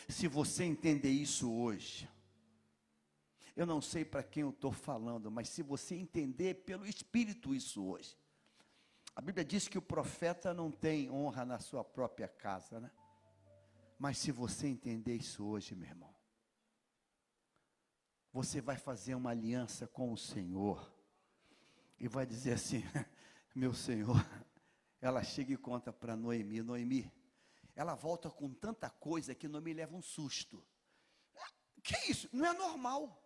Se 0.08 0.26
você 0.26 0.64
entender 0.64 1.10
isso 1.10 1.52
hoje, 1.52 2.08
eu 3.54 3.66
não 3.66 3.82
sei 3.82 4.04
para 4.04 4.22
quem 4.22 4.42
eu 4.42 4.50
estou 4.50 4.72
falando, 4.72 5.30
mas 5.30 5.48
se 5.48 5.62
você 5.62 5.94
entender 5.94 6.54
pelo 6.64 6.86
Espírito 6.86 7.54
isso 7.54 7.84
hoje, 7.84 8.16
a 9.14 9.20
Bíblia 9.20 9.44
diz 9.44 9.66
que 9.66 9.76
o 9.76 9.82
profeta 9.82 10.54
não 10.54 10.70
tem 10.70 11.10
honra 11.10 11.44
na 11.44 11.58
sua 11.58 11.84
própria 11.84 12.28
casa, 12.28 12.80
né? 12.80 12.90
Mas 13.98 14.16
se 14.18 14.30
você 14.30 14.68
entender 14.68 15.16
isso 15.16 15.44
hoje, 15.44 15.74
meu 15.74 15.88
irmão, 15.88 16.14
você 18.32 18.60
vai 18.60 18.76
fazer 18.76 19.16
uma 19.16 19.30
aliança 19.30 19.88
com 19.88 20.12
o 20.12 20.16
Senhor 20.16 20.94
e 21.98 22.06
vai 22.06 22.24
dizer 22.24 22.52
assim: 22.52 22.84
meu 23.52 23.74
Senhor, 23.74 24.24
ela 25.00 25.24
chega 25.24 25.52
e 25.52 25.56
conta 25.56 25.92
para 25.92 26.14
Noemi: 26.14 26.62
Noemi, 26.62 27.12
ela 27.78 27.94
volta 27.94 28.28
com 28.28 28.52
tanta 28.52 28.90
coisa 28.90 29.36
que 29.36 29.46
não 29.46 29.60
me 29.60 29.72
leva 29.72 29.94
um 29.94 30.02
susto. 30.02 30.66
Que 31.80 32.10
isso? 32.10 32.28
Não 32.32 32.44
é 32.44 32.52
normal. 32.52 33.22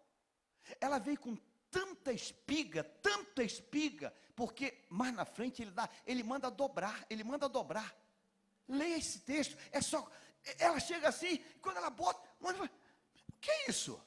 Ela 0.79 0.99
veio 0.99 1.19
com 1.19 1.35
tanta 1.71 2.13
espiga, 2.13 2.85
tanta 2.85 3.43
espiga, 3.43 4.15
porque 4.37 4.85
mais 4.91 5.15
na 5.15 5.25
frente 5.25 5.63
ele 5.63 5.71
dá, 5.71 5.89
ele 6.07 6.23
manda 6.23 6.51
dobrar, 6.51 7.07
ele 7.09 7.25
manda 7.25 7.49
dobrar. 7.49 7.97
Leia 8.69 8.99
esse 8.99 9.21
texto, 9.21 9.57
é 9.71 9.81
só, 9.81 10.07
ela 10.59 10.79
chega 10.79 11.09
assim, 11.09 11.39
quando 11.63 11.79
ela 11.79 11.89
bota, 11.89 12.21
o 12.39 12.69
que 13.41 13.51
é 13.51 13.71
isso? 13.71 13.99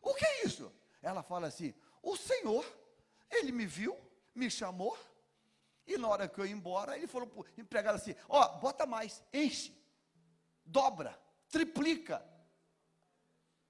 O 0.00 0.14
que 0.14 0.24
é 0.24 0.46
isso? 0.46 0.72
Ela 1.02 1.24
fala 1.24 1.48
assim: 1.48 1.74
o 2.00 2.16
Senhor, 2.16 2.64
ele 3.28 3.50
me 3.50 3.66
viu, 3.66 3.98
me 4.32 4.48
chamou, 4.48 4.96
e 5.86 5.96
na 5.96 6.08
hora 6.08 6.28
que 6.28 6.40
eu 6.40 6.46
ia 6.46 6.52
embora, 6.52 6.96
ele 6.96 7.06
falou 7.06 7.28
para 7.28 7.40
o 7.40 7.46
empregado 7.60 7.96
assim: 7.96 8.14
Ó, 8.28 8.42
oh, 8.42 8.58
bota 8.58 8.84
mais, 8.86 9.22
enche, 9.32 9.72
dobra, 10.64 11.18
triplica, 11.48 12.24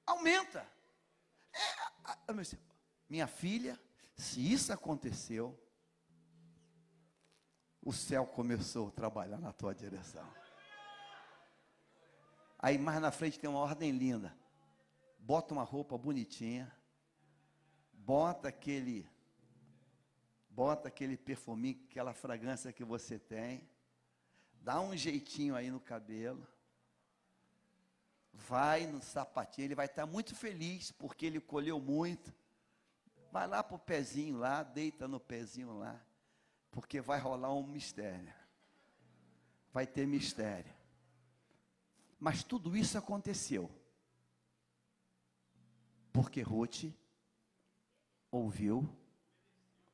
aumenta. 0.06 0.66
É, 1.52 2.32
minha 3.08 3.26
filha, 3.26 3.78
se 4.16 4.52
isso 4.52 4.72
aconteceu, 4.72 5.58
o 7.82 7.92
céu 7.92 8.26
começou 8.26 8.88
a 8.88 8.90
trabalhar 8.90 9.38
na 9.38 9.52
tua 9.52 9.74
direção. 9.74 10.26
Aí 12.58 12.78
mais 12.78 13.00
na 13.00 13.10
frente 13.10 13.38
tem 13.38 13.48
uma 13.48 13.60
ordem 13.60 13.90
linda. 13.92 14.36
Bota 15.18 15.52
uma 15.52 15.62
roupa 15.62 15.98
bonitinha, 15.98 16.74
bota 17.92 18.48
aquele 18.48 19.08
bota 20.56 20.88
aquele 20.88 21.18
perfuminho, 21.18 21.78
aquela 21.90 22.14
fragrância 22.14 22.72
que 22.72 22.82
você 22.82 23.18
tem, 23.18 23.68
dá 24.54 24.80
um 24.80 24.96
jeitinho 24.96 25.54
aí 25.54 25.70
no 25.70 25.78
cabelo, 25.78 26.48
vai 28.32 28.86
no 28.86 29.02
sapatinho, 29.02 29.66
ele 29.66 29.74
vai 29.74 29.84
estar 29.84 30.06
muito 30.06 30.34
feliz, 30.34 30.90
porque 30.92 31.26
ele 31.26 31.40
colheu 31.40 31.78
muito. 31.78 32.34
Vai 33.30 33.46
lá 33.46 33.62
para 33.62 33.76
o 33.76 33.78
pezinho 33.78 34.38
lá, 34.38 34.62
deita 34.62 35.06
no 35.06 35.20
pezinho 35.20 35.78
lá, 35.78 36.02
porque 36.70 37.02
vai 37.02 37.20
rolar 37.20 37.52
um 37.52 37.66
mistério. 37.66 38.32
Vai 39.74 39.86
ter 39.86 40.06
mistério. 40.06 40.74
Mas 42.18 42.42
tudo 42.42 42.74
isso 42.74 42.96
aconteceu. 42.96 43.70
Porque 46.14 46.40
Ruth 46.40 46.84
ouviu 48.30 48.88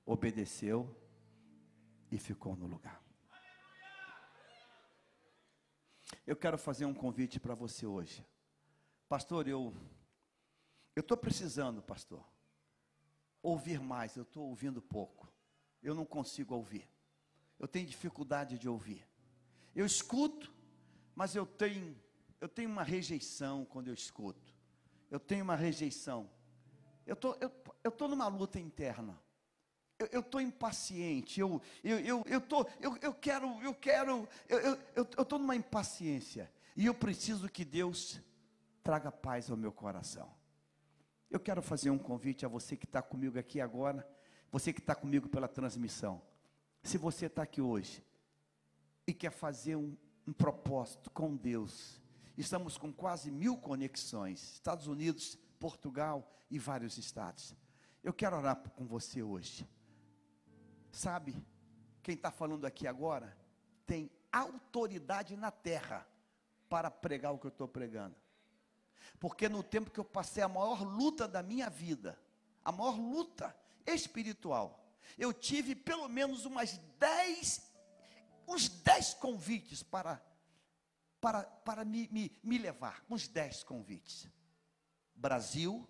obedeceu 0.05 0.94
e 2.11 2.18
ficou 2.18 2.57
no 2.57 2.66
lugar. 2.66 3.03
Eu 6.26 6.36
quero 6.36 6.59
fazer 6.59 6.84
um 6.84 6.94
convite 6.94 7.40
para 7.40 7.55
você 7.55 7.86
hoje. 7.86 8.24
Pastor, 9.09 9.48
eu 9.48 9.74
eu 10.94 11.00
estou 11.00 11.16
precisando, 11.16 11.80
pastor, 11.82 12.22
ouvir 13.42 13.80
mais, 13.80 14.14
eu 14.16 14.24
estou 14.24 14.48
ouvindo 14.48 14.82
pouco. 14.82 15.26
eu 15.82 15.94
não 15.94 16.05
consigo 16.05 16.55
ouvir. 16.55 16.88
Eu 17.59 17.66
tenho 17.66 17.86
dificuldade 17.86 18.59
de 18.59 18.68
ouvir. 18.68 19.09
Eu 19.74 19.86
escuto, 19.86 20.53
mas 21.14 21.34
eu 21.34 21.46
tenho 21.46 21.96
eu 22.42 22.48
tenho 22.48 22.68
uma 22.68 22.82
rejeição 22.82 23.64
quando 23.64 23.86
eu 23.86 23.94
escuto. 23.94 24.53
Eu 25.09 25.20
tenho 25.20 25.44
uma 25.44 25.55
rejeição. 25.55 26.28
Eu 27.07 27.14
tô, 27.14 27.36
eu, 27.84 27.90
tô 27.90 28.09
numa 28.09 28.26
luta 28.26 28.59
interna. 28.59 29.16
Eu 30.11 30.20
estou 30.20 30.40
impaciente. 30.40 31.40
Eu, 31.40 31.61
eu, 31.84 31.98
eu, 32.00 32.24
eu, 32.26 32.40
tô, 32.40 32.66
eu, 32.80 32.96
eu 33.03 33.14
quero, 33.14 33.46
eu 33.62 33.74
quero, 33.74 34.28
eu 34.48 35.03
estou 35.05 35.38
numa 35.38 35.55
impaciência. 35.55 36.50
E 36.76 36.86
eu 36.86 36.94
preciso 36.94 37.48
que 37.48 37.64
Deus 37.64 38.20
traga 38.82 39.12
paz 39.12 39.50
ao 39.50 39.57
meu 39.57 39.72
coração. 39.72 40.28
Eu 41.30 41.40
quero 41.40 41.62
fazer 41.62 41.90
um 41.90 41.98
convite 41.98 42.44
a 42.44 42.48
você 42.48 42.76
que 42.76 42.84
está 42.84 43.00
comigo 43.00 43.38
aqui 43.38 43.61
agora, 43.61 44.07
você 44.50 44.72
que 44.72 44.80
está 44.80 44.94
comigo 44.94 45.28
pela 45.28 45.48
transmissão. 45.48 46.20
Se 46.82 46.98
você 46.98 47.26
está 47.26 47.42
aqui 47.42 47.61
hoje 47.61 48.05
e 49.07 49.14
quer 49.14 49.30
fazer 49.30 49.76
um, 49.76 49.96
um 50.26 50.32
propósito 50.32 51.11
com 51.11 51.34
Deus, 51.34 52.00
estamos 52.36 52.76
com 52.76 52.92
quase 52.92 53.30
mil 53.30 53.57
conexões, 53.57 54.55
Estados 54.55 54.86
Unidos, 54.86 55.38
Portugal 55.59 56.30
e 56.50 56.59
vários 56.59 56.98
estados. 56.98 57.55
Eu 58.03 58.12
quero 58.12 58.36
orar 58.36 58.57
com 58.57 58.84
você 58.84 59.22
hoje. 59.22 59.66
Sabe, 60.93 61.34
quem 62.03 62.14
está 62.14 62.30
falando 62.30 62.66
aqui 62.66 62.86
agora 62.86 63.34
tem 63.86 64.11
autoridade 64.30 65.34
na 65.36 65.51
terra 65.51 66.07
para 66.68 66.90
pregar 66.90 67.32
o 67.32 67.38
que 67.38 67.47
eu 67.47 67.51
estou 67.51 67.66
pregando. 67.66 68.14
Porque 69.18 69.49
no 69.49 69.62
tempo 69.62 69.90
que 69.90 69.99
eu 69.99 70.05
passei 70.05 70.43
a 70.43 70.49
maior 70.49 70.82
luta 70.82 71.26
da 71.26 71.43
minha 71.43 71.70
vida, 71.70 72.18
a 72.62 72.70
maior 72.70 72.99
luta 72.99 73.57
espiritual, 73.86 74.84
eu 75.16 75.32
tive 75.32 75.74
pelo 75.74 76.09
menos 76.09 76.45
umas 76.45 76.78
dez, 76.99 77.72
uns 78.47 78.68
dez 78.68 79.14
convites 79.14 79.82
para, 79.82 80.22
para, 81.20 81.43
para 81.43 81.84
me, 81.86 82.07
me, 82.12 82.38
me 82.43 82.59
levar, 82.59 83.03
uns 83.09 83.26
dez 83.26 83.64
convites. 83.64 84.28
Brasil, 85.14 85.88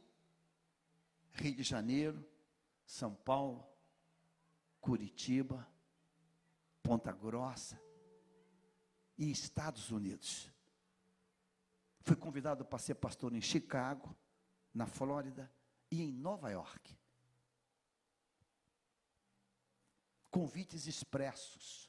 Rio 1.33 1.57
de 1.57 1.63
Janeiro, 1.65 2.25
São 2.87 3.15
Paulo, 3.15 3.72
Curitiba, 4.83 5.67
Ponta 6.83 7.13
Grossa 7.13 7.81
e 9.17 9.31
Estados 9.31 9.93
Unidos. 9.93 10.51
Fui 12.01 12.17
convidado 12.17 12.65
para 12.65 12.81
ser 12.81 12.97
pastor 12.97 13.33
em 13.33 13.41
Chicago, 13.41 14.15
na 14.75 14.87
Flórida 14.87 15.51
e 15.89 16.03
em 16.03 16.13
Nova 16.13 16.51
York. 16.51 16.99
Convites 20.33 20.89
expressos. 20.89 21.89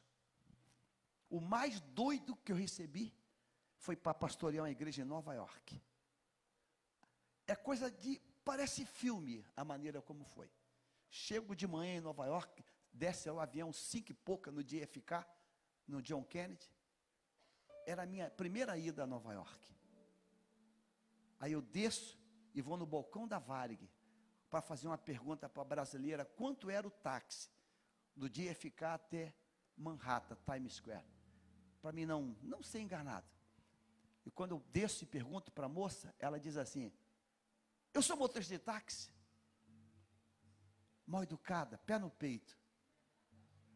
O 1.28 1.42
mais 1.42 1.82
doido 1.82 2.36
que 2.36 2.52
eu 2.52 2.56
recebi 2.56 3.12
foi 3.76 3.96
para 3.96 4.14
pastorear 4.14 4.66
uma 4.66 4.72
igreja 4.72 5.02
em 5.02 5.06
Nova 5.06 5.34
York. 5.34 5.82
É 7.48 7.56
coisa 7.56 7.90
de. 7.90 8.22
Parece 8.46 8.86
filme 8.86 9.44
a 9.56 9.66
maneira 9.66 10.00
como 10.00 10.26
foi. 10.26 10.52
Chego 11.10 11.56
de 11.56 11.66
manhã 11.66 11.98
em 11.98 12.02
Nova 12.02 12.26
York, 12.28 12.64
desce 12.94 13.30
o 13.30 13.40
avião 13.40 13.74
cinco 13.74 14.12
e 14.12 14.14
pouca 14.14 14.52
no 14.52 14.64
JFK, 14.64 15.26
no 15.88 16.02
John 16.02 16.24
Kennedy. 16.24 16.70
Era 17.86 18.04
a 18.04 18.06
minha 18.06 18.30
primeira 18.30 18.78
ida 18.78 19.04
a 19.04 19.08
Nova 19.08 19.34
York. 19.34 19.74
Aí 21.40 21.52
eu 21.52 21.62
desço 21.62 22.18
e 22.54 22.62
vou 22.62 22.78
no 22.78 22.86
balcão 22.86 23.28
da 23.28 23.40
Varig 23.40 23.90
para 24.50 24.62
fazer 24.62 24.88
uma 24.88 24.98
pergunta 24.98 25.50
para 25.50 25.62
a 25.62 25.66
brasileira: 25.66 26.24
quanto 26.24 26.70
era 26.70 26.88
o 26.88 26.92
táxi 26.92 27.50
do 28.16 28.30
JFK 28.30 28.86
até 28.86 29.36
Manhattan, 29.76 30.38
Times 30.46 30.76
Square? 30.76 31.06
Para 31.82 31.92
mim 31.92 32.06
não, 32.06 32.38
não 32.42 32.64
ser 32.64 32.80
enganado. 32.80 33.28
E 34.26 34.32
quando 34.32 34.52
eu 34.52 34.64
desço 34.72 35.04
e 35.04 35.08
pergunto 35.08 35.52
para 35.52 35.66
a 35.66 35.70
moça, 35.70 36.16
ela 36.18 36.40
diz 36.40 36.56
assim: 36.56 36.94
Eu 37.94 38.02
sou 38.02 38.16
motorista 38.16 38.54
de 38.54 38.60
táxi. 38.60 39.12
Mal 41.06 41.24
educada, 41.24 41.78
pé 41.80 42.00
no 42.00 42.10
peito. 42.10 42.58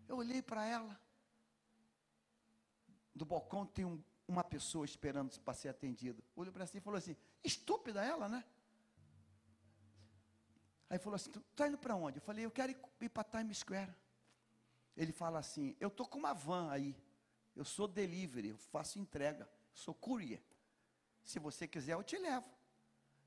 Eu 0.08 0.18
olhei 0.18 0.41
para 0.41 0.66
ela. 0.66 0.99
Do 3.14 3.26
balcão 3.26 3.66
tem 3.66 3.86
um, 3.86 4.01
uma 4.28 4.43
pessoa 4.43 4.86
esperando 4.86 5.39
para 5.41 5.53
ser 5.53 5.70
atendido. 5.70 6.24
Olhou 6.36 6.53
para 6.53 6.66
si 6.66 6.78
e 6.78 6.82
falou 6.82 6.97
assim: 6.97 7.16
estúpida 7.43 8.03
ela, 8.03 8.30
né? 8.30 8.43
Aí 10.89 10.97
falou 10.97 11.16
assim: 11.16 11.32
tu 11.32 11.39
está 11.51 11.68
indo 11.68 11.78
para 11.78 11.95
onde? 11.95 12.18
Eu 12.18 12.22
falei: 12.22 12.45
eu 12.45 12.51
quero 12.51 12.72
ir 13.01 13.10
para 13.10 13.24
Times 13.24 13.60
Square. 13.60 13.93
Ele 14.95 15.12
fala 15.12 15.39
assim: 15.39 15.76
eu 15.80 15.88
estou 15.88 16.08
com 16.08 16.18
uma 16.18 16.34
van 16.34 16.70
aí. 16.72 16.95
Eu 17.55 17.66
sou 17.66 17.88
delivery, 17.88 18.49
eu 18.49 18.58
faço 18.58 18.99
entrega, 18.99 19.49
sou 19.74 19.93
courier. 19.93 20.41
Se 21.24 21.39
você 21.39 21.68
quiser, 21.68 21.93
eu 21.93 22.03
te 22.03 22.18
levo. 22.18 22.47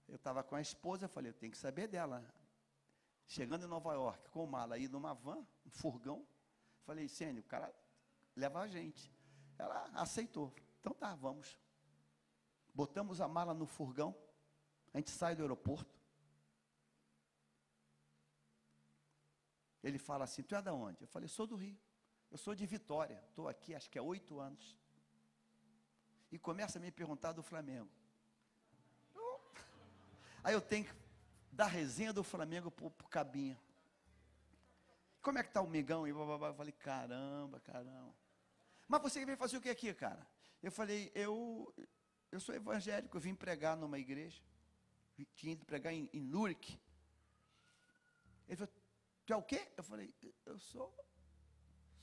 Eu 0.08 0.16
estava 0.16 0.42
com 0.42 0.54
a 0.54 0.60
esposa, 0.60 1.04
eu 1.04 1.08
falei: 1.08 1.30
eu 1.30 1.34
tenho 1.34 1.52
que 1.52 1.58
saber 1.58 1.88
dela. 1.88 2.24
Chegando 3.26 3.64
em 3.64 3.68
Nova 3.68 3.92
York, 3.94 4.28
com 4.30 4.46
mala 4.46 4.74
aí 4.74 4.88
numa 4.88 5.14
van, 5.14 5.46
um 5.64 5.70
furgão. 5.70 6.26
Falei, 6.90 7.06
Sênio, 7.06 7.40
o 7.40 7.44
cara 7.44 7.72
leva 8.34 8.62
a 8.62 8.66
gente. 8.66 9.14
Ela 9.56 9.88
aceitou. 9.94 10.52
Então 10.80 10.92
tá, 10.92 11.14
vamos. 11.14 11.56
Botamos 12.74 13.20
a 13.20 13.28
mala 13.28 13.54
no 13.54 13.64
furgão. 13.64 14.12
A 14.92 14.98
gente 14.98 15.10
sai 15.10 15.36
do 15.36 15.42
aeroporto. 15.42 15.96
Ele 19.84 19.98
fala 19.98 20.24
assim: 20.24 20.42
Tu 20.42 20.52
é 20.56 20.60
da 20.60 20.74
onde? 20.74 21.00
Eu 21.00 21.06
falei: 21.06 21.28
Sou 21.28 21.46
do 21.46 21.54
Rio. 21.54 21.78
Eu 22.28 22.36
sou 22.36 22.56
de 22.56 22.66
Vitória. 22.66 23.22
Estou 23.28 23.46
aqui, 23.46 23.72
acho 23.72 23.88
que 23.88 23.96
há 23.96 24.02
oito 24.02 24.40
anos. 24.40 24.76
E 26.32 26.40
começa 26.40 26.80
a 26.80 26.82
me 26.82 26.90
perguntar 26.90 27.30
do 27.30 27.42
Flamengo. 27.44 27.88
Aí 30.42 30.54
eu 30.54 30.60
tenho 30.60 30.86
que 30.86 30.94
dar 31.52 31.66
resenha 31.66 32.12
do 32.12 32.24
Flamengo 32.24 32.68
para 32.68 32.86
o 32.88 33.08
Cabinha. 33.08 33.56
Como 35.22 35.38
é 35.38 35.42
que 35.42 35.50
está 35.50 35.60
o 35.60 35.68
Migão? 35.68 36.06
E 36.06 36.10
eu 36.10 36.54
falei, 36.54 36.72
caramba, 36.72 37.60
caramba. 37.60 38.14
Mas 38.88 39.02
você 39.02 39.24
veio 39.24 39.36
fazer 39.36 39.56
o 39.56 39.60
que 39.60 39.68
aqui, 39.68 39.92
cara? 39.94 40.26
Eu 40.62 40.72
falei, 40.72 41.10
eu, 41.14 41.72
eu 42.32 42.40
sou 42.40 42.54
evangélico, 42.54 43.16
eu 43.16 43.20
vim 43.20 43.34
pregar 43.34 43.76
numa 43.76 43.98
igreja. 43.98 44.42
Tinha 45.34 45.52
ido 45.52 45.64
pregar 45.64 45.92
em, 45.92 46.08
em 46.12 46.20
Nurk. 46.20 46.80
Ele 48.48 48.56
falou, 48.56 48.72
tu 49.26 49.32
é 49.32 49.36
o 49.36 49.42
quê? 49.42 49.70
Eu 49.76 49.84
falei, 49.84 50.14
eu 50.46 50.58
sou, 50.58 50.94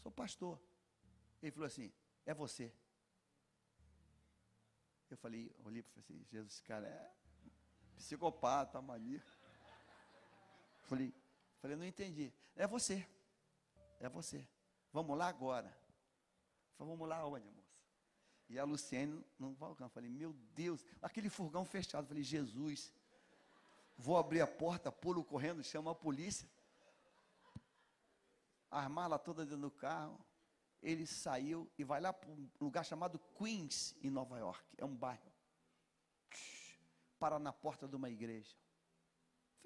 sou 0.01 0.11
pastor. 0.11 0.61
Ele 1.41 1.51
falou 1.51 1.67
assim, 1.67 1.91
é 2.25 2.33
você. 2.33 2.71
Eu 5.09 5.17
falei, 5.17 5.51
olhei 5.63 5.81
para 5.81 5.99
assim, 5.99 6.23
Jesus, 6.29 6.53
esse 6.53 6.63
cara 6.63 6.87
é 6.87 7.11
psicopata, 7.95 8.81
mania. 8.81 9.23
Falei, 10.83 11.13
falei, 11.67 11.75
não 11.75 11.85
entendi. 11.85 12.33
É 12.55 12.65
você. 12.65 13.05
É 13.99 14.07
você. 14.07 14.47
Vamos 14.93 15.17
lá 15.17 15.27
agora. 15.27 15.69
Falei, 16.77 16.93
vamos 16.93 17.07
lá 17.07 17.25
onde, 17.25 17.47
amor? 17.47 17.63
E 18.49 18.57
a 18.57 18.63
Luciene 18.63 19.21
no 19.37 19.51
balcão. 19.51 19.89
Falei, 19.89 20.09
meu 20.09 20.31
Deus, 20.55 20.85
aquele 21.01 21.29
furgão 21.29 21.65
fechado. 21.65 22.07
Falei, 22.07 22.23
Jesus, 22.23 22.93
vou 23.97 24.17
abrir 24.17 24.39
a 24.39 24.47
porta, 24.47 24.91
pulo 24.91 25.23
correndo, 25.23 25.61
chamo 25.63 25.89
a 25.89 25.95
polícia. 25.95 26.49
As 28.71 28.89
malas 28.89 29.21
todas 29.21 29.45
dentro 29.45 29.61
do 29.61 29.71
carro. 29.71 30.17
Ele 30.81 31.05
saiu 31.05 31.69
e 31.77 31.83
vai 31.83 31.99
lá 31.99 32.13
para 32.13 32.29
um 32.29 32.49
lugar 32.61 32.85
chamado 32.85 33.19
Queens, 33.37 33.95
em 34.01 34.09
Nova 34.09 34.37
York. 34.37 34.63
É 34.77 34.85
um 34.85 34.95
bairro. 34.95 35.33
Para 37.19 37.39
na 37.39 37.51
porta 37.51 37.87
de 37.87 37.95
uma 37.95 38.09
igreja. 38.09 38.55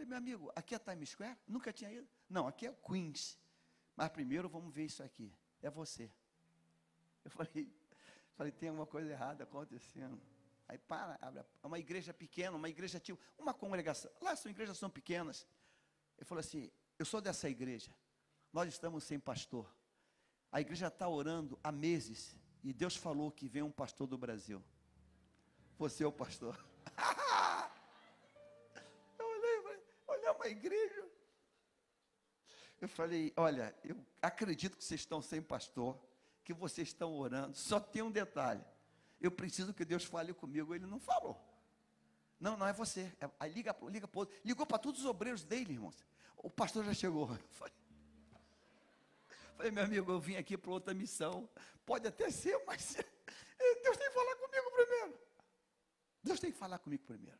Falei, 0.01 0.09
meu 0.09 0.17
amigo, 0.17 0.51
aqui 0.55 0.73
é 0.73 0.79
Times 0.79 1.09
Square? 1.09 1.37
Nunca 1.47 1.71
tinha 1.71 1.91
ido? 1.91 2.07
Não, 2.27 2.47
aqui 2.47 2.65
é 2.65 2.73
Queens. 2.73 3.37
Mas 3.95 4.09
primeiro 4.09 4.49
vamos 4.49 4.73
ver 4.73 4.85
isso 4.85 5.03
aqui. 5.03 5.31
É 5.61 5.69
você. 5.69 6.11
Eu 7.23 7.29
falei, 7.29 7.71
Falei, 8.35 8.51
tem 8.51 8.69
alguma 8.69 8.87
coisa 8.87 9.11
errada 9.11 9.43
acontecendo. 9.43 10.19
Aí 10.67 10.77
para, 10.79 11.19
abre 11.21 11.41
é 11.41 11.67
uma 11.67 11.77
igreja 11.77 12.11
pequena, 12.13 12.57
uma 12.57 12.69
igreja 12.69 12.99
tipo, 12.99 13.21
uma 13.37 13.53
congregação. 13.53 14.09
Lá 14.19 14.35
são 14.35 14.49
igrejas 14.49 14.77
são 14.77 14.89
pequenas. 14.89 15.45
Ele 16.17 16.25
falou 16.25 16.39
assim: 16.39 16.71
Eu 16.97 17.05
sou 17.05 17.21
dessa 17.21 17.47
igreja. 17.47 17.93
Nós 18.51 18.67
estamos 18.69 19.03
sem 19.03 19.19
pastor. 19.19 19.71
A 20.51 20.59
igreja 20.59 20.87
está 20.87 21.07
orando 21.07 21.59
há 21.63 21.71
meses. 21.71 22.35
E 22.63 22.73
Deus 22.73 22.95
falou 22.95 23.31
que 23.31 23.47
vem 23.47 23.61
um 23.61 23.71
pastor 23.71 24.07
do 24.07 24.17
Brasil. 24.17 24.63
Você 25.77 26.03
é 26.03 26.07
o 26.07 26.11
pastor. 26.11 26.57
igreja. 30.51 31.05
Eu 32.79 32.89
falei, 32.89 33.31
olha, 33.37 33.75
eu 33.83 33.95
acredito 34.21 34.77
que 34.77 34.83
vocês 34.83 35.01
estão 35.01 35.21
sem 35.21 35.41
pastor 35.41 35.99
que 36.43 36.53
vocês 36.53 36.87
estão 36.87 37.13
orando. 37.13 37.55
Só 37.55 37.79
tem 37.79 38.01
um 38.01 38.11
detalhe. 38.11 38.63
Eu 39.19 39.31
preciso 39.31 39.73
que 39.73 39.85
Deus 39.85 40.03
fale 40.03 40.33
comigo. 40.33 40.73
Ele 40.73 40.85
não 40.85 40.99
falou. 40.99 41.39
Não, 42.39 42.57
não 42.57 42.67
é 42.67 42.73
você. 42.73 43.01
É, 43.19 43.29
aí 43.39 43.51
liga, 43.51 43.75
liga 43.83 44.07
para 44.07 44.19
outro. 44.19 44.35
Ligou 44.43 44.65
para 44.65 44.79
todos 44.79 45.01
os 45.01 45.05
obreiros 45.05 45.43
dele, 45.43 45.73
irmãos. 45.73 45.95
O 46.37 46.49
pastor 46.49 46.83
já 46.83 46.93
chegou. 46.93 47.29
Falei, 49.55 49.71
meu 49.71 49.83
amigo, 49.83 50.11
eu 50.11 50.19
vim 50.19 50.37
aqui 50.37 50.57
para 50.57 50.71
outra 50.71 50.93
missão. 50.93 51.47
Pode 51.85 52.07
até 52.07 52.31
ser, 52.31 52.59
mas 52.65 52.95
Deus 53.83 53.97
tem 53.97 54.07
que 54.07 54.13
falar 54.13 54.35
comigo 54.37 54.71
primeiro. 54.71 55.19
Deus 56.23 56.39
tem 56.39 56.51
que 56.51 56.57
falar 56.57 56.79
comigo 56.79 57.03
primeiro. 57.05 57.39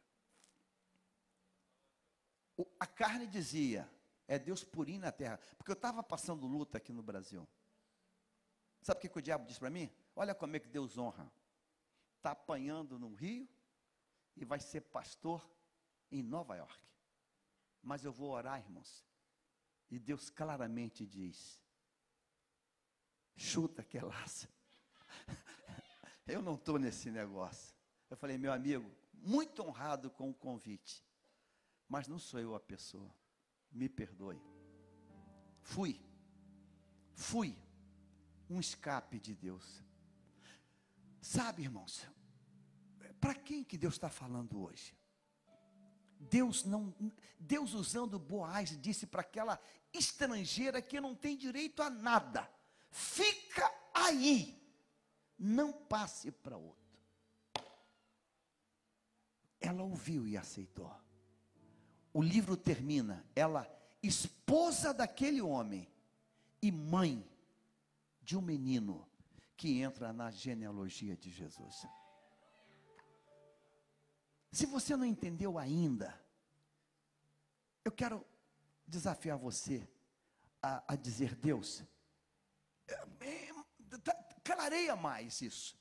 A 2.79 2.87
carne 2.87 3.27
dizia, 3.27 3.89
é 4.27 4.39
Deus 4.39 4.63
purinho 4.63 5.01
na 5.01 5.11
terra. 5.11 5.39
Porque 5.57 5.71
eu 5.71 5.75
estava 5.75 6.01
passando 6.01 6.47
luta 6.47 6.77
aqui 6.77 6.93
no 6.93 7.03
Brasil. 7.03 7.47
Sabe 8.81 8.97
o 8.97 9.01
que, 9.01 9.09
que 9.09 9.19
o 9.19 9.21
diabo 9.21 9.45
disse 9.45 9.59
para 9.59 9.69
mim? 9.69 9.91
Olha 10.15 10.33
como 10.33 10.55
é 10.55 10.59
que 10.59 10.67
Deus 10.67 10.97
honra. 10.97 11.31
Está 12.17 12.31
apanhando 12.31 12.97
no 12.97 13.13
Rio 13.13 13.47
e 14.35 14.45
vai 14.45 14.59
ser 14.59 14.81
pastor 14.81 15.47
em 16.11 16.23
Nova 16.23 16.55
York. 16.55 16.79
Mas 17.81 18.03
eu 18.03 18.11
vou 18.11 18.31
orar, 18.31 18.59
irmãos. 18.59 19.05
E 19.89 19.99
Deus 19.99 20.29
claramente 20.29 21.05
diz: 21.05 21.59
chuta 23.35 23.83
que 23.83 23.97
é 23.97 24.03
laça. 24.03 24.47
Eu 26.27 26.41
não 26.41 26.55
estou 26.55 26.79
nesse 26.79 27.11
negócio. 27.11 27.75
Eu 28.09 28.15
falei, 28.15 28.37
meu 28.37 28.53
amigo, 28.53 28.89
muito 29.13 29.61
honrado 29.63 30.09
com 30.09 30.29
o 30.29 30.33
convite, 30.33 31.03
mas 31.91 32.07
não 32.07 32.17
sou 32.17 32.39
eu 32.39 32.55
a 32.55 32.59
pessoa. 32.59 33.13
Me 33.69 33.89
perdoe. 33.89 34.41
Fui, 35.59 36.01
fui 37.13 37.53
um 38.49 38.61
escape 38.61 39.19
de 39.19 39.35
Deus. 39.35 39.83
Sabe, 41.21 41.63
irmãos, 41.63 42.07
para 43.19 43.35
quem 43.35 43.61
que 43.61 43.77
Deus 43.77 43.95
está 43.95 44.09
falando 44.09 44.61
hoje? 44.61 44.97
Deus 46.17 46.63
não, 46.63 46.95
Deus 47.37 47.73
usando 47.73 48.17
Boaz 48.17 48.69
disse 48.81 49.05
para 49.05 49.19
aquela 49.19 49.59
estrangeira 49.93 50.81
que 50.81 51.01
não 51.01 51.13
tem 51.13 51.35
direito 51.35 51.83
a 51.83 51.89
nada: 51.89 52.49
fica 52.89 53.69
aí, 53.93 54.57
não 55.37 55.73
passe 55.73 56.31
para 56.31 56.55
outro. 56.55 56.97
Ela 59.59 59.83
ouviu 59.83 60.25
e 60.25 60.37
aceitou. 60.37 60.89
O 62.13 62.21
livro 62.21 62.57
termina, 62.57 63.25
ela, 63.35 63.69
esposa 64.03 64.93
daquele 64.93 65.41
homem 65.41 65.87
e 66.61 66.71
mãe 66.71 67.25
de 68.21 68.37
um 68.37 68.41
menino 68.41 69.07
que 69.55 69.79
entra 69.79 70.11
na 70.11 70.29
genealogia 70.31 71.15
de 71.15 71.29
Jesus. 71.29 71.85
Se 74.51 74.65
você 74.65 74.95
não 74.95 75.05
entendeu 75.05 75.57
ainda, 75.57 76.19
eu 77.85 77.91
quero 77.91 78.25
desafiar 78.85 79.37
você 79.37 79.87
a, 80.61 80.93
a 80.93 80.95
dizer: 80.95 81.35
Deus, 81.35 81.83
é, 82.87 82.93
é, 83.21 83.53
tá, 84.03 84.13
clareia 84.43 84.95
mais 84.95 85.41
isso. 85.41 85.79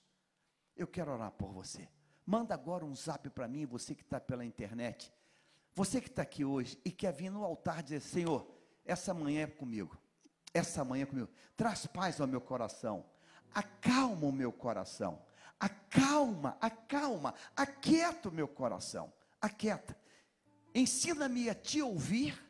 Eu 0.77 0.87
quero 0.87 1.13
orar 1.13 1.33
por 1.33 1.53
você. 1.53 1.89
Manda 2.25 2.55
agora 2.55 2.85
um 2.85 2.95
zap 2.95 3.29
para 3.31 3.49
mim, 3.49 3.67
você 3.67 3.95
que 3.95 4.03
está 4.03 4.21
pela 4.21 4.45
internet. 4.45 5.13
Você 5.75 6.01
que 6.01 6.09
está 6.09 6.23
aqui 6.23 6.45
hoje 6.45 6.79
e 6.85 6.91
quer 6.91 7.13
vir 7.13 7.31
no 7.31 7.45
altar 7.45 7.83
dizer: 7.83 8.01
Senhor, 8.01 8.47
essa 8.85 9.15
manhã 9.15 9.43
é 9.43 9.47
comigo. 9.47 9.97
Essa 10.53 10.85
manhã 10.85 11.03
é 11.03 11.07
comigo. 11.07 11.29
Traz 11.57 11.87
paz 11.87 12.21
ao 12.21 12.27
meu 12.27 12.41
coração. 12.41 13.05
Acalma 13.55 14.27
o 14.27 14.33
meu 14.33 14.53
coração. 14.53 15.23
Acalma, 15.59 16.57
acalma, 16.61 17.35
aquieta 17.55 18.29
o 18.29 18.33
meu 18.33 18.49
coração. 18.49 19.13
Aquieta. 19.41 19.97
Ensina-me 20.75 21.51
a 21.51 21.55
te 21.55 21.83
ouvir, 21.83 22.41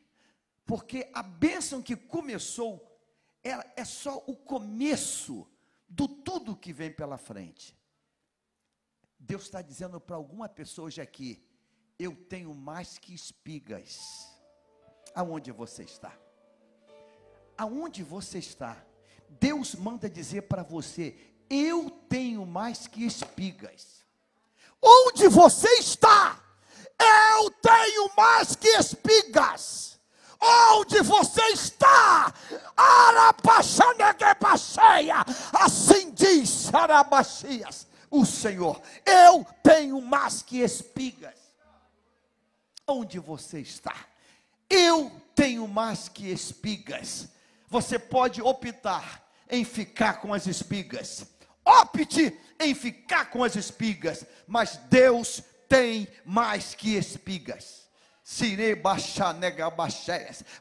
porque 0.65 1.11
a 1.13 1.23
bênção 1.23 1.83
que 1.83 1.97
começou 1.97 2.87
é, 3.43 3.81
é 3.81 3.85
só 3.85 4.23
o 4.27 4.37
começo 4.37 5.49
do 5.89 6.07
tudo 6.07 6.57
que 6.57 6.73
vem 6.73 6.93
pela 6.93 7.19
frente. 7.19 7.77
Deus 9.19 9.43
está 9.43 9.61
dizendo 9.61 10.01
para 10.01 10.17
alguma 10.17 10.49
pessoa 10.49 10.87
hoje 10.87 11.01
aqui: 11.01 11.43
eu 12.01 12.17
tenho 12.17 12.55
mais 12.55 12.99
que 12.99 13.15
espigas. 13.15 14.27
Aonde 15.15 15.53
você 15.53 15.83
está? 15.83 16.13
Aonde 17.59 18.03
você 18.03 18.39
está? 18.39 18.77
Deus 19.29 19.75
manda 19.75 20.09
dizer 20.09 20.43
para 20.43 20.63
você: 20.63 21.15
eu 21.51 21.91
tenho 22.09 22.47
mais 22.47 22.87
que 22.87 23.05
espigas. 23.05 24.01
Onde 24.81 25.29
você 25.29 25.69
está? 25.75 26.41
Eu 26.99 27.51
tenho 27.51 28.11
mais 28.17 28.57
que 28.57 28.69
espigas. 28.69 30.01
Onde 30.41 31.03
você 31.03 31.43
está? 31.49 32.33
Assim 35.53 36.11
diz 36.13 36.73
Arabaxias, 36.73 37.87
o 38.11 38.25
Senhor. 38.25 38.81
Eu 39.05 39.45
tenho 39.63 40.01
mais 40.01 40.41
que 40.41 40.61
espigas. 40.61 41.50
Onde 42.93 43.21
você 43.21 43.61
está? 43.61 43.95
Eu 44.69 45.13
tenho 45.33 45.69
mais 45.69 46.09
que 46.09 46.29
espigas. 46.29 47.29
Você 47.69 48.01
pode 48.01 48.43
optar 48.43 49.31
em 49.49 49.65
ficar 49.65 50.15
com 50.15 50.35
as 50.35 50.49
espigas. 50.49 51.25
Opte 51.65 52.37
em 52.59 52.75
ficar 52.75 53.31
com 53.31 53.45
as 53.45 53.55
espigas, 53.55 54.27
mas 54.45 54.77
Deus 54.91 55.41
tem 55.69 56.09
mais 56.25 56.75
que 56.75 56.97
espigas. 56.97 57.89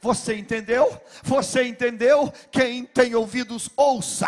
Você 0.01 0.35
entendeu? 0.35 0.99
Você 1.21 1.63
entendeu? 1.63 2.33
Quem 2.51 2.83
tem 2.83 3.13
ouvidos, 3.13 3.69
ouça. 3.77 4.27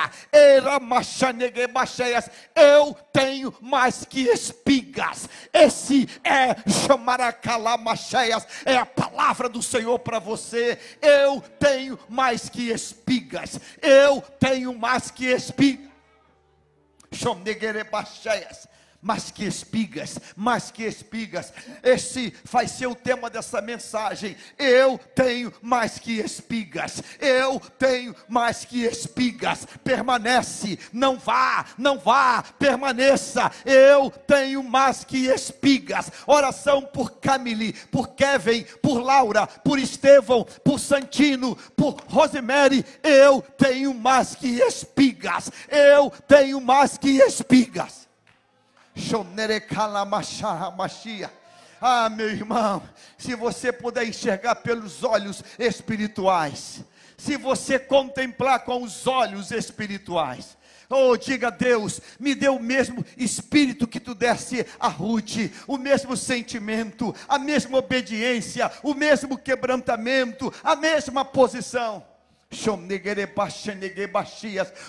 Eu 2.56 2.94
tenho 3.12 3.52
mais 3.60 4.06
que 4.06 4.30
espigas. 4.30 5.28
Esse 5.52 6.08
é 6.24 6.56
chamaracalamaxéias. 6.70 8.46
É 8.64 8.78
a 8.78 8.86
palavra 8.86 9.50
do 9.50 9.64
Senhor 9.64 9.98
para 9.98 10.20
você. 10.20 10.78
Eu 11.02 11.42
tenho 11.60 11.98
mais 12.08 12.48
que 12.48 12.70
espigas. 12.70 13.60
Eu 13.82 14.22
tenho 14.40 14.78
mais 14.78 15.10
que 15.10 15.26
espigas. 15.26 15.90
Chonegerebacheias 17.12 18.71
mais 19.02 19.32
que 19.32 19.46
espigas, 19.46 20.20
mais 20.36 20.70
que 20.70 20.84
espigas. 20.84 21.52
Esse 21.82 22.34
vai 22.44 22.68
ser 22.68 22.88
o 22.88 22.96
tema 22.96 23.30
dessa 23.30 23.62
mensagem. 23.62 24.38
Eu 24.58 25.00
tenho 25.16 25.52
mais 25.62 25.98
que 25.98 26.20
espigas. 26.20 27.02
Eu 27.20 27.60
tenho 27.80 28.16
mais 28.30 28.64
que 28.64 28.84
espigas. 28.84 29.66
Permanece, 29.84 30.78
não 30.94 31.18
vá, 31.18 31.66
não 31.78 31.98
vá, 31.98 32.44
permaneça. 32.60 33.52
Eu 33.66 34.12
tenho 34.12 34.64
mais 34.64 35.04
que 35.04 35.26
espigas. 35.28 36.12
Oração 36.28 36.84
por 36.84 37.20
Camille, 37.20 37.74
por 37.92 38.10
Kevin, 38.10 38.64
por 38.82 39.00
Laura, 39.02 39.48
por 39.48 39.80
Estevão, 39.80 40.46
por 40.64 40.80
Santino, 40.80 41.56
por 41.76 42.02
Rosemary. 42.08 42.86
Eu 43.02 43.42
tenho 43.58 43.94
mais 43.94 44.36
que 44.36 44.48
espigas. 44.48 45.52
Eu 45.68 46.12
tenho 46.28 46.62
mais 46.62 46.98
que 46.98 47.18
espigas. 47.18 48.01
Ah, 51.80 52.10
meu 52.10 52.30
irmão, 52.30 52.84
se 53.18 53.36
você 53.36 53.72
puder 53.72 54.08
enxergar 54.08 54.56
pelos 54.56 55.04
olhos 55.04 55.44
espirituais, 55.58 56.84
se 57.18 57.38
você 57.38 57.80
contemplar 57.80 58.64
com 58.64 58.84
os 58.84 59.08
olhos 59.08 59.52
espirituais, 59.52 60.58
Oh, 60.94 61.16
diga 61.16 61.48
a 61.48 61.52
Deus, 61.52 62.02
me 62.20 62.36
dê 62.36 62.50
o 62.50 62.60
mesmo 62.60 63.06
espírito 63.16 63.88
que 63.88 63.98
tu 63.98 64.14
desse 64.14 64.66
a 64.78 64.90
Ruth, 64.90 65.50
o 65.66 65.78
mesmo 65.78 66.18
sentimento, 66.18 67.16
a 67.30 67.40
mesma 67.40 67.78
obediência, 67.78 68.70
o 68.84 68.94
mesmo 68.94 69.38
quebrantamento, 69.38 70.54
a 70.62 70.76
mesma 70.76 71.24
posição. 71.24 72.06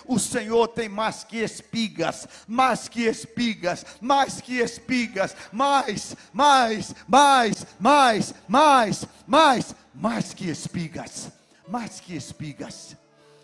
O 0.04 0.18
Senhor 0.18 0.68
tem 0.68 0.88
mais 0.88 1.22
que 1.22 1.38
espigas, 1.38 2.26
mais 2.46 2.88
que 2.88 3.02
espigas, 3.02 3.86
mais 4.00 4.40
que 4.40 4.58
espigas, 4.58 5.36
mais, 5.52 6.16
mais, 6.32 6.94
mais, 7.06 7.66
mais, 7.78 8.34
mais, 8.48 9.06
mais, 9.26 9.74
mais 9.94 10.34
que 10.34 10.50
espigas, 10.50 11.30
mais 11.68 12.00
que 12.00 12.16
espigas, 12.16 12.96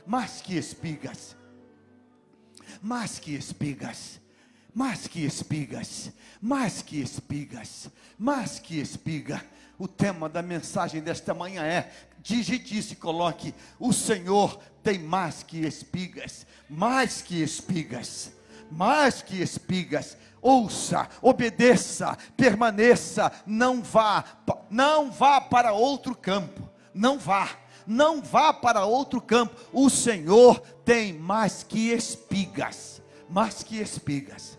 mais 0.05 0.41
que 0.41 0.57
espigas, 0.57 1.37
mais 2.83 3.19
que 3.21 3.35
espigas, 3.35 4.21
mais 4.75 5.07
que 5.07 5.25
espigas, 5.25 6.13
mais 6.41 6.83
que 6.83 7.01
espigas, 7.01 7.89
mais 8.19 8.59
que 8.59 8.81
espiga. 8.81 9.45
O 9.79 9.87
tema 9.87 10.29
da 10.29 10.43
mensagem 10.43 11.01
desta 11.01 11.33
manhã 11.33 11.63
é 11.63 11.93
digite 12.35 12.95
coloque: 12.97 13.55
O 13.79 13.93
Senhor 13.93 14.59
tem 14.83 14.99
mais 14.99 15.43
que 15.43 15.59
espigas, 15.59 16.47
mais 16.69 17.23
que 17.23 17.43
espigas, 17.43 18.33
mais 18.71 19.23
que 19.23 19.41
espigas. 19.41 20.17
Ouça, 20.41 21.09
obedeça, 21.21 22.17
permaneça, 22.37 23.33
não 23.45 23.83
vá, 23.83 24.25
não 24.71 25.11
vá 25.11 25.41
para 25.41 25.73
outro 25.73 26.15
campo, 26.15 26.69
não 26.95 27.19
vá 27.19 27.49
não 27.91 28.21
vá 28.21 28.53
para 28.53 28.85
outro 28.85 29.19
campo. 29.19 29.59
O 29.73 29.89
Senhor 29.89 30.61
tem 30.85 31.15
mais 31.15 31.63
que 31.63 31.91
espigas, 31.91 33.01
mais 33.31 33.63
que 33.63 33.81
espigas. 33.81 34.58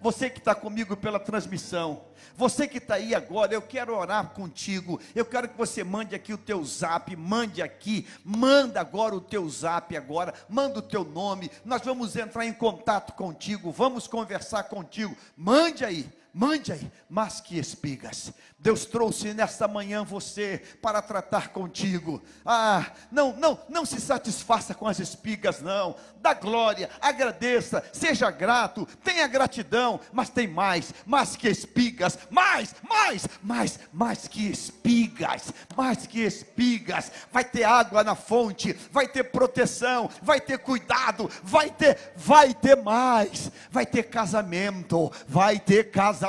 Você 0.00 0.28
que 0.30 0.38
está 0.38 0.54
comigo 0.54 0.96
pela 0.96 1.18
transmissão, 1.18 2.04
você 2.36 2.66
que 2.66 2.78
está 2.78 2.94
aí 2.94 3.14
agora, 3.14 3.52
eu 3.54 3.62
quero 3.62 3.96
orar 3.96 4.30
contigo. 4.30 5.00
Eu 5.14 5.24
quero 5.24 5.48
que 5.48 5.56
você 5.56 5.84
mande 5.84 6.14
aqui 6.14 6.32
o 6.32 6.38
teu 6.38 6.64
zap, 6.64 7.14
mande 7.16 7.62
aqui, 7.62 8.06
manda 8.24 8.80
agora 8.80 9.14
o 9.14 9.20
teu 9.20 9.48
zap 9.48 9.96
agora, 9.96 10.34
manda 10.48 10.78
o 10.78 10.82
teu 10.82 11.04
nome. 11.04 11.50
Nós 11.64 11.82
vamos 11.82 12.16
entrar 12.16 12.46
em 12.46 12.52
contato 12.52 13.12
contigo, 13.14 13.70
vamos 13.70 14.06
conversar 14.06 14.64
contigo. 14.64 15.16
Mande 15.36 15.84
aí, 15.84 16.08
mande 16.32 16.72
aí, 16.72 16.90
mas 17.08 17.40
que 17.40 17.58
espigas. 17.58 18.32
Deus 18.58 18.84
trouxe 18.84 19.32
nesta 19.32 19.66
manhã 19.66 20.04
você 20.04 20.62
para 20.82 21.00
tratar 21.00 21.48
contigo. 21.48 22.22
Ah, 22.44 22.92
não, 23.10 23.34
não, 23.36 23.58
não 23.70 23.86
se 23.86 23.98
satisfaça 23.98 24.74
com 24.74 24.86
as 24.86 24.98
espigas, 25.00 25.62
não. 25.62 25.96
Dá 26.20 26.34
glória, 26.34 26.90
agradeça, 27.00 27.82
seja 27.90 28.30
grato, 28.30 28.86
tenha 29.02 29.26
gratidão, 29.26 29.98
mas 30.12 30.28
tem 30.28 30.46
mais, 30.46 30.92
mais 31.06 31.34
que 31.34 31.48
espigas, 31.48 32.18
mais, 32.28 32.74
mais, 32.86 33.26
mais, 33.42 33.80
mais 33.90 34.28
que 34.28 34.50
espigas, 34.50 35.54
mais 35.74 36.06
que 36.06 36.20
espigas. 36.20 37.10
Vai 37.32 37.44
ter 37.44 37.64
água 37.64 38.04
na 38.04 38.14
fonte, 38.14 38.74
vai 38.92 39.08
ter 39.08 39.24
proteção, 39.24 40.10
vai 40.20 40.38
ter 40.38 40.58
cuidado, 40.58 41.30
vai 41.42 41.70
ter, 41.70 42.12
vai 42.14 42.52
ter 42.52 42.76
mais, 42.76 43.50
vai 43.70 43.86
ter 43.86 44.02
casamento, 44.02 45.10
vai 45.26 45.58
ter 45.58 45.90
casamento, 45.90 46.19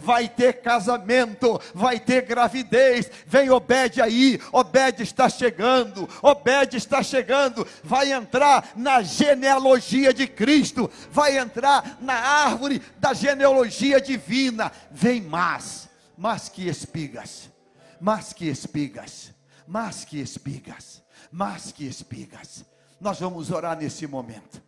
vai 0.00 0.28
ter 0.28 0.60
casamento 0.62 1.60
vai 1.74 1.98
ter 1.98 2.22
gravidez. 2.22 3.10
Vem 3.26 3.50
Obed 3.50 4.00
aí, 4.00 4.40
Obed 4.52 5.02
está 5.02 5.28
chegando, 5.28 6.08
Obed 6.22 6.76
está 6.76 7.02
chegando, 7.02 7.66
vai 7.82 8.12
entrar 8.12 8.72
na 8.76 9.02
genealogia 9.02 10.12
de 10.12 10.26
Cristo, 10.26 10.90
vai 11.10 11.38
entrar 11.38 11.98
na 12.00 12.14
árvore 12.14 12.80
da 12.98 13.12
genealogia 13.12 14.00
divina. 14.00 14.72
Vem 14.90 15.20
mais, 15.20 15.88
mais 16.16 16.48
que 16.48 16.68
espigas, 16.68 17.50
mais 18.00 18.32
que 18.32 18.46
espigas, 18.48 19.32
mais 19.66 20.04
que 20.04 20.20
espigas, 20.20 21.02
mais 21.30 21.72
que 21.72 21.86
espigas. 21.86 22.64
Nós 23.00 23.20
vamos 23.20 23.50
orar 23.50 23.76
nesse 23.76 24.06
momento. 24.06 24.62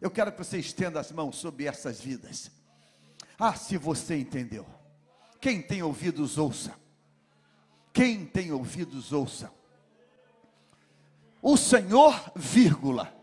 Eu 0.00 0.10
quero 0.10 0.30
que 0.30 0.38
você 0.38 0.58
estenda 0.58 1.00
as 1.00 1.10
mãos 1.10 1.36
sobre 1.36 1.66
essas 1.66 2.00
vidas. 2.00 2.57
Ah, 3.38 3.54
se 3.54 3.76
você 3.76 4.18
entendeu. 4.18 4.66
Quem 5.40 5.62
tem 5.62 5.82
ouvidos, 5.82 6.38
ouça. 6.38 6.74
Quem 7.92 8.26
tem 8.26 8.50
ouvidos, 8.50 9.12
ouça. 9.12 9.52
O 11.40 11.56
Senhor, 11.56 12.32
vírgula, 12.34 13.14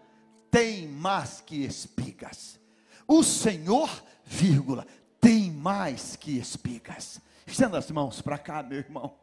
tem 0.50 0.88
mais 0.88 1.42
que 1.42 1.66
espigas. 1.66 2.58
O 3.06 3.24
Senhor, 3.24 3.90
vírgula, 4.24 4.88
tem 5.20 5.52
mais 5.52 6.16
que 6.16 6.38
espigas. 6.38 7.20
Estenda 7.46 7.78
as 7.78 7.92
mãos 7.92 8.22
para 8.22 8.38
cá, 8.38 8.64
meu 8.64 8.80
irmão. 8.80 9.18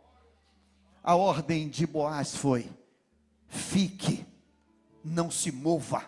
A 1.02 1.16
ordem 1.16 1.68
de 1.68 1.86
Boaz 1.86 2.36
foi: 2.36 2.70
fique, 3.48 4.26
não 5.02 5.30
se 5.30 5.50
mova, 5.50 6.04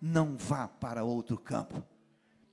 não 0.00 0.36
vá 0.36 0.68
para 0.68 1.02
outro 1.02 1.38
campo. 1.38 1.82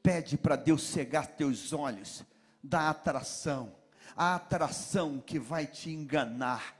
Pede 0.05 0.37
para 0.37 0.55
Deus 0.55 0.83
cegar 0.83 1.25
teus 1.25 1.73
olhos 1.73 2.23
da 2.63 2.91
atração, 2.91 3.75
a 4.15 4.35
atração 4.35 5.19
que 5.19 5.39
vai 5.39 5.65
te 5.65 5.89
enganar. 5.89 6.75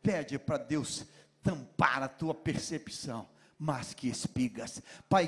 Pede 0.00 0.38
para 0.38 0.58
Deus 0.58 1.04
tampar 1.42 2.04
a 2.04 2.08
tua 2.08 2.32
percepção, 2.32 3.28
mas 3.58 3.92
que 3.94 4.06
espigas. 4.08 4.80
Pai 5.08 5.26